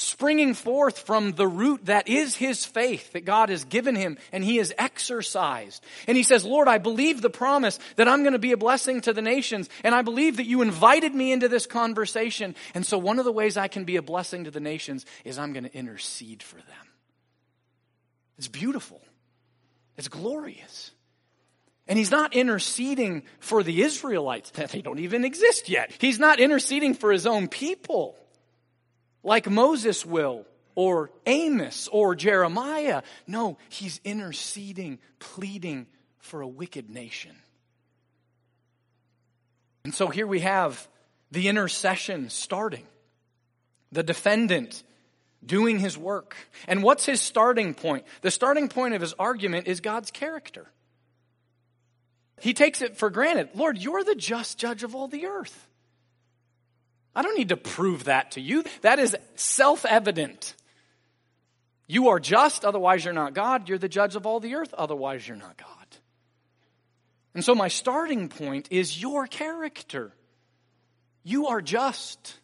springing 0.04 0.54
forth 0.54 1.00
from 1.00 1.32
the 1.32 1.46
root 1.46 1.86
that 1.86 2.08
is 2.08 2.36
his 2.36 2.64
faith 2.64 3.12
that 3.12 3.24
God 3.24 3.48
has 3.48 3.64
given 3.64 3.96
him 3.96 4.18
and 4.32 4.44
he 4.44 4.56
has 4.56 4.72
exercised. 4.78 5.84
And 6.06 6.16
he 6.16 6.22
says, 6.22 6.44
Lord, 6.44 6.68
I 6.68 6.78
believe 6.78 7.20
the 7.20 7.30
promise 7.30 7.78
that 7.96 8.08
I'm 8.08 8.22
going 8.22 8.32
to 8.34 8.38
be 8.38 8.52
a 8.52 8.56
blessing 8.56 9.00
to 9.02 9.12
the 9.12 9.22
nations. 9.22 9.68
And 9.82 9.94
I 9.94 10.02
believe 10.02 10.36
that 10.36 10.46
you 10.46 10.62
invited 10.62 11.14
me 11.14 11.32
into 11.32 11.48
this 11.48 11.66
conversation. 11.66 12.54
And 12.74 12.84
so 12.84 12.98
one 12.98 13.18
of 13.18 13.24
the 13.24 13.32
ways 13.32 13.56
I 13.56 13.68
can 13.68 13.84
be 13.84 13.96
a 13.96 14.02
blessing 14.02 14.44
to 14.44 14.50
the 14.50 14.60
nations 14.60 15.06
is 15.24 15.38
I'm 15.38 15.52
going 15.52 15.64
to 15.64 15.76
intercede 15.76 16.42
for 16.42 16.56
them. 16.56 16.88
It's 18.38 18.48
beautiful. 18.48 19.00
It's 19.96 20.08
glorious. 20.08 20.90
And 21.86 21.98
he's 21.98 22.10
not 22.10 22.34
interceding 22.34 23.24
for 23.40 23.62
the 23.62 23.82
Israelites. 23.82 24.52
They 24.72 24.82
don't 24.82 24.98
even 25.00 25.24
exist 25.24 25.68
yet. 25.68 25.92
He's 25.98 26.18
not 26.18 26.40
interceding 26.40 26.94
for 26.94 27.12
his 27.12 27.26
own 27.26 27.48
people 27.48 28.16
like 29.24 29.50
Moses 29.50 30.06
will, 30.06 30.46
or 30.76 31.10
Amos, 31.26 31.88
or 31.88 32.14
Jeremiah. 32.14 33.02
No, 33.26 33.58
he's 33.68 34.00
interceding, 34.04 34.98
pleading 35.18 35.86
for 36.18 36.40
a 36.40 36.48
wicked 36.48 36.90
nation. 36.90 37.34
And 39.84 39.94
so 39.94 40.08
here 40.08 40.26
we 40.26 40.40
have 40.40 40.88
the 41.30 41.48
intercession 41.48 42.30
starting, 42.30 42.86
the 43.92 44.02
defendant 44.02 44.82
doing 45.44 45.78
his 45.78 45.98
work. 45.98 46.36
And 46.66 46.82
what's 46.82 47.04
his 47.04 47.20
starting 47.20 47.74
point? 47.74 48.04
The 48.22 48.30
starting 48.30 48.68
point 48.68 48.94
of 48.94 49.00
his 49.00 49.12
argument 49.14 49.66
is 49.66 49.80
God's 49.80 50.10
character. 50.10 50.70
He 52.40 52.54
takes 52.54 52.82
it 52.82 52.96
for 52.96 53.10
granted. 53.10 53.50
Lord, 53.54 53.78
you're 53.78 54.04
the 54.04 54.14
just 54.14 54.58
judge 54.58 54.82
of 54.82 54.94
all 54.94 55.08
the 55.08 55.26
earth. 55.26 55.68
I 57.14 57.22
don't 57.22 57.36
need 57.36 57.50
to 57.50 57.56
prove 57.56 58.04
that 58.04 58.32
to 58.32 58.40
you. 58.40 58.64
That 58.82 58.98
is 58.98 59.16
self 59.36 59.84
evident. 59.84 60.54
You 61.86 62.08
are 62.08 62.20
just, 62.20 62.64
otherwise 62.64 63.04
you're 63.04 63.14
not 63.14 63.34
God. 63.34 63.68
You're 63.68 63.78
the 63.78 63.88
judge 63.88 64.16
of 64.16 64.26
all 64.26 64.40
the 64.40 64.54
earth, 64.54 64.74
otherwise 64.74 65.26
you're 65.26 65.36
not 65.36 65.56
God. 65.56 65.68
And 67.34 67.44
so 67.44 67.54
my 67.54 67.68
starting 67.68 68.28
point 68.28 68.68
is 68.70 69.00
your 69.00 69.26
character. 69.26 70.12
You 71.24 71.48
are 71.48 71.60
just. 71.60 72.38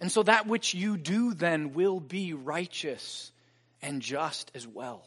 And 0.00 0.10
so 0.10 0.22
that 0.22 0.46
which 0.46 0.74
you 0.74 0.96
do 0.96 1.34
then 1.34 1.74
will 1.74 2.00
be 2.00 2.32
righteous 2.32 3.30
and 3.82 4.00
just 4.00 4.50
as 4.54 4.66
well. 4.66 5.04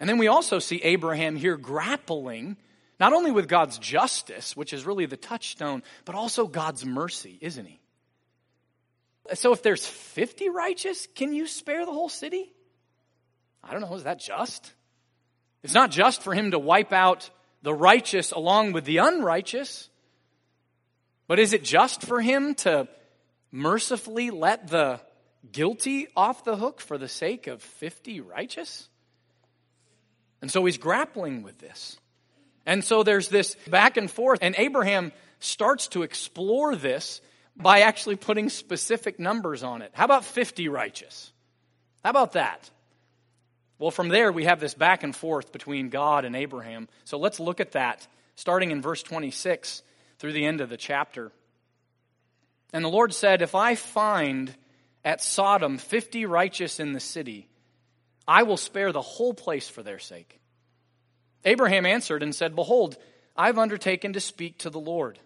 And 0.00 0.08
then 0.08 0.18
we 0.18 0.26
also 0.26 0.58
see 0.58 0.82
Abraham 0.82 1.36
here 1.36 1.56
grappling 1.56 2.56
not 3.02 3.14
only 3.14 3.32
with 3.32 3.48
God's 3.48 3.78
justice, 3.78 4.56
which 4.56 4.72
is 4.72 4.86
really 4.86 5.06
the 5.06 5.16
touchstone, 5.16 5.82
but 6.04 6.14
also 6.14 6.46
God's 6.46 6.86
mercy, 6.86 7.36
isn't 7.40 7.66
he? 7.66 7.80
So 9.34 9.52
if 9.52 9.60
there's 9.60 9.84
50 9.84 10.50
righteous, 10.50 11.08
can 11.16 11.34
you 11.34 11.48
spare 11.48 11.84
the 11.84 11.90
whole 11.90 12.08
city? 12.08 12.52
I 13.60 13.72
don't 13.72 13.80
know, 13.80 13.92
is 13.96 14.04
that 14.04 14.20
just? 14.20 14.72
It's 15.64 15.74
not 15.74 15.90
just 15.90 16.22
for 16.22 16.32
him 16.32 16.52
to 16.52 16.60
wipe 16.60 16.92
out 16.92 17.28
the 17.62 17.74
righteous 17.74 18.30
along 18.30 18.70
with 18.70 18.84
the 18.84 18.98
unrighteous, 18.98 19.88
but 21.26 21.40
is 21.40 21.52
it 21.52 21.64
just 21.64 22.02
for 22.02 22.20
him 22.20 22.54
to 22.54 22.86
mercifully 23.50 24.30
let 24.30 24.68
the 24.68 25.00
guilty 25.50 26.06
off 26.14 26.44
the 26.44 26.54
hook 26.54 26.80
for 26.80 26.98
the 26.98 27.08
sake 27.08 27.48
of 27.48 27.62
50 27.62 28.20
righteous? 28.20 28.88
And 30.40 30.48
so 30.48 30.64
he's 30.64 30.78
grappling 30.78 31.42
with 31.42 31.58
this. 31.58 31.98
And 32.66 32.84
so 32.84 33.02
there's 33.02 33.28
this 33.28 33.54
back 33.68 33.96
and 33.96 34.10
forth, 34.10 34.38
and 34.42 34.54
Abraham 34.56 35.12
starts 35.40 35.88
to 35.88 36.02
explore 36.02 36.76
this 36.76 37.20
by 37.56 37.80
actually 37.80 38.16
putting 38.16 38.48
specific 38.48 39.18
numbers 39.18 39.62
on 39.62 39.82
it. 39.82 39.90
How 39.94 40.04
about 40.04 40.24
50 40.24 40.68
righteous? 40.68 41.32
How 42.04 42.10
about 42.10 42.32
that? 42.32 42.70
Well, 43.78 43.90
from 43.90 44.08
there, 44.08 44.30
we 44.30 44.44
have 44.44 44.60
this 44.60 44.74
back 44.74 45.02
and 45.02 45.14
forth 45.14 45.52
between 45.52 45.88
God 45.88 46.24
and 46.24 46.36
Abraham. 46.36 46.88
So 47.04 47.18
let's 47.18 47.40
look 47.40 47.60
at 47.60 47.72
that, 47.72 48.06
starting 48.36 48.70
in 48.70 48.80
verse 48.80 49.02
26 49.02 49.82
through 50.18 50.32
the 50.32 50.46
end 50.46 50.60
of 50.60 50.68
the 50.68 50.76
chapter. 50.76 51.32
And 52.72 52.84
the 52.84 52.88
Lord 52.88 53.12
said, 53.12 53.42
If 53.42 53.54
I 53.54 53.74
find 53.74 54.54
at 55.04 55.20
Sodom 55.20 55.78
50 55.78 56.26
righteous 56.26 56.78
in 56.78 56.92
the 56.92 57.00
city, 57.00 57.48
I 58.26 58.44
will 58.44 58.56
spare 58.56 58.92
the 58.92 59.02
whole 59.02 59.34
place 59.34 59.68
for 59.68 59.82
their 59.82 59.98
sake. 59.98 60.40
Abraham 61.44 61.86
answered 61.86 62.22
and 62.22 62.34
said, 62.34 62.54
Behold, 62.54 62.96
I've 63.36 63.58
undertaken 63.58 64.12
to 64.12 64.20
speak 64.20 64.58
to 64.58 64.70
the 64.70 64.80
Lord. 64.80 65.18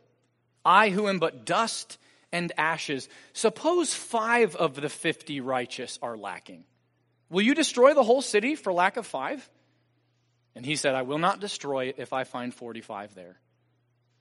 I 0.64 0.90
who 0.90 1.08
am 1.08 1.18
but 1.18 1.44
dust 1.44 1.98
and 2.32 2.52
ashes. 2.56 3.08
Suppose 3.32 3.94
five 3.94 4.56
of 4.56 4.74
the 4.74 4.88
fifty 4.88 5.40
righteous 5.40 5.98
are 6.02 6.16
lacking. 6.16 6.64
Will 7.30 7.42
you 7.42 7.54
destroy 7.54 7.94
the 7.94 8.02
whole 8.02 8.22
city 8.22 8.54
for 8.54 8.72
lack 8.72 8.96
of 8.96 9.06
five? 9.06 9.48
And 10.54 10.64
he 10.64 10.76
said, 10.76 10.94
I 10.94 11.02
will 11.02 11.18
not 11.18 11.40
destroy 11.40 11.86
it 11.86 11.96
if 11.98 12.12
I 12.12 12.24
find 12.24 12.54
45 12.54 13.14
there. 13.14 13.36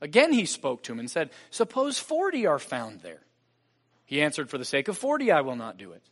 Again 0.02 0.34
he 0.34 0.46
spoke 0.46 0.84
to 0.84 0.92
him 0.92 1.00
and 1.00 1.10
said, 1.10 1.30
Suppose 1.50 1.98
40 1.98 2.46
are 2.46 2.60
found 2.60 3.02
there. 3.02 3.22
He 4.06 4.22
answered, 4.22 4.50
For 4.50 4.58
the 4.58 4.66
sake 4.66 4.88
of 4.88 4.98
40, 4.98 5.32
I 5.32 5.42
will 5.42 5.56
not 5.56 5.78
do 5.78 5.94
it. 5.94 6.04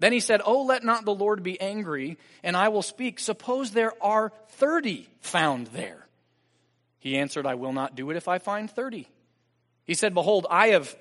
Then 0.00 0.12
he 0.12 0.20
said, 0.20 0.40
Oh, 0.44 0.62
let 0.64 0.82
not 0.82 1.04
the 1.04 1.14
Lord 1.14 1.42
be 1.42 1.60
angry, 1.60 2.18
and 2.42 2.56
I 2.56 2.68
will 2.68 2.82
speak. 2.82 3.20
Suppose 3.20 3.70
there 3.70 3.92
are 4.02 4.32
30 4.48 5.06
found 5.20 5.68
there. 5.68 6.06
He 6.98 7.16
answered, 7.16 7.46
I 7.46 7.54
will 7.54 7.72
not 7.72 7.94
do 7.94 8.10
it 8.10 8.16
if 8.16 8.26
I 8.26 8.38
find 8.38 8.70
30. 8.70 9.06
He 9.84 9.94
said, 9.94 10.14
Behold, 10.14 10.46
I 10.50 10.68
have 10.68 10.96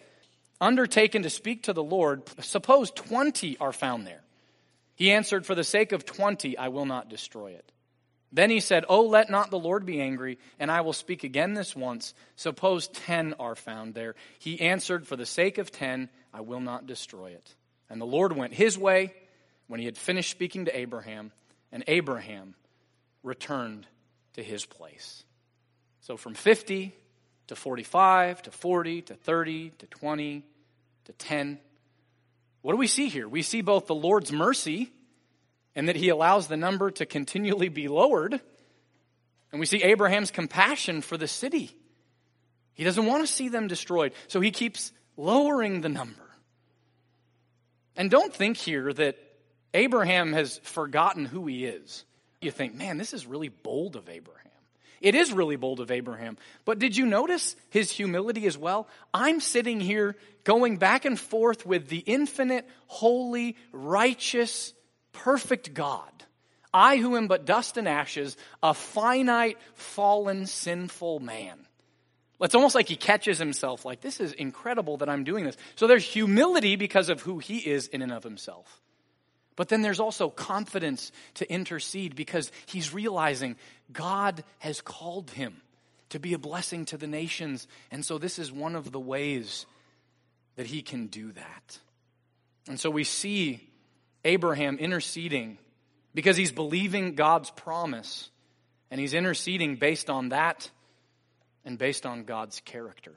undertaken 0.62 1.24
to 1.24 1.30
speak 1.30 1.64
to 1.64 1.74
the 1.74 1.84
Lord. 1.84 2.24
Suppose 2.42 2.92
20 2.92 3.58
are 3.60 3.74
found 3.74 4.06
there. 4.06 4.22
He 4.96 5.12
answered, 5.12 5.46
For 5.46 5.56
the 5.56 5.64
sake 5.64 5.94
of 5.94 6.06
20, 6.06 6.58
I 6.58 6.68
will 6.68 6.86
not 6.86 7.10
destroy 7.10 7.52
it. 7.52 7.72
Then 8.34 8.50
he 8.50 8.60
said, 8.60 8.84
Oh, 8.90 9.04
let 9.04 9.30
not 9.30 9.50
the 9.50 9.60
Lord 9.60 9.86
be 9.86 10.02
angry, 10.02 10.40
and 10.60 10.70
I 10.70 10.82
will 10.82 10.94
speak 10.94 11.24
again 11.24 11.54
this 11.54 11.74
once. 11.74 12.14
Suppose 12.36 12.90
10 12.90 13.36
are 13.40 13.56
found 13.56 13.94
there. 13.94 14.16
He 14.40 14.60
answered, 14.60 15.08
For 15.08 15.16
the 15.16 15.26
sake 15.26 15.58
of 15.58 15.72
10, 15.72 16.10
I 16.34 16.42
will 16.42 16.60
not 16.60 16.86
destroy 16.86 17.32
it. 17.32 17.56
And 17.90 18.00
the 18.00 18.06
Lord 18.06 18.36
went 18.36 18.54
his 18.54 18.78
way 18.78 19.14
when 19.68 19.80
he 19.80 19.86
had 19.86 19.98
finished 19.98 20.32
speaking 20.32 20.66
to 20.66 20.78
Abraham, 20.78 21.32
and 21.72 21.84
Abraham 21.88 22.56
returned 23.24 23.88
to 24.34 24.44
his 24.44 24.66
place. 24.66 25.24
So 26.02 26.18
from 26.18 26.34
50 26.34 26.96
to 27.48 27.56
45 27.56 28.44
to 28.44 28.52
40 28.52 29.02
to 29.04 29.16
30 29.16 29.70
to 29.80 29.88
20 29.88 30.46
to 31.06 31.14
10. 31.14 31.60
What 32.62 32.74
do 32.74 32.78
we 32.78 32.88
see 32.88 33.10
here? 33.10 33.28
We 33.28 33.42
see 33.42 33.62
both 33.62 33.88
the 33.88 33.96
Lord's 33.96 34.32
mercy 34.32 34.92
and 35.76 35.88
that 35.88 35.96
he 35.96 36.10
allows 36.10 36.48
the 36.48 36.58
number 36.58 36.92
to 36.92 37.06
continually 37.06 37.70
be 37.70 37.88
lowered. 37.88 38.40
And 39.52 39.60
we 39.60 39.66
see 39.66 39.82
Abraham's 39.82 40.30
compassion 40.30 41.02
for 41.02 41.18
the 41.18 41.28
city. 41.28 41.76
He 42.74 42.84
doesn't 42.84 43.06
want 43.06 43.26
to 43.26 43.32
see 43.32 43.50
them 43.50 43.68
destroyed, 43.68 44.14
so 44.28 44.40
he 44.40 44.52
keeps 44.52 44.92
lowering 45.18 45.82
the 45.82 45.90
number. 45.90 46.29
And 47.96 48.10
don't 48.10 48.34
think 48.34 48.58
here 48.58 48.92
that 48.94 49.18
Abraham 49.74 50.34
has 50.34 50.60
forgotten 50.64 51.26
who 51.26 51.46
he 51.48 51.66
is. 51.66 52.06
You 52.42 52.52
think, 52.52 52.76
man, 52.76 52.98
this 52.98 53.14
is 53.14 53.26
really 53.26 53.50
bold 53.50 53.96
of 53.96 54.10
Abraham. 54.10 54.40
It 55.02 55.16
is 55.16 55.32
really 55.32 55.56
bold 55.56 55.80
of 55.80 55.92
Abraham. 55.92 56.38
But 56.66 56.80
did 56.80 56.98
you 56.98 57.06
notice 57.06 57.56
his 57.70 57.92
humility 57.92 58.46
as 58.48 58.58
well? 58.58 58.88
I'm 59.14 59.40
sitting 59.40 59.80
here 59.80 60.16
going 60.44 60.78
back 60.78 61.06
and 61.06 61.20
forth 61.20 61.66
with 61.66 61.88
the 61.88 62.00
infinite, 62.00 62.68
holy, 62.88 63.56
righteous, 63.72 64.74
perfect 65.14 65.74
God. 65.74 66.12
I 66.74 66.98
who 66.98 67.16
am 67.16 67.28
but 67.28 67.46
dust 67.46 67.78
and 67.78 67.88
ashes, 67.88 68.38
a 68.62 68.74
finite, 68.74 69.58
fallen, 69.74 70.46
sinful 70.46 71.20
man. 71.20 71.66
It's 72.42 72.56
almost 72.56 72.76
like 72.76 72.88
he 72.88 72.96
catches 72.96 73.38
himself 73.38 73.84
like, 73.84 74.02
this 74.02 74.20
is 74.20 74.32
incredible 74.32 74.98
that 74.98 75.10
I'm 75.10 75.24
doing 75.24 75.44
this. 75.44 75.58
So 75.76 75.88
there's 75.88 76.06
humility 76.06 76.78
because 76.78 77.10
of 77.10 77.22
who 77.22 77.40
he 77.40 77.58
is 77.58 77.88
in 77.88 78.02
and 78.02 78.14
of 78.14 78.24
himself. 78.24 78.82
But 79.58 79.68
then 79.68 79.82
there's 79.82 80.00
also 80.00 80.30
confidence 80.30 81.12
to 81.34 81.52
intercede 81.52 82.16
because 82.16 82.50
he's 82.66 82.94
realizing 82.94 83.58
God 83.92 84.46
has 84.60 84.80
called 84.80 85.32
him 85.32 85.62
to 86.10 86.20
be 86.20 86.34
a 86.34 86.40
blessing 86.40 86.86
to 86.86 86.98
the 86.98 87.08
nations. 87.08 87.68
And 87.92 88.06
so 88.06 88.18
this 88.18 88.40
is 88.40 88.54
one 88.54 88.76
of 88.76 88.94
the 88.94 89.02
ways 89.02 89.66
that 90.56 90.66
he 90.66 90.82
can 90.82 91.08
do 91.08 91.34
that. 91.34 91.80
And 92.70 92.80
so 92.80 92.90
we 92.90 93.04
see 93.04 93.68
Abraham 94.24 94.78
interceding 94.78 95.58
because 96.14 96.38
he's 96.38 96.54
believing 96.54 97.16
God's 97.16 97.52
promise 97.52 98.30
and 98.90 99.00
he's 99.00 99.14
interceding 99.14 99.76
based 99.76 100.10
on 100.10 100.30
that 100.30 100.70
and 101.66 101.78
based 101.78 102.06
on 102.06 102.24
God's 102.24 102.62
character. 102.62 103.14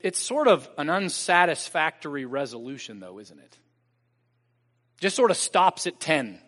It's 0.00 0.18
sort 0.18 0.48
of 0.48 0.68
an 0.78 0.90
unsatisfactory 0.90 2.24
resolution, 2.24 2.98
though, 3.00 3.18
isn't 3.20 3.38
it? 3.38 3.58
Just 4.98 5.16
sort 5.16 5.30
of 5.30 5.36
stops 5.36 5.86
at 5.86 6.00
10. 6.00 6.40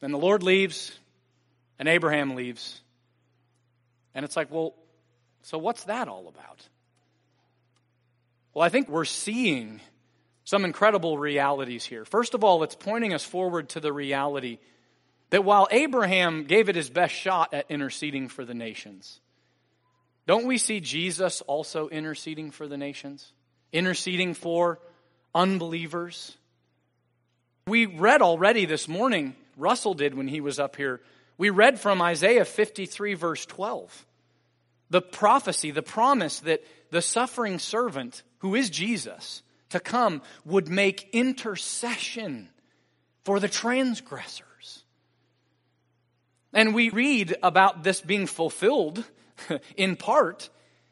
Then 0.00 0.12
the 0.12 0.18
Lord 0.18 0.42
leaves, 0.42 0.96
and 1.78 1.88
Abraham 1.88 2.34
leaves. 2.34 2.80
And 4.14 4.24
it's 4.24 4.36
like, 4.36 4.50
well, 4.50 4.74
so 5.42 5.58
what's 5.58 5.84
that 5.84 6.08
all 6.08 6.28
about? 6.28 6.68
Well, 8.52 8.64
I 8.64 8.68
think 8.68 8.88
we're 8.88 9.04
seeing 9.04 9.80
some 10.44 10.64
incredible 10.64 11.18
realities 11.18 11.84
here. 11.84 12.04
First 12.04 12.34
of 12.34 12.44
all, 12.44 12.62
it's 12.62 12.76
pointing 12.76 13.14
us 13.14 13.24
forward 13.24 13.70
to 13.70 13.80
the 13.80 13.92
reality 13.92 14.58
that 15.30 15.44
while 15.44 15.66
Abraham 15.70 16.44
gave 16.44 16.68
it 16.68 16.76
his 16.76 16.90
best 16.90 17.14
shot 17.14 17.52
at 17.52 17.66
interceding 17.70 18.28
for 18.28 18.44
the 18.44 18.54
nations, 18.54 19.20
don't 20.26 20.46
we 20.46 20.58
see 20.58 20.80
Jesus 20.80 21.42
also 21.42 21.88
interceding 21.88 22.50
for 22.50 22.66
the 22.66 22.76
nations? 22.76 23.32
Interceding 23.72 24.34
for 24.34 24.80
unbelievers? 25.34 26.36
We 27.66 27.86
read 27.86 28.22
already 28.22 28.64
this 28.64 28.88
morning, 28.88 29.36
Russell 29.56 29.94
did 29.94 30.14
when 30.14 30.28
he 30.28 30.40
was 30.40 30.58
up 30.58 30.76
here, 30.76 31.00
we 31.36 31.50
read 31.50 31.80
from 31.80 32.00
Isaiah 32.00 32.44
53, 32.44 33.14
verse 33.14 33.44
12. 33.46 34.06
The 34.90 35.02
prophecy, 35.02 35.70
the 35.70 35.82
promise 35.82 36.40
that 36.40 36.62
the 36.90 37.02
suffering 37.02 37.58
servant, 37.58 38.22
who 38.38 38.54
is 38.54 38.70
Jesus, 38.70 39.42
to 39.70 39.80
come 39.80 40.22
would 40.44 40.68
make 40.68 41.08
intercession 41.12 42.48
for 43.24 43.40
the 43.40 43.48
transgressors. 43.48 44.84
And 46.52 46.74
we 46.74 46.90
read 46.90 47.36
about 47.42 47.82
this 47.82 48.00
being 48.00 48.26
fulfilled 48.26 49.04
in 49.76 49.96
part 49.96 50.50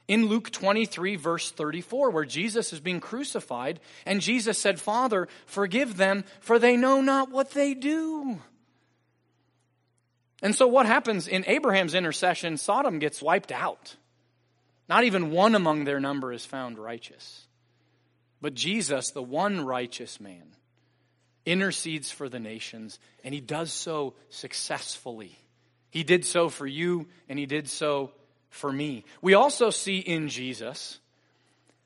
in 0.08 0.26
Luke 0.26 0.50
23, 0.50 1.16
verse 1.16 1.50
34, 1.50 2.10
where 2.10 2.24
Jesus 2.24 2.72
is 2.72 2.80
being 2.80 3.00
crucified, 3.00 3.80
and 4.04 4.20
Jesus 4.20 4.58
said, 4.58 4.80
Father, 4.80 5.28
forgive 5.46 5.96
them, 5.96 6.24
for 6.40 6.58
they 6.58 6.76
know 6.76 7.00
not 7.00 7.30
what 7.30 7.52
they 7.52 7.74
do. 7.74 8.40
And 10.42 10.54
so, 10.54 10.66
what 10.66 10.86
happens 10.86 11.28
in 11.28 11.44
Abraham's 11.46 11.94
intercession? 11.94 12.56
Sodom 12.56 12.98
gets 12.98 13.22
wiped 13.22 13.52
out. 13.52 13.96
Not 14.88 15.04
even 15.04 15.30
one 15.30 15.54
among 15.54 15.84
their 15.84 16.00
number 16.00 16.32
is 16.32 16.44
found 16.44 16.78
righteous. 16.78 17.46
But 18.40 18.54
Jesus, 18.54 19.12
the 19.12 19.22
one 19.22 19.64
righteous 19.64 20.20
man, 20.20 20.56
intercedes 21.46 22.10
for 22.10 22.28
the 22.28 22.40
nations, 22.40 22.98
and 23.22 23.32
he 23.32 23.40
does 23.40 23.72
so 23.72 24.14
successfully. 24.30 25.38
He 25.90 26.02
did 26.02 26.24
so 26.24 26.48
for 26.48 26.66
you, 26.66 27.06
and 27.28 27.38
he 27.38 27.46
did 27.46 27.68
so 27.68 28.12
for 28.52 28.70
me. 28.70 29.04
We 29.20 29.34
also 29.34 29.70
see 29.70 29.98
in 29.98 30.28
Jesus 30.28 31.00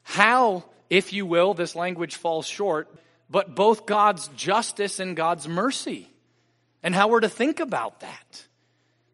how, 0.02 0.64
if 0.90 1.12
you 1.12 1.24
will, 1.24 1.54
this 1.54 1.74
language 1.74 2.16
falls 2.16 2.46
short, 2.46 2.92
but 3.30 3.54
both 3.54 3.86
God's 3.86 4.28
justice 4.36 5.00
and 5.00 5.16
God's 5.16 5.48
mercy, 5.48 6.10
and 6.82 6.94
how 6.94 7.08
we're 7.08 7.20
to 7.20 7.28
think 7.28 7.60
about 7.60 8.00
that. 8.00 8.46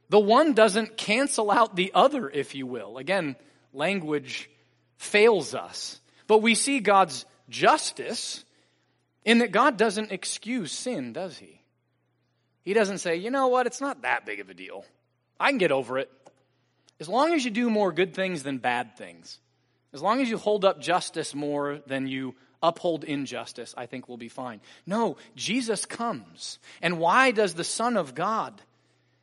The 0.09 0.19
one 0.19 0.55
doesn't 0.55 0.97
cancel 0.97 1.51
out 1.51 1.77
the 1.77 1.93
other, 1.95 2.29
if 2.29 2.55
you 2.55 2.67
will. 2.67 2.99
Again, 2.99 3.37
language 3.73 4.51
fails 4.97 5.55
us. 5.55 6.01
But 6.27 6.39
we 6.39 6.55
see 6.55 6.81
God's 6.81 7.25
justice 7.49 8.45
in 9.25 9.39
that 9.39 9.53
God 9.53 9.77
doesn't 9.77 10.13
excuse 10.13 10.73
sin, 10.73 11.13
does 11.13 11.39
he? 11.39 11.61
He 12.63 12.75
doesn't 12.75 12.99
say, 12.99 13.17
you 13.17 13.31
know 13.31 13.49
what, 13.49 13.67
it's 13.67 13.81
not 13.81 14.03
that 14.03 14.27
big 14.27 14.41
of 14.41 14.51
a 14.51 14.55
deal. 14.55 14.85
I 15.41 15.49
can 15.49 15.59
get 15.59 15.73
over 15.73 15.99
it. 15.99 16.11
As 17.03 17.09
long 17.09 17.35
as 17.35 17.45
you 17.45 17.51
do 17.51 17.69
more 17.69 17.91
good 17.91 18.15
things 18.15 18.45
than 18.45 18.59
bad 18.59 18.97
things, 18.97 19.41
as 19.93 20.01
long 20.01 20.21
as 20.21 20.31
you 20.31 20.39
hold 20.39 20.65
up 20.65 20.81
justice 20.81 21.35
more 21.35 21.81
than 21.89 22.07
you 22.07 22.37
uphold 22.63 23.03
injustice, 23.03 23.75
I 23.77 23.87
think 23.87 24.07
we'll 24.07 24.19
be 24.19 24.29
fine. 24.29 24.61
No, 24.87 25.17
Jesus 25.35 25.85
comes. 25.85 26.61
And 26.81 27.01
why 27.01 27.33
does 27.33 27.55
the 27.55 27.65
Son 27.65 27.97
of 27.97 28.15
God 28.15 28.63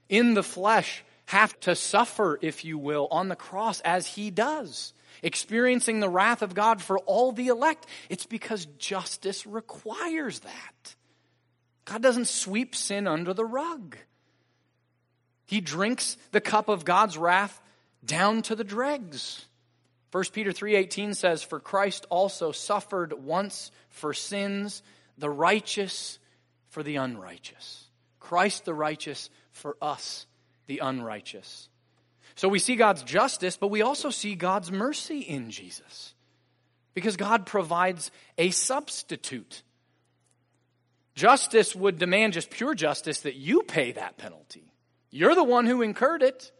in 0.10 0.34
the 0.34 0.44
flesh 0.44 1.06
have 1.28 1.58
to 1.62 1.74
suffer, 1.74 2.38
if 2.42 2.66
you 2.66 2.78
will, 2.78 3.08
on 3.12 3.30
the 3.30 3.38
cross 3.38 3.80
as 3.80 4.08
he 4.08 4.30
does? 4.30 4.92
experiencing 5.24 6.00
the 6.00 6.10
wrath 6.10 6.42
of 6.42 6.54
God 6.54 6.82
for 6.82 7.00
all 7.00 7.32
the 7.32 7.48
elect. 7.48 7.86
It's 8.10 8.26
because 8.26 8.66
justice 8.78 9.46
requires 9.46 10.40
that. 10.40 10.96
God 11.86 12.02
doesn't 12.02 12.28
sweep 12.28 12.76
sin 12.76 13.08
under 13.08 13.34
the 13.34 13.44
rug. 13.44 13.98
He 15.46 15.60
drinks 15.60 16.16
the 16.32 16.40
cup 16.40 16.70
of 16.70 16.86
God's 16.86 17.18
wrath 17.18 17.60
down 18.04 18.42
to 18.44 18.56
the 18.56 18.64
dregs. 18.64 19.46
1 20.12 20.34
Peter 20.34 20.52
3:18 20.52 21.14
says 21.14 21.44
for 21.44 21.60
Christ 21.60 22.06
also 22.10 22.52
suffered 22.52 23.14
once 23.14 23.72
for 23.90 24.14
sins 24.14 24.82
the 25.18 25.30
righteous 25.30 26.20
for 26.70 26.84
the 26.84 26.96
unrighteous. 26.96 27.86
Christ 28.20 28.66
the 28.66 28.74
righteous 28.74 29.30
for 29.52 29.78
us 29.82 30.26
the 30.68 30.80
unrighteous. 30.80 31.70
So 32.36 32.48
we 32.48 32.60
see 32.60 32.76
God's 32.76 33.04
justice, 33.04 33.58
but 33.58 33.68
we 33.68 33.82
also 33.82 34.10
see 34.10 34.36
God's 34.36 34.72
mercy 34.72 35.20
in 35.20 35.52
Jesus. 35.52 36.14
Because 36.94 37.18
God 37.18 37.46
provides 37.46 38.12
a 38.38 38.50
substitute. 38.52 39.64
Justice 41.16 41.76
would 41.76 41.98
demand 41.98 42.34
just 42.34 42.50
pure 42.50 42.74
justice 42.76 43.22
that 43.22 43.36
you 43.36 43.64
pay 43.64 43.92
that 43.92 44.18
penalty. 44.18 44.72
You're 45.12 45.36
the 45.36 45.44
one 45.44 45.66
who 45.66 45.82
incurred 45.82 46.24
it. 46.24 46.52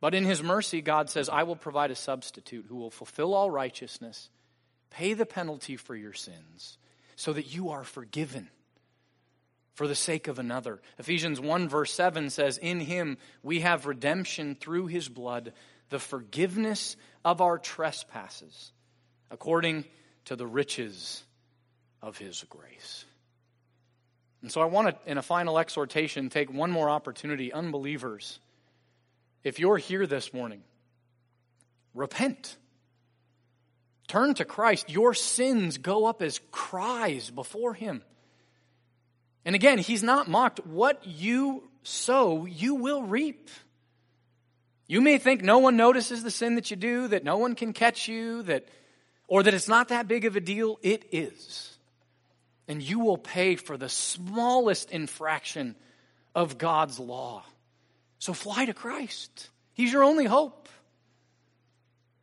But 0.00 0.14
in 0.14 0.24
his 0.24 0.42
mercy, 0.42 0.80
God 0.80 1.10
says, 1.10 1.28
I 1.28 1.42
will 1.42 1.56
provide 1.56 1.90
a 1.90 1.96
substitute 1.96 2.66
who 2.68 2.76
will 2.76 2.90
fulfill 2.90 3.34
all 3.34 3.50
righteousness, 3.50 4.30
pay 4.90 5.12
the 5.12 5.26
penalty 5.26 5.76
for 5.76 5.94
your 5.94 6.14
sins, 6.14 6.78
so 7.16 7.32
that 7.34 7.54
you 7.54 7.70
are 7.70 7.84
forgiven 7.84 8.48
for 9.74 9.86
the 9.86 9.94
sake 9.94 10.26
of 10.26 10.38
another. 10.38 10.80
Ephesians 10.98 11.40
1, 11.40 11.68
verse 11.68 11.92
7 11.92 12.30
says, 12.30 12.58
In 12.58 12.80
him 12.80 13.18
we 13.42 13.60
have 13.60 13.86
redemption 13.86 14.54
through 14.54 14.86
his 14.86 15.08
blood, 15.08 15.52
the 15.90 15.98
forgiveness 15.98 16.96
of 17.24 17.40
our 17.40 17.58
trespasses, 17.58 18.72
according 19.30 19.84
to 20.26 20.36
the 20.36 20.46
riches 20.46 21.22
of 22.02 22.16
his 22.16 22.44
grace. 22.48 23.04
And 24.42 24.50
so 24.50 24.62
I 24.62 24.66
want 24.66 24.88
to, 24.88 25.10
in 25.10 25.18
a 25.18 25.22
final 25.22 25.58
exhortation, 25.58 26.30
take 26.30 26.50
one 26.50 26.70
more 26.70 26.88
opportunity. 26.88 27.52
Unbelievers, 27.52 28.38
if 29.44 29.58
you're 29.58 29.78
here 29.78 30.06
this 30.06 30.32
morning, 30.32 30.62
repent. 31.94 32.56
Turn 34.08 34.34
to 34.34 34.44
Christ. 34.44 34.90
Your 34.90 35.14
sins 35.14 35.78
go 35.78 36.06
up 36.06 36.20
as 36.20 36.40
cries 36.50 37.30
before 37.30 37.74
him. 37.74 38.02
And 39.44 39.54
again, 39.54 39.78
he's 39.78 40.02
not 40.02 40.28
mocked. 40.28 40.66
What 40.66 41.06
you 41.06 41.68
sow, 41.82 42.44
you 42.44 42.74
will 42.74 43.02
reap. 43.02 43.48
You 44.86 45.00
may 45.00 45.18
think 45.18 45.42
no 45.42 45.58
one 45.58 45.76
notices 45.76 46.22
the 46.22 46.30
sin 46.30 46.56
that 46.56 46.70
you 46.70 46.76
do, 46.76 47.08
that 47.08 47.24
no 47.24 47.38
one 47.38 47.54
can 47.54 47.72
catch 47.72 48.08
you, 48.08 48.42
that 48.42 48.68
or 49.28 49.44
that 49.44 49.54
it's 49.54 49.68
not 49.68 49.88
that 49.88 50.08
big 50.08 50.24
of 50.24 50.34
a 50.34 50.40
deal. 50.40 50.78
It 50.82 51.04
is. 51.12 51.78
And 52.66 52.82
you 52.82 52.98
will 52.98 53.16
pay 53.16 53.54
for 53.54 53.76
the 53.76 53.88
smallest 53.88 54.90
infraction 54.90 55.76
of 56.34 56.58
God's 56.58 56.98
law. 56.98 57.44
So 58.20 58.32
fly 58.32 58.66
to 58.66 58.72
Christ. 58.72 59.50
He's 59.72 59.92
your 59.92 60.04
only 60.04 60.26
hope. 60.26 60.68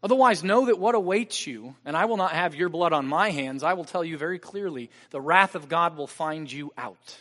Otherwise, 0.02 0.44
know 0.44 0.68
that 0.68 0.80
what 0.80 0.96
awaits 0.96 1.46
you, 1.46 1.76
and 1.84 1.98
I 1.98 2.06
will 2.06 2.18
not 2.18 2.32
have 2.32 2.56
your 2.56 2.70
blood 2.70 2.94
on 2.94 3.08
my 3.08 3.32
hands, 3.32 3.64
I 3.64 3.74
will 3.74 3.84
tell 3.84 4.06
you 4.06 4.18
very 4.18 4.40
clearly 4.40 4.90
the 5.10 5.20
wrath 5.20 5.56
of 5.56 5.68
God 5.68 5.98
will 5.98 6.08
find 6.08 6.50
you 6.50 6.72
out. 6.78 7.18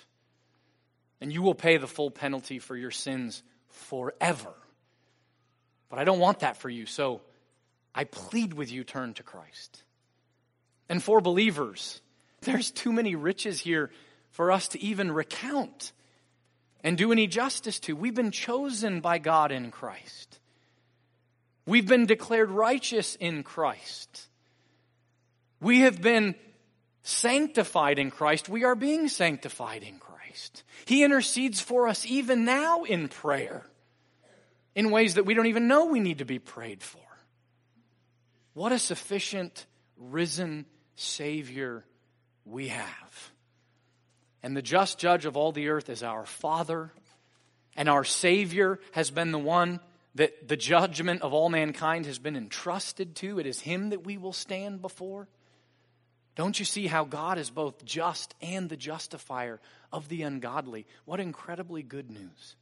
and 1.21 1.33
you 1.33 1.43
will 1.43 1.55
pay 1.55 1.77
the 1.77 1.87
full 1.87 2.11
penalty 2.11 2.59
for 2.59 2.77
your 2.77 2.91
sins 2.91 3.43
forever. 3.69 4.53
But 5.89 5.99
I 5.99 6.05
don't 6.05 6.19
want 6.19 6.41
that 6.41 6.57
for 6.57 6.69
you, 6.69 6.87
so 6.87 7.21
I 7.95 8.05
plead 8.05 8.53
with 8.53 8.71
you 8.71 8.85
turn 8.85 9.15
to 9.15 9.23
Christ. 9.23 9.83
And 10.89 11.03
for 11.03 11.21
believers, 11.21 12.01
there's 12.43 12.71
too 12.71 12.93
many 12.93 13.15
riches 13.15 13.61
here 13.61 13.91
for 14.31 14.53
us 14.53 14.69
to 14.69 14.81
even 14.81 15.11
recount 15.11 15.93
and 16.83 16.97
do 16.97 17.13
any 17.13 17.27
justice 17.27 17.79
to. 17.81 17.97
We've 17.97 18.15
been 18.15 18.31
chosen 18.31 19.01
by 19.01 19.19
God 19.19 19.53
in 19.53 19.71
Christ. 19.71 20.39
We've 21.67 21.87
been 21.87 22.07
declared 22.07 22.51
righteous 22.51 23.17
in 23.17 23.43
Christ. 23.43 24.29
We 25.61 25.81
have 25.81 26.01
been 26.01 26.35
sanctified 27.03 27.99
in 27.99 28.11
Christ. 28.11 28.49
We 28.49 28.65
are 28.65 28.75
being 28.75 29.09
sanctified 29.09 29.83
in 29.83 29.99
Christ. 29.99 30.65
He 30.85 31.03
intercedes 31.03 31.61
for 31.61 31.89
us 31.89 32.07
even 32.07 32.45
now 32.45 32.85
in 32.85 33.09
prayer 33.09 33.65
in 34.75 34.91
ways 34.91 35.15
that 35.15 35.25
we 35.25 35.35
don't 35.35 35.47
even 35.47 35.69
know 35.69 35.87
we 35.87 36.01
need 36.01 36.19
to 36.19 36.25
be 36.25 36.39
prayed 36.39 36.83
for. 36.83 37.01
What 38.53 38.73
a 38.73 38.79
sufficient 38.79 39.67
risen 39.97 40.67
Savior 40.95 41.85
we 42.45 42.69
have. 42.69 43.31
And 44.47 44.57
the 44.57 44.63
just 44.63 45.01
judge 45.01 45.25
of 45.25 45.37
all 45.37 45.51
the 45.51 45.71
earth 45.71 45.91
is 45.91 46.05
our 46.05 46.25
Father, 46.25 46.93
and 47.77 47.89
our 47.89 48.05
Savior 48.05 48.79
has 48.93 49.11
been 49.11 49.33
the 49.33 49.41
one 49.41 49.81
that 50.15 50.47
the 50.47 50.57
judgment 50.57 51.23
of 51.23 51.33
all 51.33 51.49
mankind 51.49 52.07
has 52.07 52.21
been 52.21 52.37
entrusted 52.37 53.17
to. 53.17 53.41
It 53.41 53.47
is 53.47 53.59
Him 53.59 53.91
that 53.91 54.07
we 54.07 54.17
will 54.17 54.33
stand 54.33 54.81
before. 54.81 55.27
Don't 56.37 56.57
you 56.61 56.65
see 56.65 56.87
how 56.87 57.03
God 57.03 57.39
is 57.39 57.51
both 57.51 57.85
just 57.85 58.37
and 58.41 58.69
the 58.69 58.77
justifier 58.77 59.61
of 59.93 60.09
the 60.09 60.23
ungodly? 60.23 60.87
What 61.07 61.19
incredibly 61.19 61.83
good 61.83 62.09
news. 62.09 62.55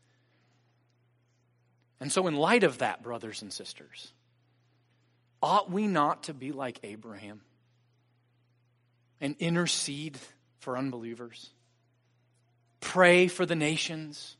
And 2.01 2.11
so, 2.11 2.27
in 2.29 2.35
light 2.35 2.65
of 2.65 2.79
that, 2.79 3.03
brothers 3.03 3.43
and 3.43 3.53
sisters, 3.53 4.11
ought 5.43 5.71
we 5.71 5.87
not 5.87 6.23
to 6.23 6.33
be 6.33 6.51
like 6.51 6.81
Abraham 6.83 7.43
and 9.21 9.37
intercede 9.39 10.17
for 10.61 10.79
unbelievers? 10.79 11.51
Pray 12.85 13.29
for 13.29 13.47
the 13.47 13.57
nations 13.57 14.37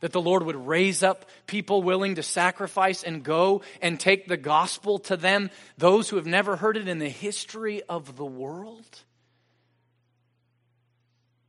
that 0.00 0.12
the 0.12 0.20
Lord 0.20 0.44
would 0.44 0.66
raise 0.66 1.02
up 1.02 1.26
people 1.46 1.82
willing 1.82 2.14
to 2.14 2.22
sacrifice 2.22 3.02
and 3.02 3.22
go 3.22 3.60
and 3.82 4.00
take 4.00 4.26
the 4.26 4.38
gospel 4.38 4.98
to 5.00 5.16
them, 5.16 5.50
those 5.76 6.08
who 6.08 6.16
have 6.16 6.26
never 6.26 6.56
heard 6.56 6.78
it 6.78 6.88
in 6.88 6.98
the 6.98 7.08
history 7.10 7.82
of 7.82 8.16
the 8.16 8.24
world. 8.24 9.02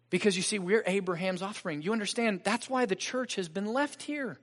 Because 0.09 0.35
you 0.35 0.43
see, 0.43 0.59
we're 0.59 0.83
Abraham's 0.85 1.41
offspring. 1.41 1.81
You 1.81 1.93
understand, 1.93 2.41
that's 2.43 2.69
why 2.69 2.85
the 2.85 2.95
church 2.95 3.35
has 3.35 3.47
been 3.47 3.67
left 3.67 4.03
here, 4.03 4.37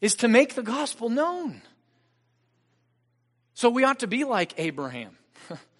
is 0.00 0.14
to 0.16 0.28
make 0.28 0.54
the 0.54 0.62
gospel 0.62 1.10
known. 1.10 1.60
So 3.52 3.68
we 3.68 3.84
ought 3.84 4.00
to 4.00 4.06
be 4.06 4.24
like 4.24 4.54
Abraham 4.56 5.18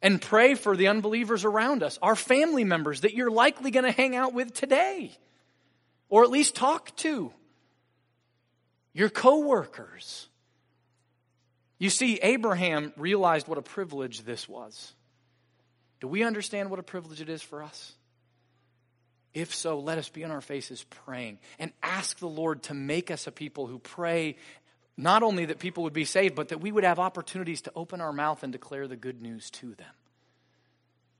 and 0.00 0.20
pray 0.20 0.54
for 0.54 0.76
the 0.76 0.88
unbelievers 0.88 1.44
around 1.44 1.82
us, 1.82 1.98
our 2.02 2.16
family 2.16 2.64
members 2.64 3.02
that 3.02 3.14
you're 3.14 3.30
likely 3.30 3.70
going 3.70 3.84
to 3.84 3.90
hang 3.90 4.14
out 4.14 4.32
with 4.32 4.54
today 4.54 5.12
or 6.08 6.24
at 6.24 6.30
least 6.30 6.54
talk 6.54 6.94
to 6.96 7.32
your 8.92 9.08
coworkers. 9.08 10.28
You 11.78 11.90
see, 11.90 12.18
Abraham 12.22 12.92
realized 12.96 13.46
what 13.46 13.58
a 13.58 13.62
privilege 13.62 14.22
this 14.22 14.48
was. 14.48 14.92
Do 16.00 16.08
we 16.08 16.22
understand 16.22 16.70
what 16.70 16.78
a 16.78 16.84
privilege 16.84 17.20
it 17.20 17.28
is 17.28 17.42
for 17.42 17.62
us? 17.62 17.92
If 19.34 19.54
so, 19.54 19.78
let 19.78 19.98
us 19.98 20.08
be 20.08 20.24
on 20.24 20.30
our 20.30 20.40
faces 20.40 20.84
praying 21.04 21.38
and 21.58 21.72
ask 21.82 22.18
the 22.18 22.28
Lord 22.28 22.62
to 22.64 22.74
make 22.74 23.10
us 23.10 23.26
a 23.26 23.32
people 23.32 23.66
who 23.66 23.78
pray 23.78 24.36
not 24.98 25.22
only 25.22 25.46
that 25.46 25.58
people 25.58 25.84
would 25.84 25.94
be 25.94 26.04
saved, 26.04 26.34
but 26.34 26.48
that 26.48 26.60
we 26.60 26.70
would 26.70 26.84
have 26.84 26.98
opportunities 26.98 27.62
to 27.62 27.72
open 27.74 28.02
our 28.02 28.12
mouth 28.12 28.42
and 28.42 28.52
declare 28.52 28.86
the 28.86 28.96
good 28.96 29.22
news 29.22 29.48
to 29.52 29.74
them 29.74 29.94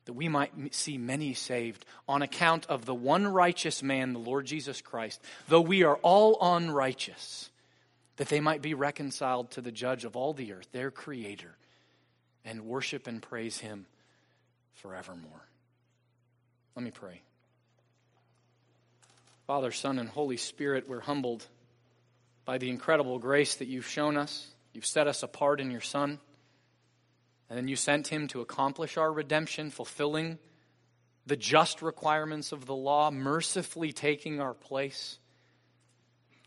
that 0.09 0.15
we 0.15 0.27
might 0.27 0.75
see 0.75 0.97
many 0.97 1.35
saved 1.35 1.85
on 2.09 2.23
account 2.23 2.65
of 2.65 2.87
the 2.87 2.95
one 2.95 3.29
righteous 3.29 3.83
man, 3.83 4.15
the 4.15 4.19
Lord 4.19 4.47
Jesus 4.47 4.81
Christ, 4.81 5.21
though 5.49 5.61
we 5.61 5.83
are 5.83 5.97
all 5.97 6.39
unrighteous, 6.41 7.51
that 8.17 8.31
they 8.31 8.41
might 8.41 8.63
be 8.63 8.73
reconciled 8.73 9.51
to 9.51 9.61
the 9.61 9.71
judge 9.71 10.07
of 10.07 10.17
all 10.17 10.33
the 10.33 10.55
earth, 10.55 10.67
their 10.73 10.91
creator, 10.91 11.55
and 12.43 12.63
worship 12.63 13.07
and 13.07 13.21
praise 13.21 13.59
him 13.59 13.85
forevermore. 14.77 15.45
Let 16.75 16.87
me 16.87 16.91
pray. 16.91 17.21
Father, 19.47 19.73
Son, 19.73 19.99
and 19.99 20.09
Holy 20.09 20.39
Spirit, 20.39 20.89
we're 20.89 21.01
humbled 21.01 21.47
by 22.49 22.57
the 22.57 22.71
incredible 22.71 23.19
grace 23.19 23.57
that 23.57 23.69
you've 23.69 23.87
shown 23.87 24.17
us. 24.17 24.47
You've 24.73 24.87
set 24.87 25.07
us 25.07 25.23
apart 25.23 25.61
in 25.61 25.71
your 25.71 25.83
Son. 25.83 26.19
And 27.51 27.59
then 27.59 27.69
you 27.69 27.77
sent 27.77 28.09
him 28.09 28.27
to 28.29 28.41
accomplish 28.41 28.97
our 28.97 29.13
redemption, 29.13 29.69
fulfilling 29.69 30.39
the 31.27 31.37
just 31.37 31.83
requirements 31.83 32.51
of 32.53 32.65
the 32.65 32.75
law, 32.75 33.11
mercifully 33.11 33.93
taking 33.93 34.41
our 34.41 34.55
place, 34.55 35.19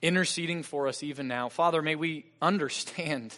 interceding 0.01 0.63
for 0.63 0.87
us 0.87 1.03
even 1.03 1.27
now. 1.27 1.49
Father, 1.49 1.83
may 1.83 1.93
we 1.93 2.25
understand 2.41 3.37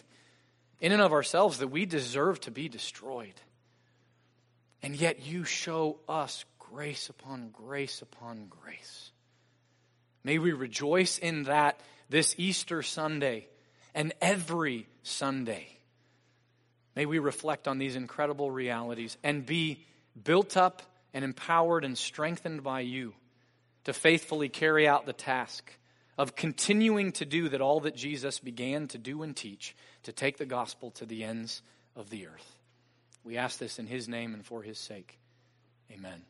in 0.80 0.90
and 0.90 1.02
of 1.02 1.12
ourselves 1.12 1.58
that 1.58 1.68
we 1.68 1.84
deserve 1.84 2.40
to 2.40 2.50
be 2.50 2.70
destroyed. 2.70 3.42
And 4.82 4.96
yet 4.96 5.26
you 5.26 5.44
show 5.44 5.98
us 6.08 6.46
grace 6.58 7.10
upon 7.10 7.50
grace 7.50 8.00
upon 8.00 8.46
grace. 8.48 9.10
May 10.24 10.38
we 10.38 10.52
rejoice 10.52 11.18
in 11.18 11.42
that 11.42 11.78
this 12.08 12.34
Easter 12.38 12.82
Sunday 12.82 13.48
and 13.94 14.12
every 14.20 14.86
Sunday. 15.02 15.68
May 16.96 17.06
we 17.06 17.18
reflect 17.18 17.66
on 17.66 17.78
these 17.78 17.96
incredible 17.96 18.50
realities 18.50 19.16
and 19.22 19.44
be 19.44 19.84
built 20.22 20.56
up 20.56 20.82
and 21.12 21.24
empowered 21.24 21.84
and 21.84 21.96
strengthened 21.96 22.62
by 22.62 22.80
you 22.80 23.14
to 23.84 23.92
faithfully 23.92 24.48
carry 24.48 24.86
out 24.86 25.06
the 25.06 25.12
task 25.12 25.72
of 26.16 26.36
continuing 26.36 27.12
to 27.12 27.24
do 27.24 27.48
that 27.48 27.60
all 27.60 27.80
that 27.80 27.96
Jesus 27.96 28.38
began 28.38 28.88
to 28.88 28.98
do 28.98 29.22
and 29.22 29.36
teach, 29.36 29.74
to 30.04 30.12
take 30.12 30.38
the 30.38 30.46
gospel 30.46 30.90
to 30.92 31.06
the 31.06 31.24
ends 31.24 31.62
of 31.96 32.10
the 32.10 32.26
earth. 32.26 32.56
We 33.24 33.36
ask 33.36 33.58
this 33.58 33.78
in 33.78 33.86
his 33.86 34.08
name 34.08 34.34
and 34.34 34.44
for 34.44 34.62
his 34.62 34.78
sake. 34.78 35.18
Amen. 35.90 36.22